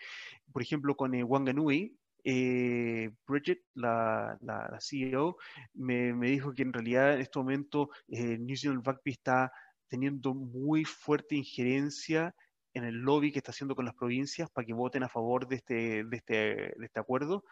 [0.51, 4.37] Por ejemplo, con eh, Wanganui, eh, Bridget, la,
[4.79, 5.37] CEO,
[5.73, 9.51] me, dijo que en realidad en este momento eh, New Zealand Rugby está
[9.87, 12.33] teniendo muy fuerte injerencia
[12.73, 15.57] en el lobby que está haciendo con las provincias para que voten a favor de
[15.57, 17.43] este, de este, de este acuerdo.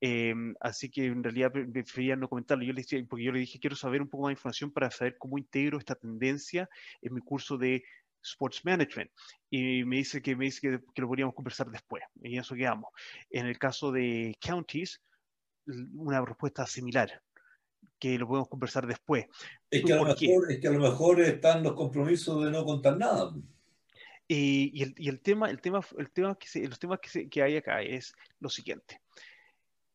[0.00, 2.64] Eh, así que en realidad prefería no comentarlo.
[2.64, 4.90] Yo le decía, porque yo le dije, quiero saber un poco más de información para
[4.90, 6.68] saber cómo integro esta tendencia
[7.00, 7.84] en mi curso de
[8.24, 9.10] Sports Management.
[9.50, 12.02] Y me dice que, me dice que, que, lo podríamos conversar después.
[12.22, 12.90] Y eso quedamos.
[13.30, 15.00] En el caso de counties,
[15.94, 17.22] una respuesta similar,
[17.98, 19.26] que lo podemos conversar después.
[19.70, 22.64] Es que, a lo mejor, es que a lo mejor están los compromisos de no
[22.64, 23.32] contar nada.
[24.26, 27.08] Y, y, el, y el, tema, el tema, el tema que se, los temas que,
[27.08, 29.00] se, que hay acá es lo siguiente.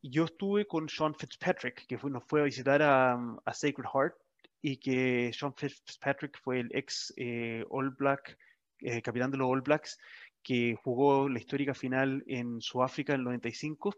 [0.01, 4.15] Yo estuve con Sean Fitzpatrick, que fue, nos fue a visitar a, a Sacred Heart
[4.61, 8.37] y que Sean Fitzpatrick fue el ex eh, All Black,
[8.81, 9.97] eh, capitán de los All Blacks,
[10.43, 13.95] que jugó la histórica final en Sudáfrica en el 95.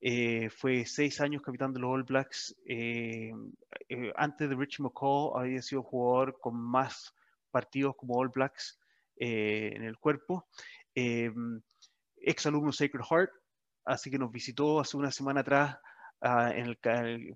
[0.00, 2.54] Eh, fue seis años capitán de los All Blacks.
[2.66, 3.32] Eh,
[3.88, 7.14] eh, antes de Richie McCall había sido jugador con más
[7.50, 8.78] partidos como All Blacks
[9.16, 10.46] eh, en el cuerpo.
[10.94, 13.30] ex alumno Sacred Heart,
[13.84, 15.78] así que nos visitó hace una semana atrás
[16.20, 16.76] en el,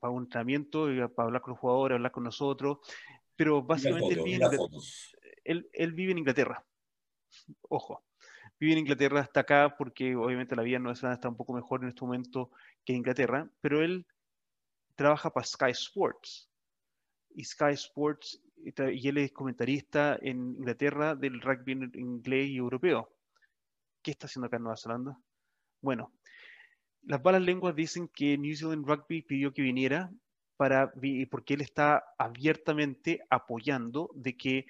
[0.00, 2.78] para un entrenamiento, para hablar con los jugadores, hablar con nosotros,
[3.36, 4.46] pero básicamente él, vive
[5.44, 6.64] él, él, vive en Inglaterra.
[7.68, 8.04] Ojo,
[8.58, 11.52] vive en Inglaterra, está acá porque obviamente la vida en Nueva Zelanda está un poco
[11.52, 12.50] mejor en este momento
[12.84, 14.06] que en Inglaterra, pero él
[14.94, 16.48] trabaja para Sky Sports.
[17.34, 23.10] Y Sky Sports, y él es comentarista en Inglaterra del rugby inglés y europeo.
[24.02, 25.18] ¿Qué está haciendo acá en Nueva Zelanda?
[25.80, 26.12] Bueno,
[27.04, 30.10] las malas lenguas dicen que New Zealand Rugby pidió que viniera
[30.56, 30.92] para,
[31.30, 34.66] porque él está abiertamente apoyando de que,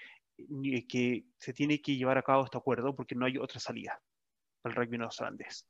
[0.89, 4.01] que se tiene que llevar a cabo este acuerdo porque no hay otra salida
[4.63, 5.67] para el rugby neozelandés.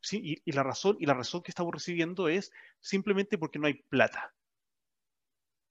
[0.00, 3.66] Sí, y, y, la razón, y la razón que estamos recibiendo es simplemente porque no
[3.66, 4.32] hay plata.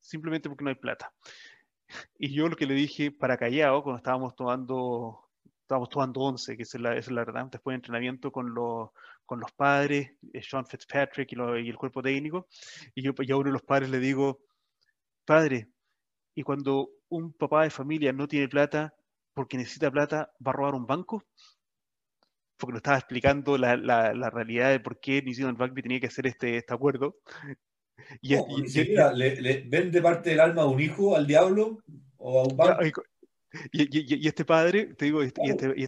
[0.02, 1.12] Simplemente porque no hay plata.
[2.20, 5.30] Y yo lo que le dije para Callao, cuando estábamos tomando
[5.70, 8.90] estábamos tomando 11, que es la, es la verdad, después de entrenamiento con los,
[9.30, 12.48] con los padres, eh, Sean Fitzpatrick y, lo, y, el cuerpo técnico,
[12.96, 14.40] y yo y a uno de los padres le digo,
[15.24, 15.70] padre,
[16.34, 18.92] y cuando un papá de familia no tiene plata,
[19.36, 21.24] porque necesita plata, va a robar un banco?
[22.58, 26.08] Porque nos estaba explicando la, la, realidad de por qué New Zealand Rugby tenía que
[26.08, 27.20] hacer este, este acuerdo.
[28.22, 31.84] Y, le, vende parte del alma a un hijo al diablo
[32.18, 33.04] o a un banco.
[33.72, 35.84] Y, este padre, te digo, y este, este, y,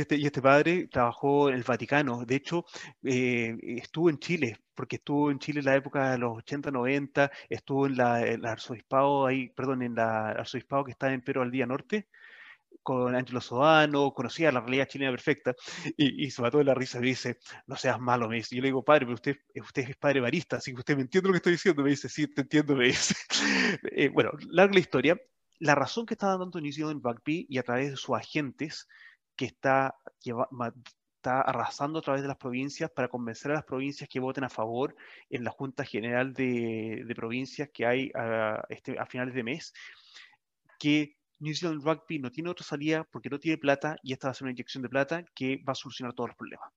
[0.00, 2.24] este, y, este, padre trabajó en el Vaticano.
[2.24, 2.64] De hecho,
[3.04, 7.30] eh, estuvo en Chile, porque estuvo en Chile en la época de los 80, 90,
[7.48, 11.50] estuvo en la, el arzobispado ahí, perdón, en la arzobispado que está en Perú al
[11.50, 12.08] día norte,
[12.82, 15.54] con Angelo Sodano, conocía la realidad chilena perfecta,
[15.96, 18.54] y, se mató de la risa y me dice, no seas malo, me dice.
[18.54, 21.28] Yo le digo, padre, pero usted, usted es padre barista, así que usted me entiende
[21.28, 23.14] lo que estoy diciendo, me dice, sí, te entiendo, me dice.
[23.92, 25.20] Eh, bueno, larga la historia,
[25.58, 28.88] la razón que está dando New Zealand Rugby y a través de sus agentes
[29.36, 29.94] que está,
[31.22, 34.94] arrasando a través de las provincias para convencer a las provincias que voten a favor
[35.28, 38.12] en la Junta General de, Provincias que hay
[38.68, 39.72] este, a finales de mes,
[40.78, 44.32] que New Zealand Rugby no tiene otra salida porque no tiene plata y esta va
[44.32, 46.70] a ser una inyección de plata que va a solucionar todos los problemas.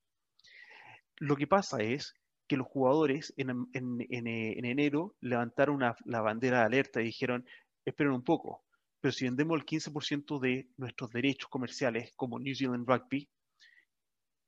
[1.18, 2.16] Lo que pasa es
[2.48, 7.46] que los jugadores en, enero levantaron la bandera de alerta y dijeron,
[7.86, 8.64] esperen un poco,
[9.02, 13.30] pero si vendemos el 15% de nuestros derechos comerciales como New Zealand Rugby,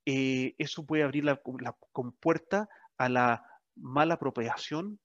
[0.05, 1.39] eh, eso puede abrir la,
[1.91, 2.67] compuerta
[2.97, 3.45] a la
[3.75, 4.99] mala apropiación,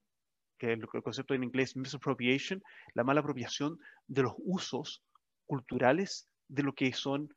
[0.58, 2.62] que es el concepto en inglés misappropriation,
[2.94, 5.04] la mala apropiación de los usos
[5.46, 7.34] culturales de lo que son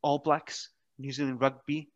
[0.00, 1.92] All Blacks, New Zealand Rugby,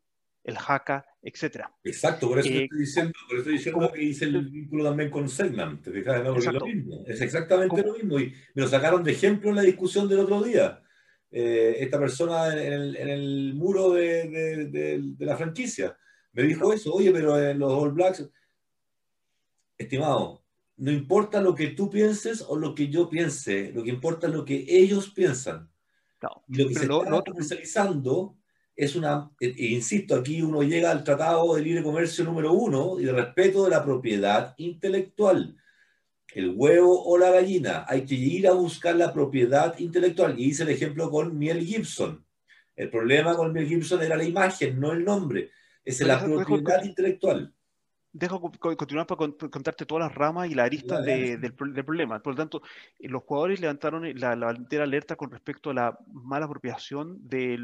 [0.49, 1.65] el Haka, etc.
[1.83, 5.09] Exacto, por eso eh, estoy diciendo, por eso estoy diciendo que hice el vínculo también
[5.09, 6.23] con Segman, ¿te fijas?
[6.23, 9.55] No, es lo mismo, es exactamente lo mismo, y me lo sacaron de ejemplo en
[9.55, 10.81] la discusión del otro día.
[11.31, 14.65] Eh, esta persona en el, en el muro de, de,
[15.15, 15.95] de, la franquicia
[16.33, 18.27] me dijo eso, oye, pero en los All Blacks,
[19.77, 20.43] estimado,
[20.77, 24.33] no importa lo que tú pienses o lo que yo piense, lo que importa es
[24.33, 25.69] lo que ellos piensan.
[26.21, 28.38] No, y lo que se está especializando
[28.79, 32.97] es una, e, e insisto, aquí uno llega al Tratado de Libre Comercio número uno
[32.97, 35.57] y de respeto de la propiedad intelectual.
[36.33, 40.39] El huevo o la gallina, hay que ir a buscar la propiedad intelectual.
[40.39, 42.25] Y hice el ejemplo con Miel Gibson.
[42.73, 45.51] El problema con Miel Gibson era la imagen, no el nombre.
[45.83, 47.53] Es la propiedad intelectual.
[48.11, 52.19] Dejo continuar para contarte todas las ramas y la arista del, problema.
[52.19, 52.61] Por lo tanto,
[52.99, 57.57] los jugadores levantaron la, la alerta con respecto a la mala apropiación de,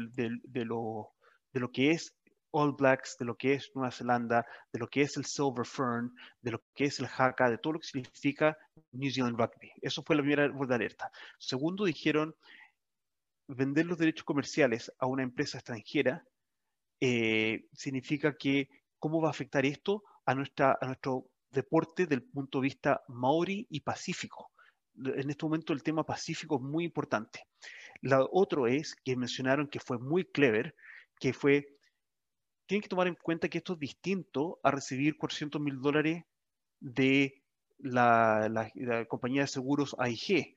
[0.64, 1.12] lo,
[1.52, 2.14] de lo que es
[2.52, 6.14] All Blacks, de lo que es Nueva Zelanda, de lo que es el Silver Fern,
[6.40, 8.56] de lo que es el Haka, de todo lo que significa
[8.92, 9.72] New Zealand Rugby.
[9.82, 11.10] Eso fue la primera voz de alerta.
[11.38, 12.34] Segundo, dijeron
[13.48, 16.24] vender los derechos comerciales a una empresa extranjera
[17.00, 18.68] eh, significa que
[18.98, 23.66] cómo va a afectar esto a, nuestra, a nuestro deporte del punto de vista maori
[23.70, 24.52] y pacífico.
[24.96, 27.46] En este momento el tema pacífico es muy importante.
[28.02, 30.74] Lo otro es que mencionaron que fue muy clever,
[31.18, 31.66] que fue,
[32.66, 36.24] tienen que tomar en cuenta que esto es distinto a recibir 400 mil dólares
[36.80, 37.42] de
[37.78, 40.56] la, la, compañía de seguros AIG.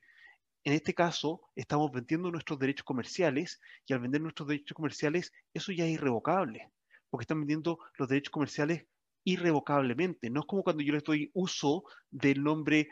[0.64, 5.72] En este caso, estamos vendiendo nuestros derechos comerciales y al vender nuestros derechos comerciales, eso
[5.72, 6.70] ya es irrevocable,
[7.08, 8.86] porque están vendiendo los derechos comerciales
[9.24, 10.30] irrevocablemente.
[10.30, 12.88] No es como cuando yo le doy uso del nombre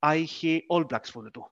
[0.00, 1.44] AIG All Blacks, por tú.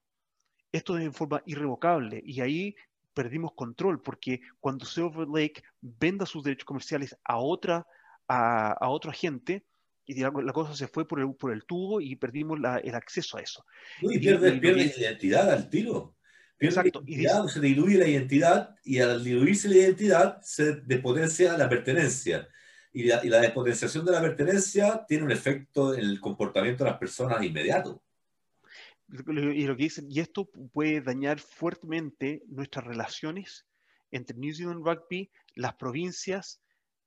[0.72, 2.74] Esto es en forma irrevocable y ahí
[3.14, 7.86] perdimos control porque cuando Silver Lake venda sus derechos comerciales a otra
[8.26, 9.64] a, a otro agente,
[10.06, 13.40] y la, cosa se fue por el, por el tubo y perdimos el acceso a
[13.40, 13.64] eso.
[14.02, 14.56] y pierde,
[14.98, 16.16] identidad al tiro.
[16.58, 17.02] Exacto.
[17.06, 22.48] y se diluye la identidad y al diluirse la identidad se despotencia la pertenencia
[22.94, 27.42] y la, despotenciación de la pertenencia tiene un efecto en el comportamiento de las personas
[27.42, 28.00] inmediato.
[29.08, 33.66] Y, lo que dicen, y esto puede dañar fuertemente nuestras relaciones
[34.12, 36.62] entre New Zealand Rugby, las provincias,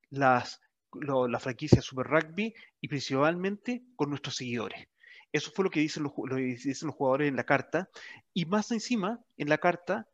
[0.10, 0.60] las,
[0.92, 4.90] la franquicia Super Rugby y principalmente con nuestros seguidores.
[5.32, 7.90] Eso fue lo que dicen los, lo que dicen los jugadores en la carta.
[8.34, 10.06] Y más encima, en la carta,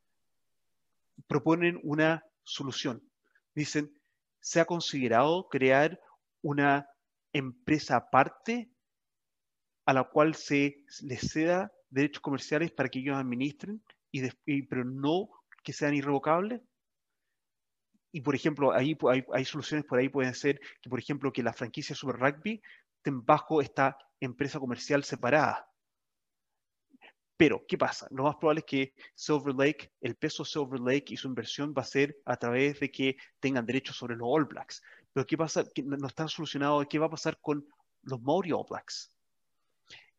[1.26, 3.02] proponen una solución.
[3.56, 3.92] Dicen,
[4.44, 6.00] se ha considerado crear
[6.42, 6.90] una
[7.32, 8.70] empresa aparte
[9.86, 15.30] a la cual se les ceda derechos comerciales para que ellos administren, y, pero no
[15.64, 16.62] que sean irrevocables.
[18.12, 21.42] Y por ejemplo, ahí hay, hay, soluciones por ahí, pueden ser que, por ejemplo, que
[21.42, 22.62] la franquicia Super Rugby
[22.98, 25.66] estén bajo esta empresa comercial separada.
[27.44, 28.08] Pero, ¿qué pasa?
[28.10, 31.82] Lo más probable es que Silver Lake, el peso Silver Lake y su inversión va
[31.82, 34.82] a ser a través de que tengan derechos sobre los All Blacks.
[35.12, 35.66] Pero, ¿qué pasa?
[35.84, 37.68] No está solucionado qué va a pasar con
[38.04, 39.12] los Maori All Blacks.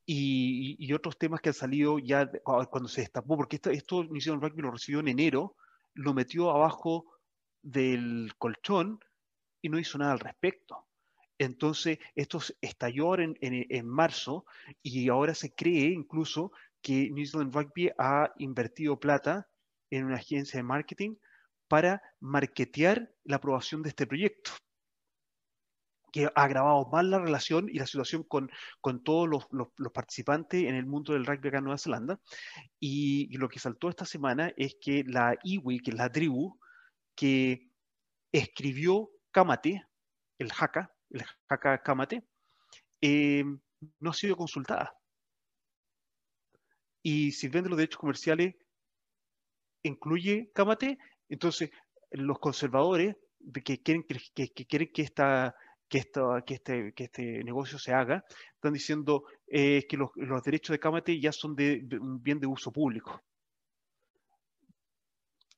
[0.04, 4.60] y, otros temas que han salido ya cuando se destapó, porque esto, esto New Rugby
[4.60, 5.56] lo recibió en enero,
[5.94, 7.06] lo metió abajo
[7.62, 9.00] del colchón
[9.62, 10.84] y no hizo nada al respecto.
[11.38, 14.44] Entonces, esto estalló en, en, marzo
[14.82, 16.52] y ahora se cree incluso
[16.84, 19.48] que New Zealand Rugby ha invertido plata
[19.90, 21.16] en una agencia de marketing
[21.66, 24.52] para marketear la aprobación de este proyecto
[26.12, 28.48] que ha agravado más la relación y la situación con,
[28.80, 32.20] con todos los, los, participantes en el mundo del rugby acá en Nueva Zelanda.
[32.78, 36.56] Y, lo que saltó esta semana es que la iwi, que es la tribu
[37.16, 37.68] que
[38.30, 39.82] escribió Kamate,
[40.38, 42.22] el Haka, el Haka Kamate,
[43.00, 43.44] eh,
[43.98, 44.94] no ha sido consultada.
[47.06, 48.56] Y si vende los derechos comerciales
[49.82, 50.98] incluye Kamate,
[51.28, 51.70] entonces
[52.10, 53.14] los conservadores
[53.62, 55.54] que quieren que, que, quieren que esta
[55.86, 58.24] que, esto, que, este, que este negocio se haga,
[58.54, 62.46] están diciendo eh, que los, los, derechos de Kamate ya son de, un bien de
[62.46, 63.22] uso público.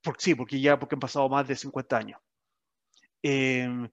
[0.03, 2.21] Por, sí, porque ya porque han pasado más de 50 años.
[3.23, 3.89] Em,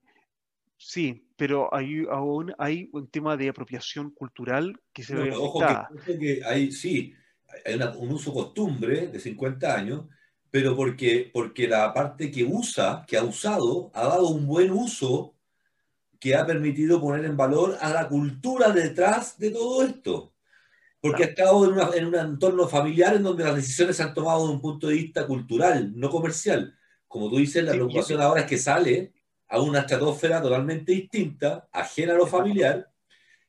[0.76, 5.60] sí, pero hay, aún hay un tema de apropiación cultural que se ve ojo
[6.18, 7.14] que, hay, sí,
[7.64, 10.04] hay un uso costumbre de 50 años,
[10.50, 15.34] pero porque, porque la parte que usa, que ha usado, ha dado un buen uso
[16.20, 20.32] que ha permitido poner en valor a la cultura detrás de todo esto.
[21.00, 24.54] Porque ha estado en, un entorno familiar en donde las decisiones se han tomado desde
[24.54, 26.74] un punto de vista cultural, no comercial.
[27.06, 29.12] Como tú dices, la preocupación ahora es que sale
[29.48, 32.90] a una estratosfera totalmente distinta, ajena a lo familiar,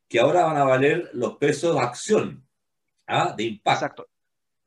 [0.10, 2.45] que ahora van a valer los pesos de acción,
[3.08, 3.34] ¿ah?
[3.36, 3.86] de impacto.
[3.86, 4.10] Exacto.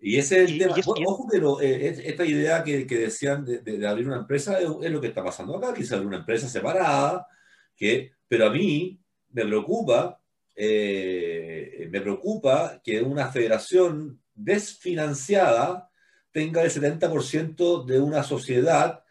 [0.01, 0.75] Y ese es el tema.
[1.07, 5.01] Ojo que eh, esta idea que, que decían de, abrir una empresa es, es, lo
[5.01, 7.27] que está pasando acá, quizás abrir una empresa separada,
[8.29, 9.01] pero a mí
[9.31, 10.21] me preocupa,
[10.55, 15.91] eh, me preocupa que una federación desfinanciada
[16.31, 19.03] tenga el 70% de una sociedad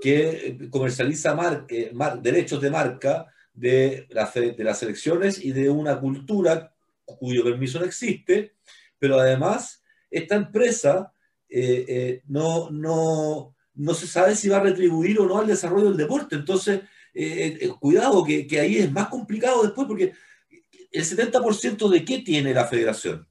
[0.00, 6.74] que comercializa eh, derechos de marca de, de las elecciones y de una cultura
[7.16, 8.54] cuyo permiso no existe,
[8.98, 11.12] pero además esta empresa
[11.48, 15.96] eh, no, no, no se sabe si va a retribuir o no al desarrollo del
[15.96, 16.36] deporte.
[16.36, 16.80] Entonces,
[17.14, 20.12] eh, eh, cuidado, que, que, ahí es más complicado después, porque
[20.90, 23.26] el 70% de qué tiene la federación?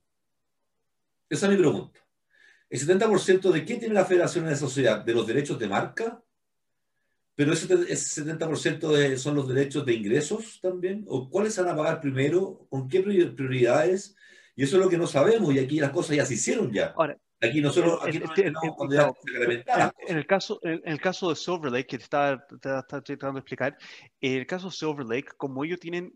[1.29, 1.99] Esa es mi pregunta.
[2.69, 5.03] ¿El 70% de qué tiene la federación en la sociedad?
[5.03, 6.23] ¿De los derechos de marca?
[7.37, 11.05] ¿Pero ese, ese 70% de, son los derechos de ingresos también?
[11.07, 12.65] ¿O cuáles se van a pagar primero?
[12.67, 14.15] ¿Con qué prioridades?
[14.55, 16.95] Y eso es lo que no sabemos y aquí las cosas ya se hicieron ya.
[16.97, 18.25] Ahora, Aquí nosotros, aquí en,
[20.17, 23.77] el caso, en, el caso de Silver Lake, que te estaba, tratando de explicar,
[24.21, 26.11] en el caso de Silver Lake, como ellos tienen,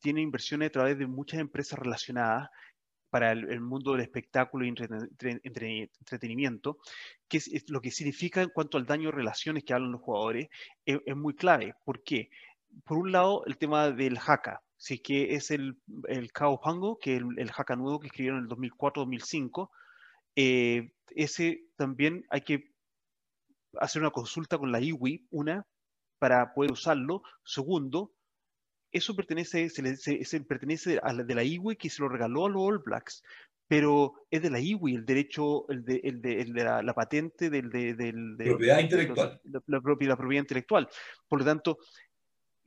[0.00, 2.48] tienen inversiones a través de muchas empresas relacionadas
[3.12, 6.78] para el, mundo del espectáculo y entretenimiento,
[7.28, 10.48] que es, lo que significa en cuanto al daño de relaciones que hablan los jugadores,
[10.86, 11.74] es, muy clave.
[11.84, 12.30] ¿Por qué?
[12.86, 15.76] Por un lado, el tema del haka, si que es el,
[16.08, 19.68] el Kao Pango, que es el, el haka nuevo que escribieron en el 2004-2005,
[20.34, 22.72] eh, ese también hay que
[23.78, 25.66] hacer una consulta con la IWI, una,
[26.18, 27.22] para poder usarlo.
[27.44, 28.14] Segundo,
[28.92, 32.62] eso pertenece, se, pertenece a la de la IWI que se lo regaló a los
[32.62, 33.24] All Blacks,
[33.66, 38.44] pero es de la IWI el derecho, el de, el de, la, patente del, de,
[38.44, 39.40] propiedad intelectual.
[39.66, 40.88] La, propiedad, intelectual.
[41.26, 41.78] Por lo tanto,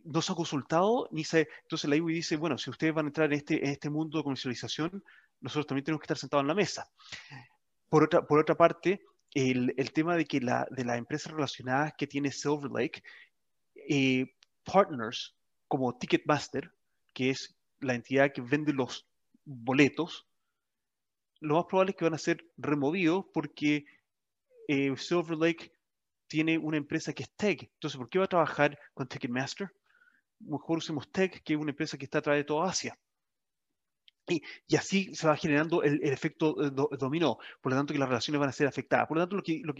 [0.04, 3.10] no se ha consultado, ni se, entonces la IWI dice, bueno, si ustedes van a
[3.10, 5.04] entrar en este, en este mundo de comercialización,
[5.42, 6.90] nosotros también tenemos que estar sentados en la mesa.
[7.88, 11.94] Por otra, por otra parte, el, el tema de que la, de las empresas relacionadas
[11.96, 13.04] que tiene Silver Lake,
[13.88, 14.26] eh,
[14.64, 15.35] partners
[15.68, 16.72] como Ticketmaster,
[17.14, 19.08] que es la entidad que vende los
[19.44, 20.28] boletos,
[21.40, 23.86] lo más probable es que van a ser removidos porque
[24.68, 25.72] eh, Silver Lake
[26.28, 27.70] tiene una empresa que es TEG.
[27.74, 29.70] Entonces, ¿por qué va a trabajar con Ticketmaster?
[30.40, 32.98] Mejor usemos TEG, que es una empresa que está a través de toda Asia.
[34.28, 34.42] Y,
[34.76, 38.50] así se va generando el, efecto eh, dominó, por lo tanto que las relaciones van
[38.50, 39.08] a ser afectadas.
[39.08, 39.74] Por lo tanto, lo que, lo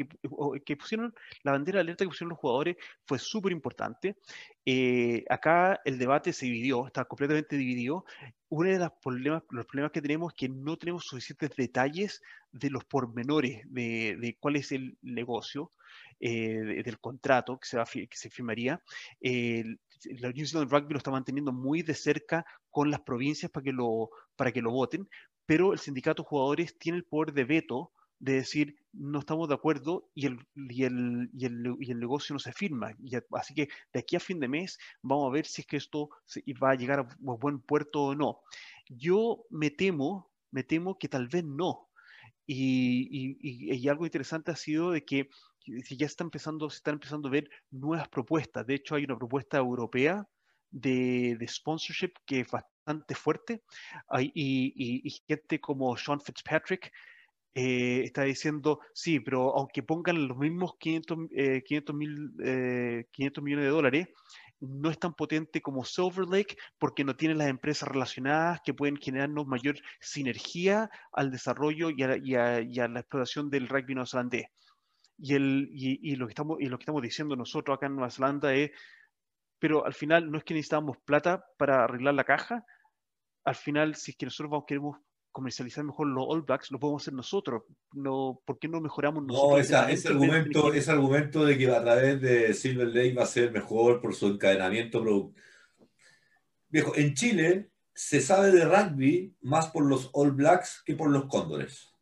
[0.64, 1.14] que, pusieron,
[1.44, 4.18] la bandera de alerta que pusieron los jugadores fue súper importante.
[4.66, 8.06] Eh, acá el debate se dividió, está completamente dividido.
[8.50, 12.70] Uno de los problemas, los problemas que tenemos es que no tenemos suficientes detalles de
[12.70, 15.72] los pormenores de, de cuál es el negocio,
[16.20, 18.82] eh, del contrato que se, va, que se firmaría.
[20.20, 23.72] La New Zealand Rugby lo está manteniendo muy de cerca con las provincias para que
[23.72, 25.08] lo, para que lo voten,
[25.46, 29.56] pero el sindicato de jugadores tiene el poder de veto de decir no estamos de
[29.56, 32.94] acuerdo y el, y el, y el, y el negocio no se firma.
[33.04, 35.78] Y así que de aquí a fin de mes vamos a ver si es que
[35.78, 36.10] esto
[36.64, 38.40] va a llegar a buen puerto o no.
[38.88, 41.90] Yo me temo, me temo que tal vez no.
[42.48, 45.30] Y, algo interesante ha sido de que
[45.66, 48.66] ya está empezando, se están empezando a ver nuevas propuestas.
[48.66, 50.28] De hecho, hay una propuesta europea
[50.72, 53.64] de, sponsorship que es bastante fuerte.
[54.20, 56.92] y, gente como Sean Fitzpatrick
[57.58, 61.18] eh, está diciendo, sí, pero aunque pongan los mismos 500,
[61.66, 61.96] 500,
[62.44, 64.08] eh, 500 millones de dólares,
[64.60, 68.98] no es tan potente como Silver Lake porque no tiene las empresas relacionadas que pueden
[68.98, 74.48] generarnos mayor sinergia al desarrollo y a, la explotación del rugby neozelandés.
[75.18, 78.12] Y, el, y, lo que estamos, y lo que estamos diciendo nosotros acá en Nueva
[78.12, 78.72] Zelanda es,
[79.60, 82.66] pero al final no es que necesitamos plata para arreglar la caja,
[83.46, 84.98] al final si es que nosotros vamos, queremos
[85.32, 87.64] comercializar mejor los All Blacks, lo podemos hacer nosotros.
[87.92, 89.52] No, ¿Por qué no mejoramos nosotros?
[89.52, 93.52] No, ese, argumento, ese argumento de que a través de Silver Lake va a ser
[93.52, 95.40] mejor por su encadenamiento producto.
[96.70, 101.26] Viejo, en Chile se sabe de rugby más por los All Blacks que por los
[101.26, 101.94] Cóndores.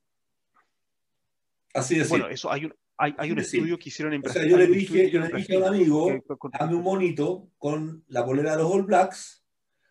[1.73, 2.75] Así de Bueno, eso hay un,
[3.17, 4.41] hay, un estudio que hicieron en Brasil.
[4.41, 6.11] O sea, yo le dije, yo le dije a un amigo,
[6.59, 9.45] dame un monito con la polera de los All Blacks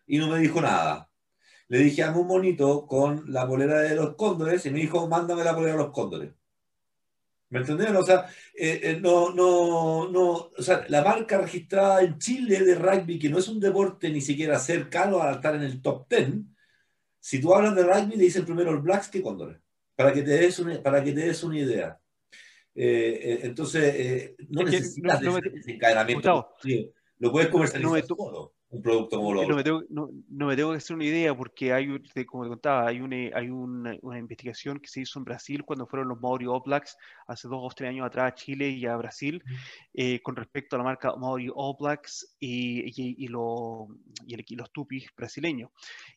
[0.07, 1.09] y no me dijo nada
[1.73, 5.43] le dije, hazme un monito con la polera de los cóndores y me dijo, mándame
[5.43, 6.31] la polera de los cóndores.
[7.49, 7.95] ¿Me entendieron?
[7.97, 12.75] O sea, eh, eh, no, no, no, o sea, la marca registrada en Chile de
[12.75, 16.41] rugby, que no es un deporte ni siquiera cercano a estar en el top 10,
[17.19, 19.59] si tú hablas de rugby, le dicen primero los Blacks que Cóndores,
[19.95, 21.99] para que te des una, para que te des una idea.
[22.75, 25.37] Eh, entonces, no necesitas no,
[25.67, 26.49] encadenamiento.
[27.19, 30.09] Lo puedes comercializar todo un producto como lo no me, tengo, no,
[30.47, 31.85] me tengo que hacer una idea porque hay,
[32.25, 36.07] como te contaba, hay, una, hay una, investigación que se hizo en Brasil cuando fueron
[36.07, 36.97] los Maori All Blacks
[37.27, 39.43] hace dos o tres años atrás a Chile y a Brasil
[39.93, 43.89] eh, con respecto a la marca Maori All Blacks y, y, y, lo,
[44.25, 45.69] y, los tupis brasileños.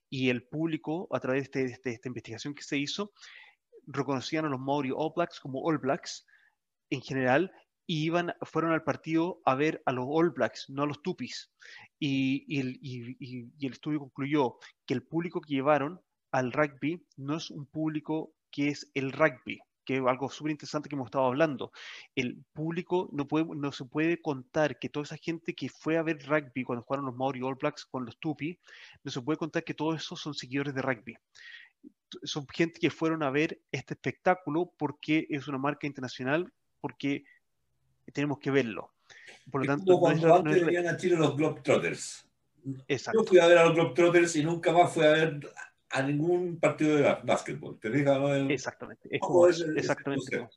[0.08, 3.12] Y el público, a través de, este, de esta investigación que se hizo,
[3.86, 6.26] reconocían a los Maori All Blacks como All Blacks
[6.90, 7.52] en general
[7.86, 11.52] y iban, fueron al partido a ver a los All Blacks, no a los Tupis.
[11.98, 12.80] Y, el,
[13.60, 16.00] estudio concluyó que el público que llevaron
[16.32, 20.88] al rugby no es un público que es el rugby, que es algo súper interesante
[20.88, 21.70] que hemos estado hablando.
[22.16, 26.02] El público no, puede, no se puede contar que toda esa gente que fue a
[26.02, 28.58] ver rugby cuando jugaron los Maori All Blacks con los Tupis,
[29.04, 31.16] no se puede contar que todos esos son seguidores de rugby
[32.22, 37.24] son gente que fueron a ver este espectáculo porque es una marca internacional, porque
[38.12, 38.92] tenemos que verlo.
[39.50, 42.28] Por lo tanto, cuando antes venían a Chile los Globetrotters.
[42.88, 43.20] Exacto.
[43.20, 45.40] Yo fui a ver a los Globetrotters y nunca más fui a ver
[45.90, 47.78] a ningún partido de básquetbol.
[47.78, 48.18] ¿Te fijas?
[48.50, 49.08] Exactamente.
[49.10, 50.48] Es como exactamente.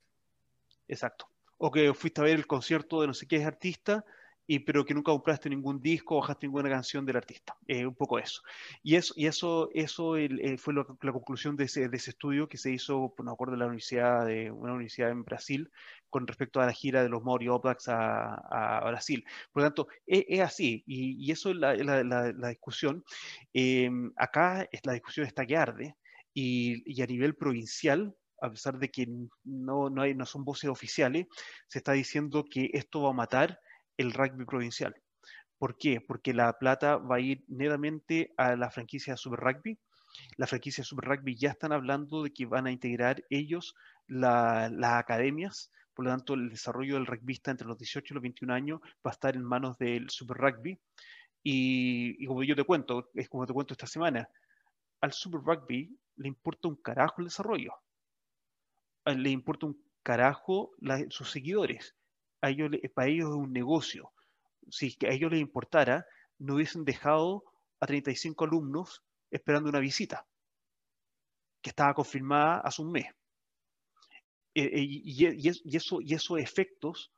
[0.87, 1.29] Exacto.
[1.57, 4.05] O que fuiste a ver el concierto de no sé qué es artista
[4.51, 7.55] y, pero que nunca compraste ningún disco o bajaste ninguna canción del artista.
[7.67, 8.41] Eh, un poco eso.
[8.81, 12.57] Y eso, y eso, eso eh, fue la conclusión de ese, de ese, estudio que
[12.57, 15.69] se hizo, no me acuerdo, de la universidad, de una universidad en Brasil,
[16.09, 18.33] con respecto a la gira de los Maori Blacks a,
[18.79, 19.23] a, Brasil.
[19.51, 23.03] Por lo tanto, es, es así, y, y, eso es la, la, la, discusión.
[23.53, 25.95] Eh, acá la discusión está que arde,
[26.33, 29.07] y, y a nivel provincial, a pesar de que
[29.43, 31.27] no, no, hay, no son voces oficiales,
[31.67, 33.59] se está diciendo que esto va a matar
[33.99, 34.95] el rugby provincial.
[35.57, 35.99] ¿Por qué?
[35.99, 39.77] Porque la plata va a ir netamente a la franquicia Super Rugby.
[40.37, 43.75] La franquicia Super Rugby ya están hablando de que van a integrar ellos
[44.07, 48.53] las academias, por lo tanto el desarrollo del rugbyista entre los 18 y los 21
[48.53, 50.79] años va a estar en manos del Super Rugby.
[51.43, 54.29] Y, como yo te cuento, es como te cuento esta semana,
[55.01, 57.73] al Super Rugby le importa un carajo el desarrollo.
[59.05, 60.71] Le importa un carajo
[61.09, 61.98] sus seguidores
[62.43, 64.11] ellos, para ellos es un negocio.
[64.69, 66.05] Si a ellos les importara,
[66.37, 67.43] no hubiesen dejado
[67.79, 70.25] a 35 alumnos esperando una visita,
[71.61, 73.07] que estaba confirmada hace un mes.
[74.55, 77.11] Eh, eh, y, eso, y esos efectos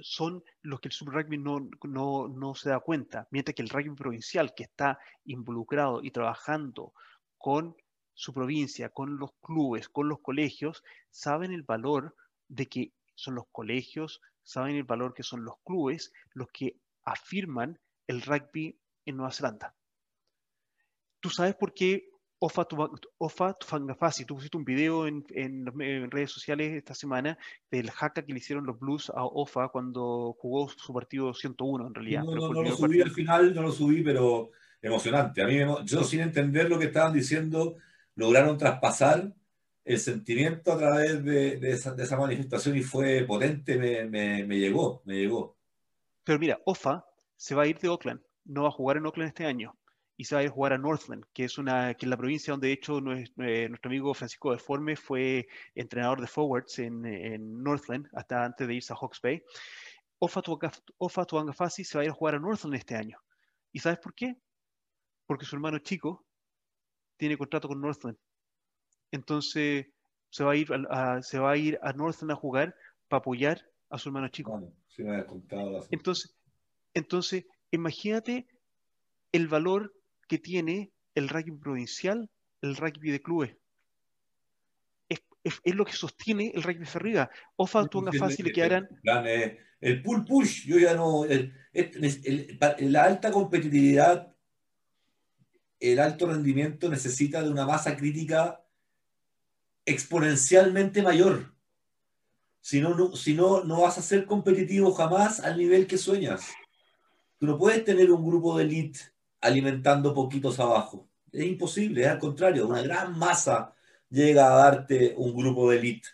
[0.00, 3.94] son los que el subrugby no, no, no se da cuenta, mientras que el rugby
[3.94, 6.92] provincial, que está involucrado y trabajando
[7.38, 7.76] con
[8.12, 12.16] su provincia, con los clubes, con los colegios, saben el valor
[12.48, 17.78] de que son los colegios, saben el valor que son los clubes los que afirman
[18.06, 19.74] el rugby en Nueva Zelanda.
[21.20, 22.66] ¿Tú sabes por qué Ofa,
[23.16, 27.38] Ofa Tufangafasi, tú pusiste un video en, redes sociales esta semana
[27.70, 31.94] del haka que le hicieron los Blues a Ofa cuando jugó su partido 101 en
[31.94, 32.24] realidad.
[32.24, 34.50] No, no, no lo subí al final, no lo subí, pero
[34.82, 35.42] emocionante.
[35.42, 37.76] A mí, yo sin entender lo que estaban diciendo,
[38.14, 39.32] lograron traspasar
[39.86, 45.56] el sentimiento a través de, esa, manifestación y fue potente, me, llegó, me llegó.
[46.24, 47.06] Pero mira, OFA
[47.36, 49.78] se va a ir de Oakland, no va a jugar en Oakland este año.
[50.18, 52.16] y se va a ir a jugar a Northland, que es, una, que es la
[52.16, 57.62] provincia donde de hecho eh, nuestro, amigo Francisco de Forme fue entrenador de forwards en,
[57.62, 59.42] Northland hasta antes de irse a Hawks Bay.
[60.18, 60.42] Ofa
[61.26, 63.20] Tuangafasi se va a ir a jugar a Northland este año.
[63.72, 64.36] ¿Y sabes por qué?
[65.26, 66.26] Porque su hermano chico
[67.18, 68.16] tiene contrato con Northland.
[69.12, 69.86] Entonces
[70.30, 72.74] se va a ir a, se va a, ir a Northland a jugar
[73.08, 74.72] para apoyar a su hermano chico.
[75.90, 76.36] entonces,
[76.94, 78.46] entonces, imagínate
[79.32, 79.94] el valor
[80.28, 82.30] que tiene el rugby provincial,
[82.62, 83.56] el rugby de clubes.
[85.44, 87.30] Es, lo que sostiene el rugby de arriba.
[87.54, 88.88] O una fácil que harán.
[89.80, 91.24] El pull push, yo ya no.
[92.80, 94.34] la alta competitividad,
[95.78, 98.65] el alto rendimiento necesita de una masa crítica
[99.86, 101.54] exponencialmente mayor.
[102.60, 106.50] Si no, no, si no, no vas a ser competitivo jamás al nivel que sueñas.
[107.38, 108.98] Tú no puedes tener un grupo de elite
[109.40, 111.08] alimentando poquitos abajo.
[111.30, 113.72] Es imposible, al contrario, una gran masa
[114.10, 116.08] llega a darte un grupo de elite.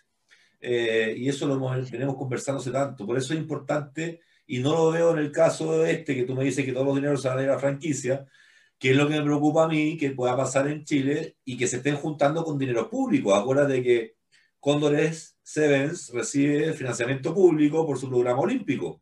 [0.59, 3.05] Eh, y eso lo hemos, tenemos conversándose tanto.
[3.05, 6.35] Por eso es importante, y no lo veo en el caso de este, que tú
[6.35, 8.25] me dices que todos los dineros se van a ir a franquicia,
[8.83, 11.67] que es lo que me preocupa a mí, que pueda pasar en Chile y que
[11.67, 13.33] se estén juntando con dinero público.
[13.33, 14.17] Acuérdate que
[14.59, 19.01] Cóndores Sevens recibe financiamiento público por su programa olímpico.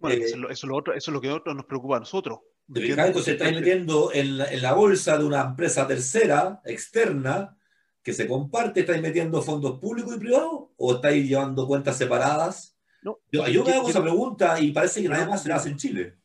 [0.00, 2.40] Bueno, eso, es lo, otro, eso es lo que nos preocupa a nosotros.
[2.74, 7.56] Entonces estáis metiendo en la, en la, bolsa de una empresa tercera, externa,
[8.02, 12.76] que se comparte, estáis metiendo fondos públicos y privados o estáis llevando cuentas separadas.
[13.02, 16.16] No, yo, me hago esa pregunta y parece que nada más se hace en Chile.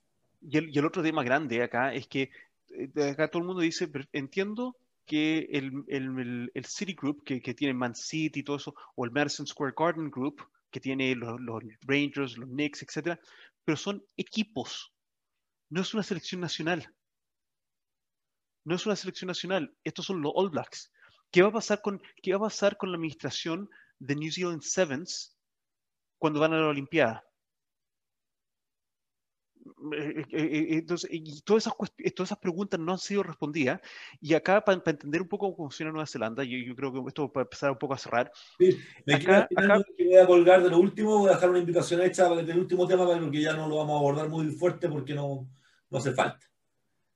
[0.42, 2.30] Y el, y el, otro tema grande acá es que eh,
[3.12, 7.74] acá todo el mundo dice, entiendo que el, el, el City Group, que, que, tiene
[7.74, 11.62] Man City y todo eso, o el Madison Square Garden Group, que tiene los, los
[11.82, 13.20] Rangers, los Knicks, etcétera,
[13.66, 14.94] pero son equipos,
[15.70, 16.94] no es una selección nacional.
[18.64, 20.92] No es una selección nacional, estos son los All Blacks.
[21.32, 23.70] ¿Qué va a pasar con, qué va a pasar con la administración
[24.00, 25.36] de New Zealand Sevens
[26.20, 27.24] cuando van a la Olimpiada?
[29.94, 31.76] Eh, eh, eh, entonces, y todas esas,
[32.16, 33.82] todas esas preguntas no han sido respondidas.
[34.20, 37.32] Y acá, para, entender un poco cómo funciona Nueva Zelanda, yo, yo, creo que esto
[37.32, 38.32] para empezar un poco a cerrar.
[38.58, 41.60] Sí, me acá, acá, que voy a colgar de lo último, voy a dejar una
[41.60, 45.14] invitación hecha del último tema, porque ya no lo vamos a abordar muy fuerte porque
[45.14, 45.48] no,
[45.90, 46.46] no hace falta.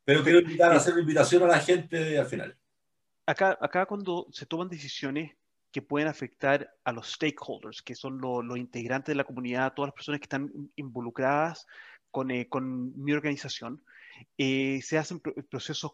[0.04, 2.58] Pero quiero invitar a hacer una invitación a la gente al final.
[3.26, 5.32] Acá, acá cuando se toman decisiones
[5.76, 9.96] que pueden afectar a los stakeholders, que son los integrantes de la comunidad, todas las
[9.96, 11.68] personas que están involucradas
[12.16, 13.84] con, eh, con mi organización,
[14.38, 15.92] eh, se hacen procesos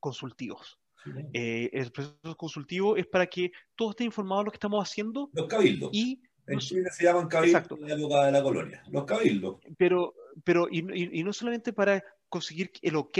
[0.00, 0.80] consultivos.
[1.32, 5.30] Eh, el proceso consultivo es para que todos estén informados de lo que estamos haciendo.
[5.32, 5.90] Los cabildos.
[5.92, 8.82] Y en Chile se llaman cabildos en la época de la colonia.
[8.90, 9.60] Los cabildos.
[9.78, 10.80] Pero, pero y,
[11.20, 13.18] y, no solamente para conseguir el ok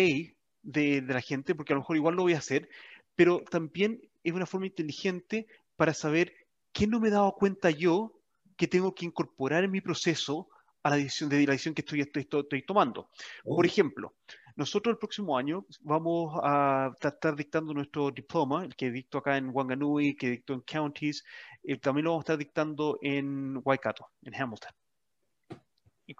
[0.62, 2.68] de, de, la gente, porque a lo mejor igual lo voy a hacer,
[3.14, 5.46] pero también es una forma inteligente
[5.76, 6.34] para saber
[6.72, 8.20] qué no me he dado cuenta yo
[8.56, 10.48] que tengo que incorporar en mi proceso
[10.82, 13.10] a la decisión de la decisión que estoy, estoy, tomando.
[13.44, 13.68] Por oh.
[13.68, 14.14] ejemplo,
[14.56, 19.50] nosotros el próximo año vamos a estar dictando nuestro diploma, el que dicto acá en
[19.50, 21.24] Wanganui, que dicto en Counties,
[21.62, 24.72] eh, también lo vamos a estar dictando en Waikato, en Hamilton.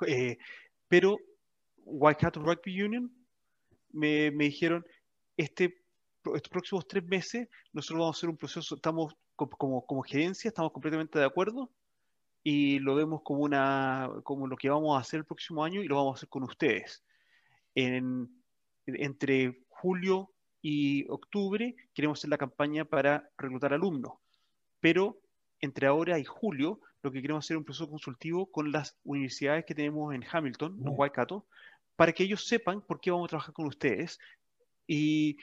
[0.06, 0.38] Eh,
[0.88, 1.16] pero
[1.84, 3.10] Waikato Rugby Union
[3.92, 4.86] me, me dijeron,
[5.36, 5.82] este,
[6.34, 10.70] estos próximos tres meses nosotros vamos a hacer un proceso, estamos como, como gerencia, estamos
[10.70, 11.70] completamente de acuerdo
[12.42, 15.88] y lo vemos como, una, como lo que vamos a hacer el próximo año y
[15.88, 17.04] lo vamos a hacer con ustedes.
[17.74, 18.28] En,
[18.86, 20.30] entre julio
[20.62, 24.14] y octubre queremos hacer la campaña para reclutar alumnos,
[24.80, 25.18] pero
[25.60, 29.64] entre ahora y julio lo que queremos hacer es un proceso consultivo con las universidades
[29.64, 31.46] que tenemos en Hamilton, en Waikato,
[31.96, 34.18] para que ellos sepan por qué vamos a trabajar con ustedes
[34.86, 35.38] y,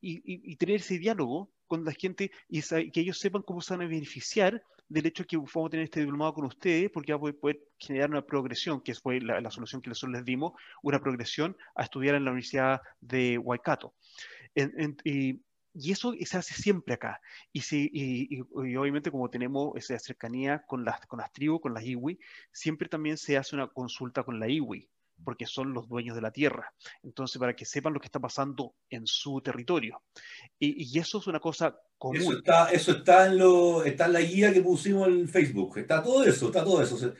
[0.00, 3.86] y, y tener ese diálogo con la gente y, que ellos sepan cómo se van
[3.86, 7.32] a beneficiar del hecho que vamos a tener este diplomado con ustedes, porque va a
[7.32, 10.52] poder, generar una progresión, que fue la, solución que nosotros les dimos,
[10.82, 13.94] una progresión a estudiar en la Universidad de Waikato.
[15.04, 15.40] y,
[15.76, 17.20] eso se hace siempre acá.
[17.52, 22.18] Y, obviamente como tenemos esa cercanía con las tribus, con las iwi,
[22.52, 24.88] siempre también se hace una consulta con la iwi
[25.22, 26.72] porque son los dueños de la tierra.
[27.02, 30.02] Entonces, para que sepan lo que está pasando en su territorio.
[30.58, 32.20] Y, eso es una cosa común.
[32.20, 35.78] Eso está, eso está, en lo, está en la guía que pusimos en Facebook.
[35.78, 37.14] Está todo eso, está todo eso.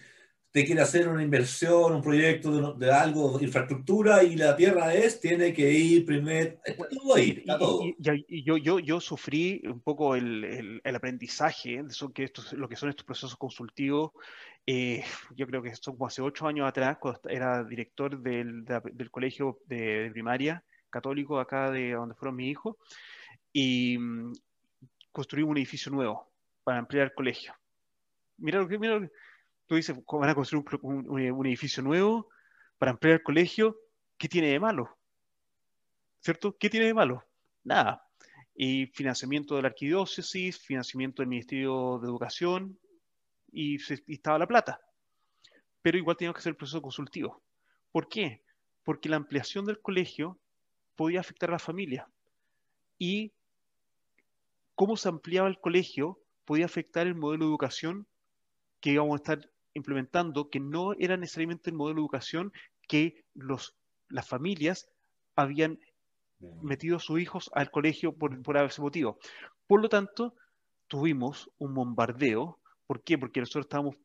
[0.54, 5.52] Usted quiere hacer una inversión, un proyecto de, algo, infraestructura, y la tierra es, tiene
[5.52, 6.60] que ir primero.
[6.64, 7.80] Está todo ahí, está todo.
[7.82, 12.68] Y, yo, yo, yo sufrí un poco el, el, aprendizaje de eso, que estos, lo
[12.68, 14.12] que son estos procesos consultivos
[14.64, 15.04] eh,
[15.34, 19.58] yo creo que esto como hace ocho años atrás, cuando era director del, del colegio
[19.66, 22.76] de, primaria, católicos acá de donde fueron mis hijos,
[23.52, 24.32] y mm,
[25.10, 26.32] construimos un edificio nuevo
[26.62, 27.52] para ampliar el colegio.
[28.36, 29.00] Mira lo que, mira
[29.66, 32.28] tú dices, van a construir un, edificio nuevo
[32.78, 33.76] para ampliar el colegio,
[34.18, 34.96] ¿qué tiene de malo?
[36.20, 36.56] ¿Cierto?
[36.58, 37.24] ¿Qué tiene de malo?
[37.62, 38.06] Nada.
[38.54, 42.78] Y financiamiento de la arquidiócesis, financiamiento del Ministerio de Educación,
[43.52, 44.80] y, y estaba la plata.
[45.82, 47.42] Pero igual teníamos que hacer el proceso consultivo.
[47.92, 48.42] ¿Por qué?
[48.84, 50.38] Porque la ampliación del colegio
[50.96, 52.08] podía afectar a la familia.
[52.98, 53.32] Y
[54.74, 58.06] cómo se ampliaba el colegio podía afectar el modelo de educación
[58.80, 62.52] que íbamos a estar implementando, que no era necesariamente el modelo de educación
[62.88, 63.76] que los,
[64.08, 64.88] las familias
[65.36, 65.78] habían
[66.62, 69.18] metido a sus hijos al colegio por, por ese motivo.
[69.66, 70.34] Por lo tanto,
[70.86, 72.58] tuvimos un bombardeo.
[72.86, 73.18] ¿Por qué?
[73.18, 73.96] Porque nosotros estábamos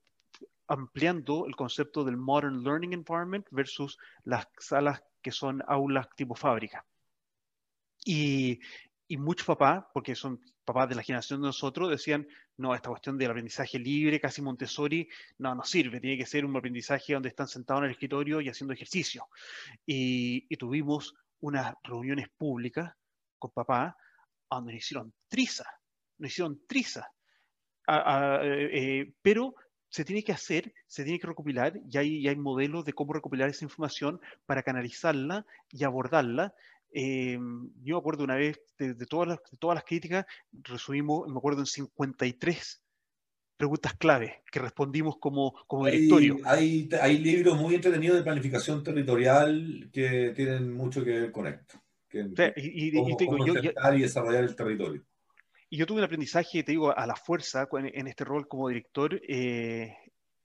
[0.67, 6.85] ampliando el concepto del Modern Learning Environment versus las salas que son aulas tipo fábrica.
[8.05, 8.59] Y,
[9.07, 10.39] y muchos papás, porque son
[10.73, 12.27] papás de la generación de nosotros, decían,
[12.57, 15.09] no, esta cuestión del aprendizaje libre, casi Montessori,
[15.39, 18.49] no, no sirve, tiene que ser un aprendizaje donde están sentados en el escritorio y
[18.49, 19.27] haciendo ejercicio.
[19.83, 22.93] Y, tuvimos unas reuniones públicas
[23.39, 23.97] con papá
[24.51, 25.65] donde nos hicieron triza,
[26.19, 27.07] nos hicieron triza.
[27.87, 29.55] Eh, eh, pero
[29.89, 33.49] se tiene que hacer, se tiene que recopilar, y hay, hay modelos de cómo recopilar
[33.49, 36.53] esa información para canalizarla y abordarla
[36.91, 37.38] eh,
[37.84, 41.66] yo me acuerdo una vez de, todas las, todas las críticas, resumimos, me acuerdo en
[41.66, 42.82] 53
[43.57, 46.38] preguntas clave que respondimos como, como directorio.
[46.45, 51.82] Hay, hay, libros muy entretenidos de planificación territorial que tienen mucho que ver con esto.
[52.11, 55.03] y, y, desarrollar el territorio.
[55.70, 59.22] Y yo tuve un aprendizaje, te digo, a la fuerza en, este rol como director,
[59.28, 59.94] eh,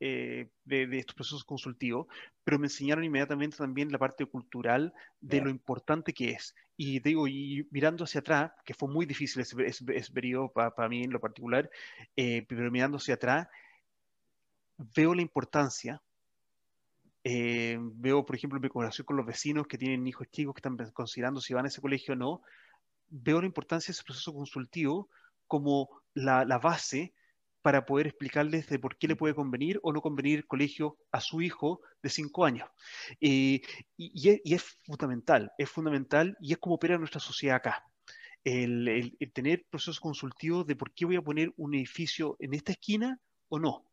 [0.06, 2.08] eh, de, estos procesos consultivos,
[2.44, 6.54] pero me enseñaron inmediatamente también la parte cultural de lo importante que es.
[6.76, 11.10] Y digo, y mirando hacia atrás, que fue muy difícil ese, periodo para mí en
[11.10, 11.70] lo particular,
[12.16, 13.48] eh, pero mirando hacia atrás,
[14.94, 16.02] veo la importancia.
[17.24, 20.76] Eh, veo, por ejemplo, mi conversación con los vecinos que tienen hijos chicos que están
[20.92, 22.42] considerando si van a ese colegio o no.
[23.08, 25.08] Veo la importancia de ese proceso consultivo
[25.46, 27.14] como la, la base
[27.64, 31.22] para poder explicarles de por qué le puede convenir o no convenir el colegio a
[31.22, 32.68] su hijo de cinco años.
[33.18, 33.62] y,
[33.96, 37.82] es, fundamental, es fundamental y es como opera nuestra sociedad acá.
[38.44, 43.18] El, tener procesos consultivos de por qué voy a poner un edificio en esta esquina
[43.48, 43.86] o no.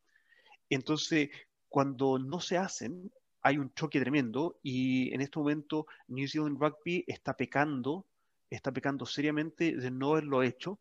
[0.68, 1.30] Entonces,
[1.70, 7.04] cuando no se hacen, hay un choque tremendo y en este momento New Zealand Rugby
[7.06, 8.04] está pecando,
[8.50, 10.78] está pecando seriamente de no haberlo hecho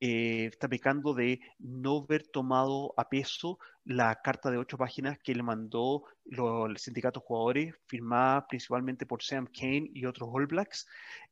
[0.00, 5.34] eh, está pecando de no haber tomado a peso la carta de ocho páginas que
[5.34, 10.86] le mandó el sindicato jugadores, firmada principalmente por Sam Kane y otros All Blacks,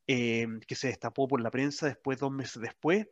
[0.06, 3.06] eh, que se destapó por la prensa después, dos meses después.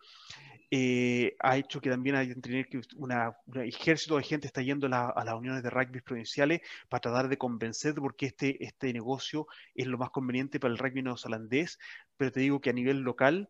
[0.71, 3.13] Eh, ha hecho que también hay que un
[3.55, 6.61] ejército de gente está yendo a, las uniones de rugby provinciales
[6.91, 10.73] para tratar de convencer de por qué este, este negocio es lo más conveniente para
[10.73, 11.79] el rugby neozelandés,
[12.19, 13.49] pero te digo que a nivel local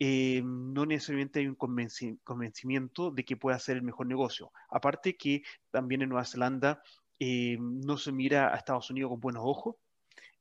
[0.00, 4.52] eh, no necesariamente hay un convencimiento de que pueda ser el mejor negocio.
[4.70, 6.82] Aparte que también en Nueva Zelanda
[7.18, 9.76] eh, no se mira a Estados Unidos con buenos ojos,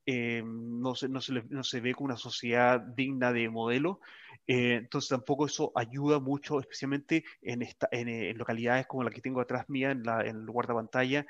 [0.06, 4.00] eh, no, se, ve como una sociedad digna de modelo,
[4.46, 10.04] entonces tampoco eso ayuda mucho, especialmente en, localidades como la que tengo atrás mía, en,
[10.04, 11.26] la, en el guardapantalla,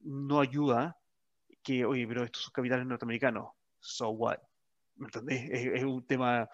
[0.00, 0.98] no ayuda
[1.62, 4.38] que, oye, pero estos son capitales norteamericanos, so what?
[4.96, 5.50] ¿Me entendés?
[5.50, 6.48] Es, un tema...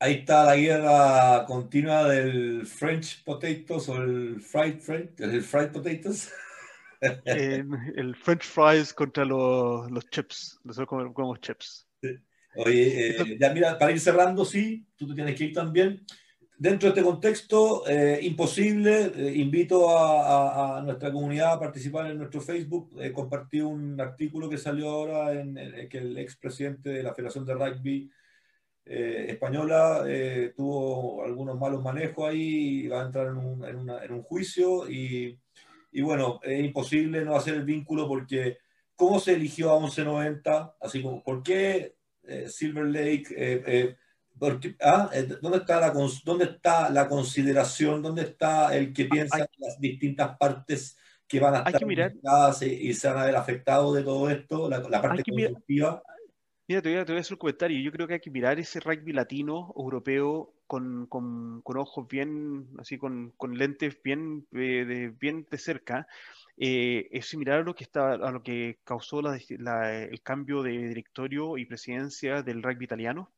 [0.00, 6.32] Ahí está la guerra continua del French potatoes o el fried French, el fried potatoes.
[7.24, 10.60] el French fries contra los, los chips.
[10.62, 11.88] Nosotros comemos chips.
[12.54, 16.04] Oye, eh, ya mira, para ir cerrando, sí, tú te tienes que ir también.
[16.60, 22.40] Dentro de este contexto, eh, imposible, eh, invito a, nuestra comunidad a participar en nuestro
[22.40, 22.90] Facebook.
[23.00, 25.54] Eh, compartí un artículo que salió ahora en,
[25.88, 28.10] que el expresidente de la Federación de Rugby
[28.84, 30.04] Española
[30.56, 34.90] tuvo algunos malos manejos ahí y va a entrar en un, en un juicio.
[34.90, 35.38] Y,
[35.92, 38.58] y, bueno, es imposible no hacer el vínculo porque
[38.96, 40.74] ¿cómo se eligió a 1190?
[40.80, 41.94] Así como, ¿por qué
[42.48, 43.96] Silver Lake?
[44.80, 45.92] Ah, eh, ¿dónde, está la,
[46.24, 48.02] ¿Dónde está la consideración?
[48.02, 50.96] ¿Dónde está el que piensa en las distintas partes
[51.26, 54.68] que van a estar que y, se van a ver afectados de todo esto?
[54.68, 56.02] La, parte constructiva.
[56.68, 57.80] Mira, te voy, a, te voy, a, hacer un comentario.
[57.80, 62.68] Yo creo que hay que mirar ese rugby latino, europeo, con, con, con ojos bien,
[62.78, 66.06] así, con, con lentes bien, eh, de, bien de cerca.
[66.58, 70.62] Eh, es similar a lo que, está, a lo que causó la, la, el cambio
[70.62, 73.32] de directorio y presidencia del rugby italiano.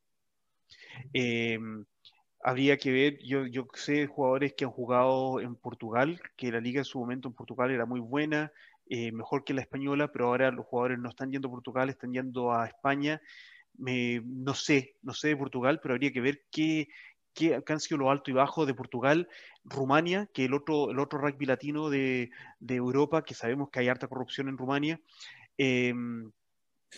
[1.12, 1.58] Eh,
[2.42, 3.44] habría que ver, yo,
[3.74, 7.70] sé jugadores que han jugado en Portugal, que la liga en su momento en Portugal
[7.70, 8.52] era muy buena,
[8.88, 12.12] eh, mejor que la española, pero ahora los jugadores no están yendo a Portugal, están
[12.12, 13.20] yendo a España.
[13.76, 16.88] No sé, no sé de Portugal, pero habría que ver qué,
[17.34, 19.28] qué, han sido lo alto y bajo de Portugal,
[19.64, 23.88] Rumania, que el otro, el otro rugby latino de, de Europa, que sabemos que hay
[23.88, 25.00] harta corrupción en Rumania,
[25.56, 25.94] eh,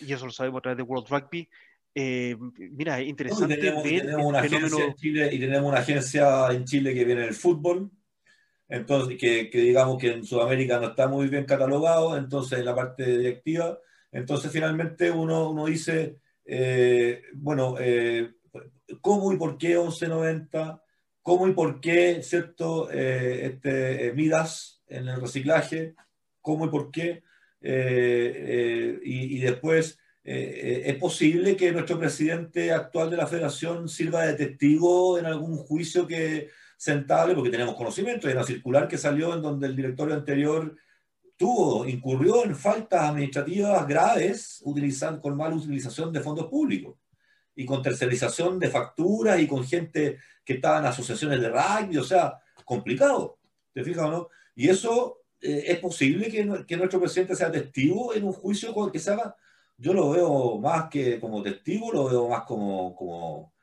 [0.01, 1.49] y eso lo sabemos a través de World Rugby.
[1.95, 2.35] Eh,
[2.71, 4.65] mira, es interesante y tenemos, ver tenemos una fenómeno...
[4.67, 7.91] agencia en Chile y tenemos una agencia en Chile que viene del fútbol
[8.73, 12.75] entonces que, que, digamos que en Sudamérica no está muy bien catalogado, entonces en la
[12.75, 13.77] parte directiva,
[14.11, 18.33] entonces finalmente uno, uno dice, eh, bueno, eh,
[18.99, 20.81] ¿cómo y por qué 1190?
[21.21, 25.93] ¿Cómo y por qué, cierto, eh, este, Midas en el reciclaje?
[26.41, 27.23] ¿Cómo y por qué?
[27.61, 35.19] Y, y, después, ¿es posible que nuestro presidente actual de la federación sirva de testigo
[35.19, 36.49] en algún juicio que
[36.83, 40.75] sentable, porque tenemos conocimiento, de una circular que salió en donde el directorio anterior
[41.37, 46.97] tuvo, incurrió en faltas administrativas graves utilizando, con mala utilización de fondos públicos
[47.55, 52.03] y con tercerización de facturas y con gente que estaba en asociaciones de rugby, o
[52.03, 53.39] sea, complicado,
[53.73, 54.29] ¿te fijas o no?
[54.55, 58.99] Y eso eh, es posible que, que, nuestro presidente sea testigo en un juicio que
[58.99, 59.35] se haga.
[59.77, 63.53] Yo lo veo más que como testigo, lo veo más como, como,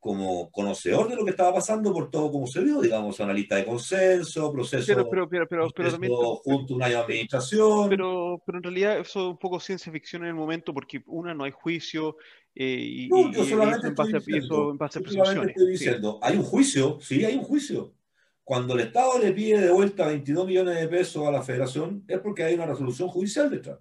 [0.00, 3.66] como conocedor de lo que estaba pasando por todo como se vio, digamos, analista de
[3.66, 7.88] consenso, proceso, pero, pero, pero, pero, pero también, junto a una administración.
[7.90, 11.34] Pero, pero en realidad eso es un poco ciencia ficción en el momento porque una,
[11.34, 12.16] no hay juicio
[12.54, 15.48] eh, y, no, yo solamente y en base, estoy diciendo, eso en base a presunciones.
[15.50, 16.28] Estoy diciendo, sí.
[16.30, 17.94] hay un juicio, sí, hay un juicio.
[18.42, 22.18] Cuando el Estado le pide de vuelta 22 millones de pesos a la federación es
[22.18, 23.78] porque hay una resolución judicial detrás.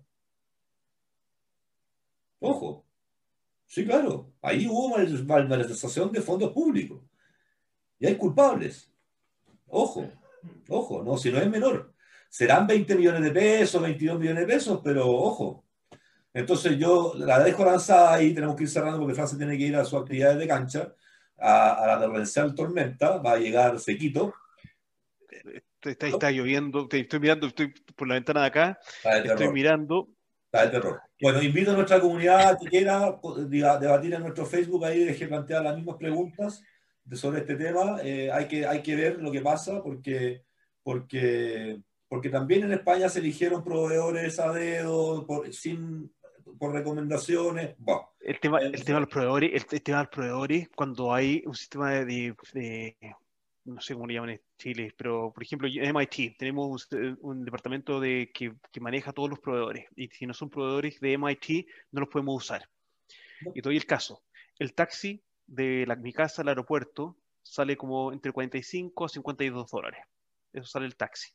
[2.39, 2.85] Ojo,
[3.69, 4.33] Sí, claro.
[4.41, 7.03] Ahí hubo malversación de fondos públicos.
[7.99, 8.91] Y hay culpables.
[9.67, 10.11] Ojo,
[10.69, 11.93] ojo, no, si no es menor.
[12.29, 15.65] Serán 20 millones de pesos, 22 millones de pesos, pero ojo.
[16.33, 19.75] Entonces yo la dejo lanzada ahí, tenemos que ir cerrando porque Francia tiene que ir
[19.75, 20.95] a sus actividades de cancha,
[21.37, 24.33] a, a la torrencial tormenta, va a llegar sequito.
[25.83, 30.09] Está, está lloviendo, estoy mirando, estoy por la ventana de acá, estoy mirando,
[30.51, 31.08] Está el terror.
[31.21, 33.19] Bueno, invito a nuestra comunidad que quiera
[33.49, 36.63] debatir en nuestro Facebook, ahí deje plantear las mismas preguntas
[37.11, 37.97] sobre este tema.
[38.03, 40.43] Eh, hay, que, hay que ver lo que pasa porque,
[40.81, 46.09] porque, porque también en España se eligieron proveedores a dedo, por, sin,
[46.57, 47.75] por recomendaciones.
[47.79, 51.13] Bueno, el, tema, el tema de los proveedores, el, el, tema de los proveedores, cuando
[51.13, 53.15] hay un sistema de, de, de
[53.73, 57.45] no sé cómo le llaman en Chile, pero por ejemplo, en MIT tenemos un, un
[57.45, 61.67] departamento de, que, que, maneja todos los proveedores y si no son proveedores de MIT
[61.91, 62.69] no los podemos usar.
[63.53, 64.21] Y doy el caso.
[64.57, 70.05] El taxi de la, mi casa al aeropuerto sale como entre 45 a 52 dólares.
[70.53, 71.31] Eso sale el taxi.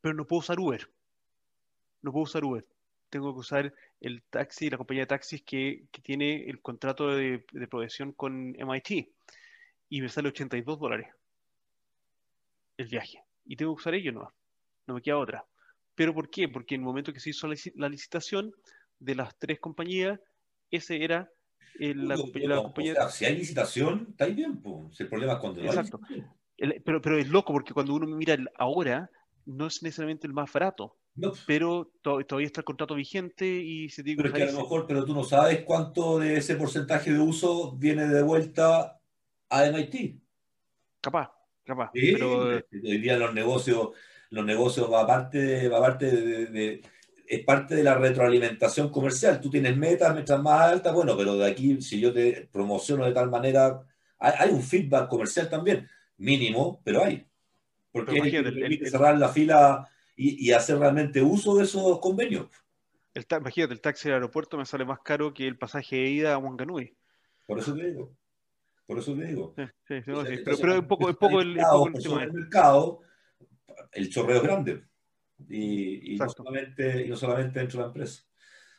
[0.00, 0.88] Pero no puedo usar Uber.
[2.02, 2.64] No puedo usar Uber.
[3.10, 7.44] Tengo que usar el taxi, la compañía de taxis que, que tiene el contrato de,
[7.52, 9.08] de provisión con MIT
[9.88, 11.08] y me sale 82 dólares
[12.76, 13.22] el viaje.
[13.44, 14.32] Y tengo que usar ello, no,
[14.86, 15.44] no me queda otra.
[15.94, 16.48] ¿Pero por qué?
[16.48, 18.52] Porque en el momento que se hizo la licitación
[18.98, 20.20] de las tres compañías,
[20.70, 21.30] ese era
[21.78, 22.92] el, la, compañía, la compañía...
[22.92, 25.00] O sea, si hay licitación, está ahí bien, pues.
[25.00, 26.00] El problema es cuando Exacto.
[26.56, 29.10] el, pero, pero es loco porque cuando uno mira el ahora,
[29.46, 30.98] no es necesariamente el más barato.
[31.14, 31.32] No.
[31.46, 34.60] Pero to todavía está el contrato vigente y se tiene que pero que a lo
[34.60, 39.00] mejor, pero tú no sabes cuánto de ese porcentaje de uso viene de vuelta
[39.50, 40.20] a MIT.
[41.00, 41.30] Capaz,
[41.64, 41.90] capaz.
[41.94, 42.40] Sí, pero...
[42.40, 43.90] Hoy día los negocios,
[44.30, 46.82] los negocios va parte, va parte de, de,
[47.28, 49.40] es parte de la retroalimentación comercial.
[49.40, 53.12] Tú tienes metas, metas más altas, bueno, pero de aquí, si yo te promociono de
[53.12, 53.82] tal manera,
[54.18, 57.26] hay, hay un feedback comercial también, mínimo, pero hay.
[57.92, 62.46] Porque hay que cerrar la fila y, y, hacer realmente uso de esos convenios.
[63.14, 66.34] El, imagínate, el taxi del aeropuerto me sale más caro que el pasaje de ida
[66.34, 66.94] a Wanganui.
[67.46, 68.12] Por eso te digo.
[68.86, 69.54] Por eso te digo.
[69.56, 71.08] Sí, sí, sí, entonces, pero, es un poco,
[71.40, 71.54] el,
[72.32, 73.00] mercado,
[73.92, 74.84] el chorreo es grande.
[75.48, 78.22] Y, y no solamente, y no solamente dentro de la empresa.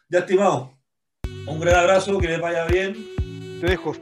[0.10, 0.78] Ya, estimado,
[1.46, 2.96] un gran abrazo, que les vaya bien.
[3.60, 3.94] Te dejo.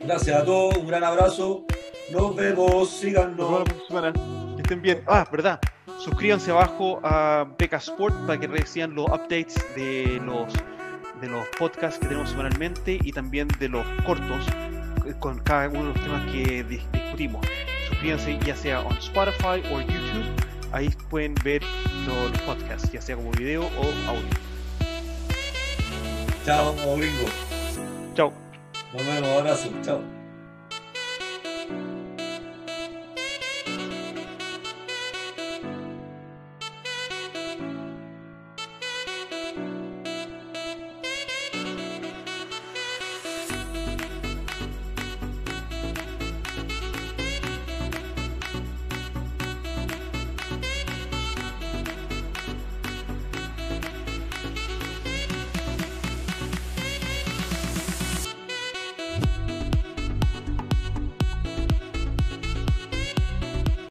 [0.00, 1.64] Gracias a todos, un gran abrazo.
[2.12, 3.36] Nos vemos, síganos.
[3.36, 4.12] Nos vemos semana.
[4.56, 5.02] Que estén bien.
[5.06, 5.60] Ah, verdad.
[6.00, 10.52] Suscríbanse abajo a Beca Sport para que reciban los updates de los
[11.20, 14.44] de los podcasts que tenemos semanalmente y también de los cortos
[15.18, 17.46] con cada uno de los temas que discutimos.
[17.88, 20.24] Suscríbanse ya sea en Spotify o YouTube,
[20.72, 21.62] ahí pueden ver
[22.06, 24.28] los, podcasts, ya sea como video o audio.
[26.44, 27.28] Chao, gringo.
[28.14, 28.32] Chao.
[28.92, 29.70] Nos vemos, abrazo.
[29.82, 30.23] Chao.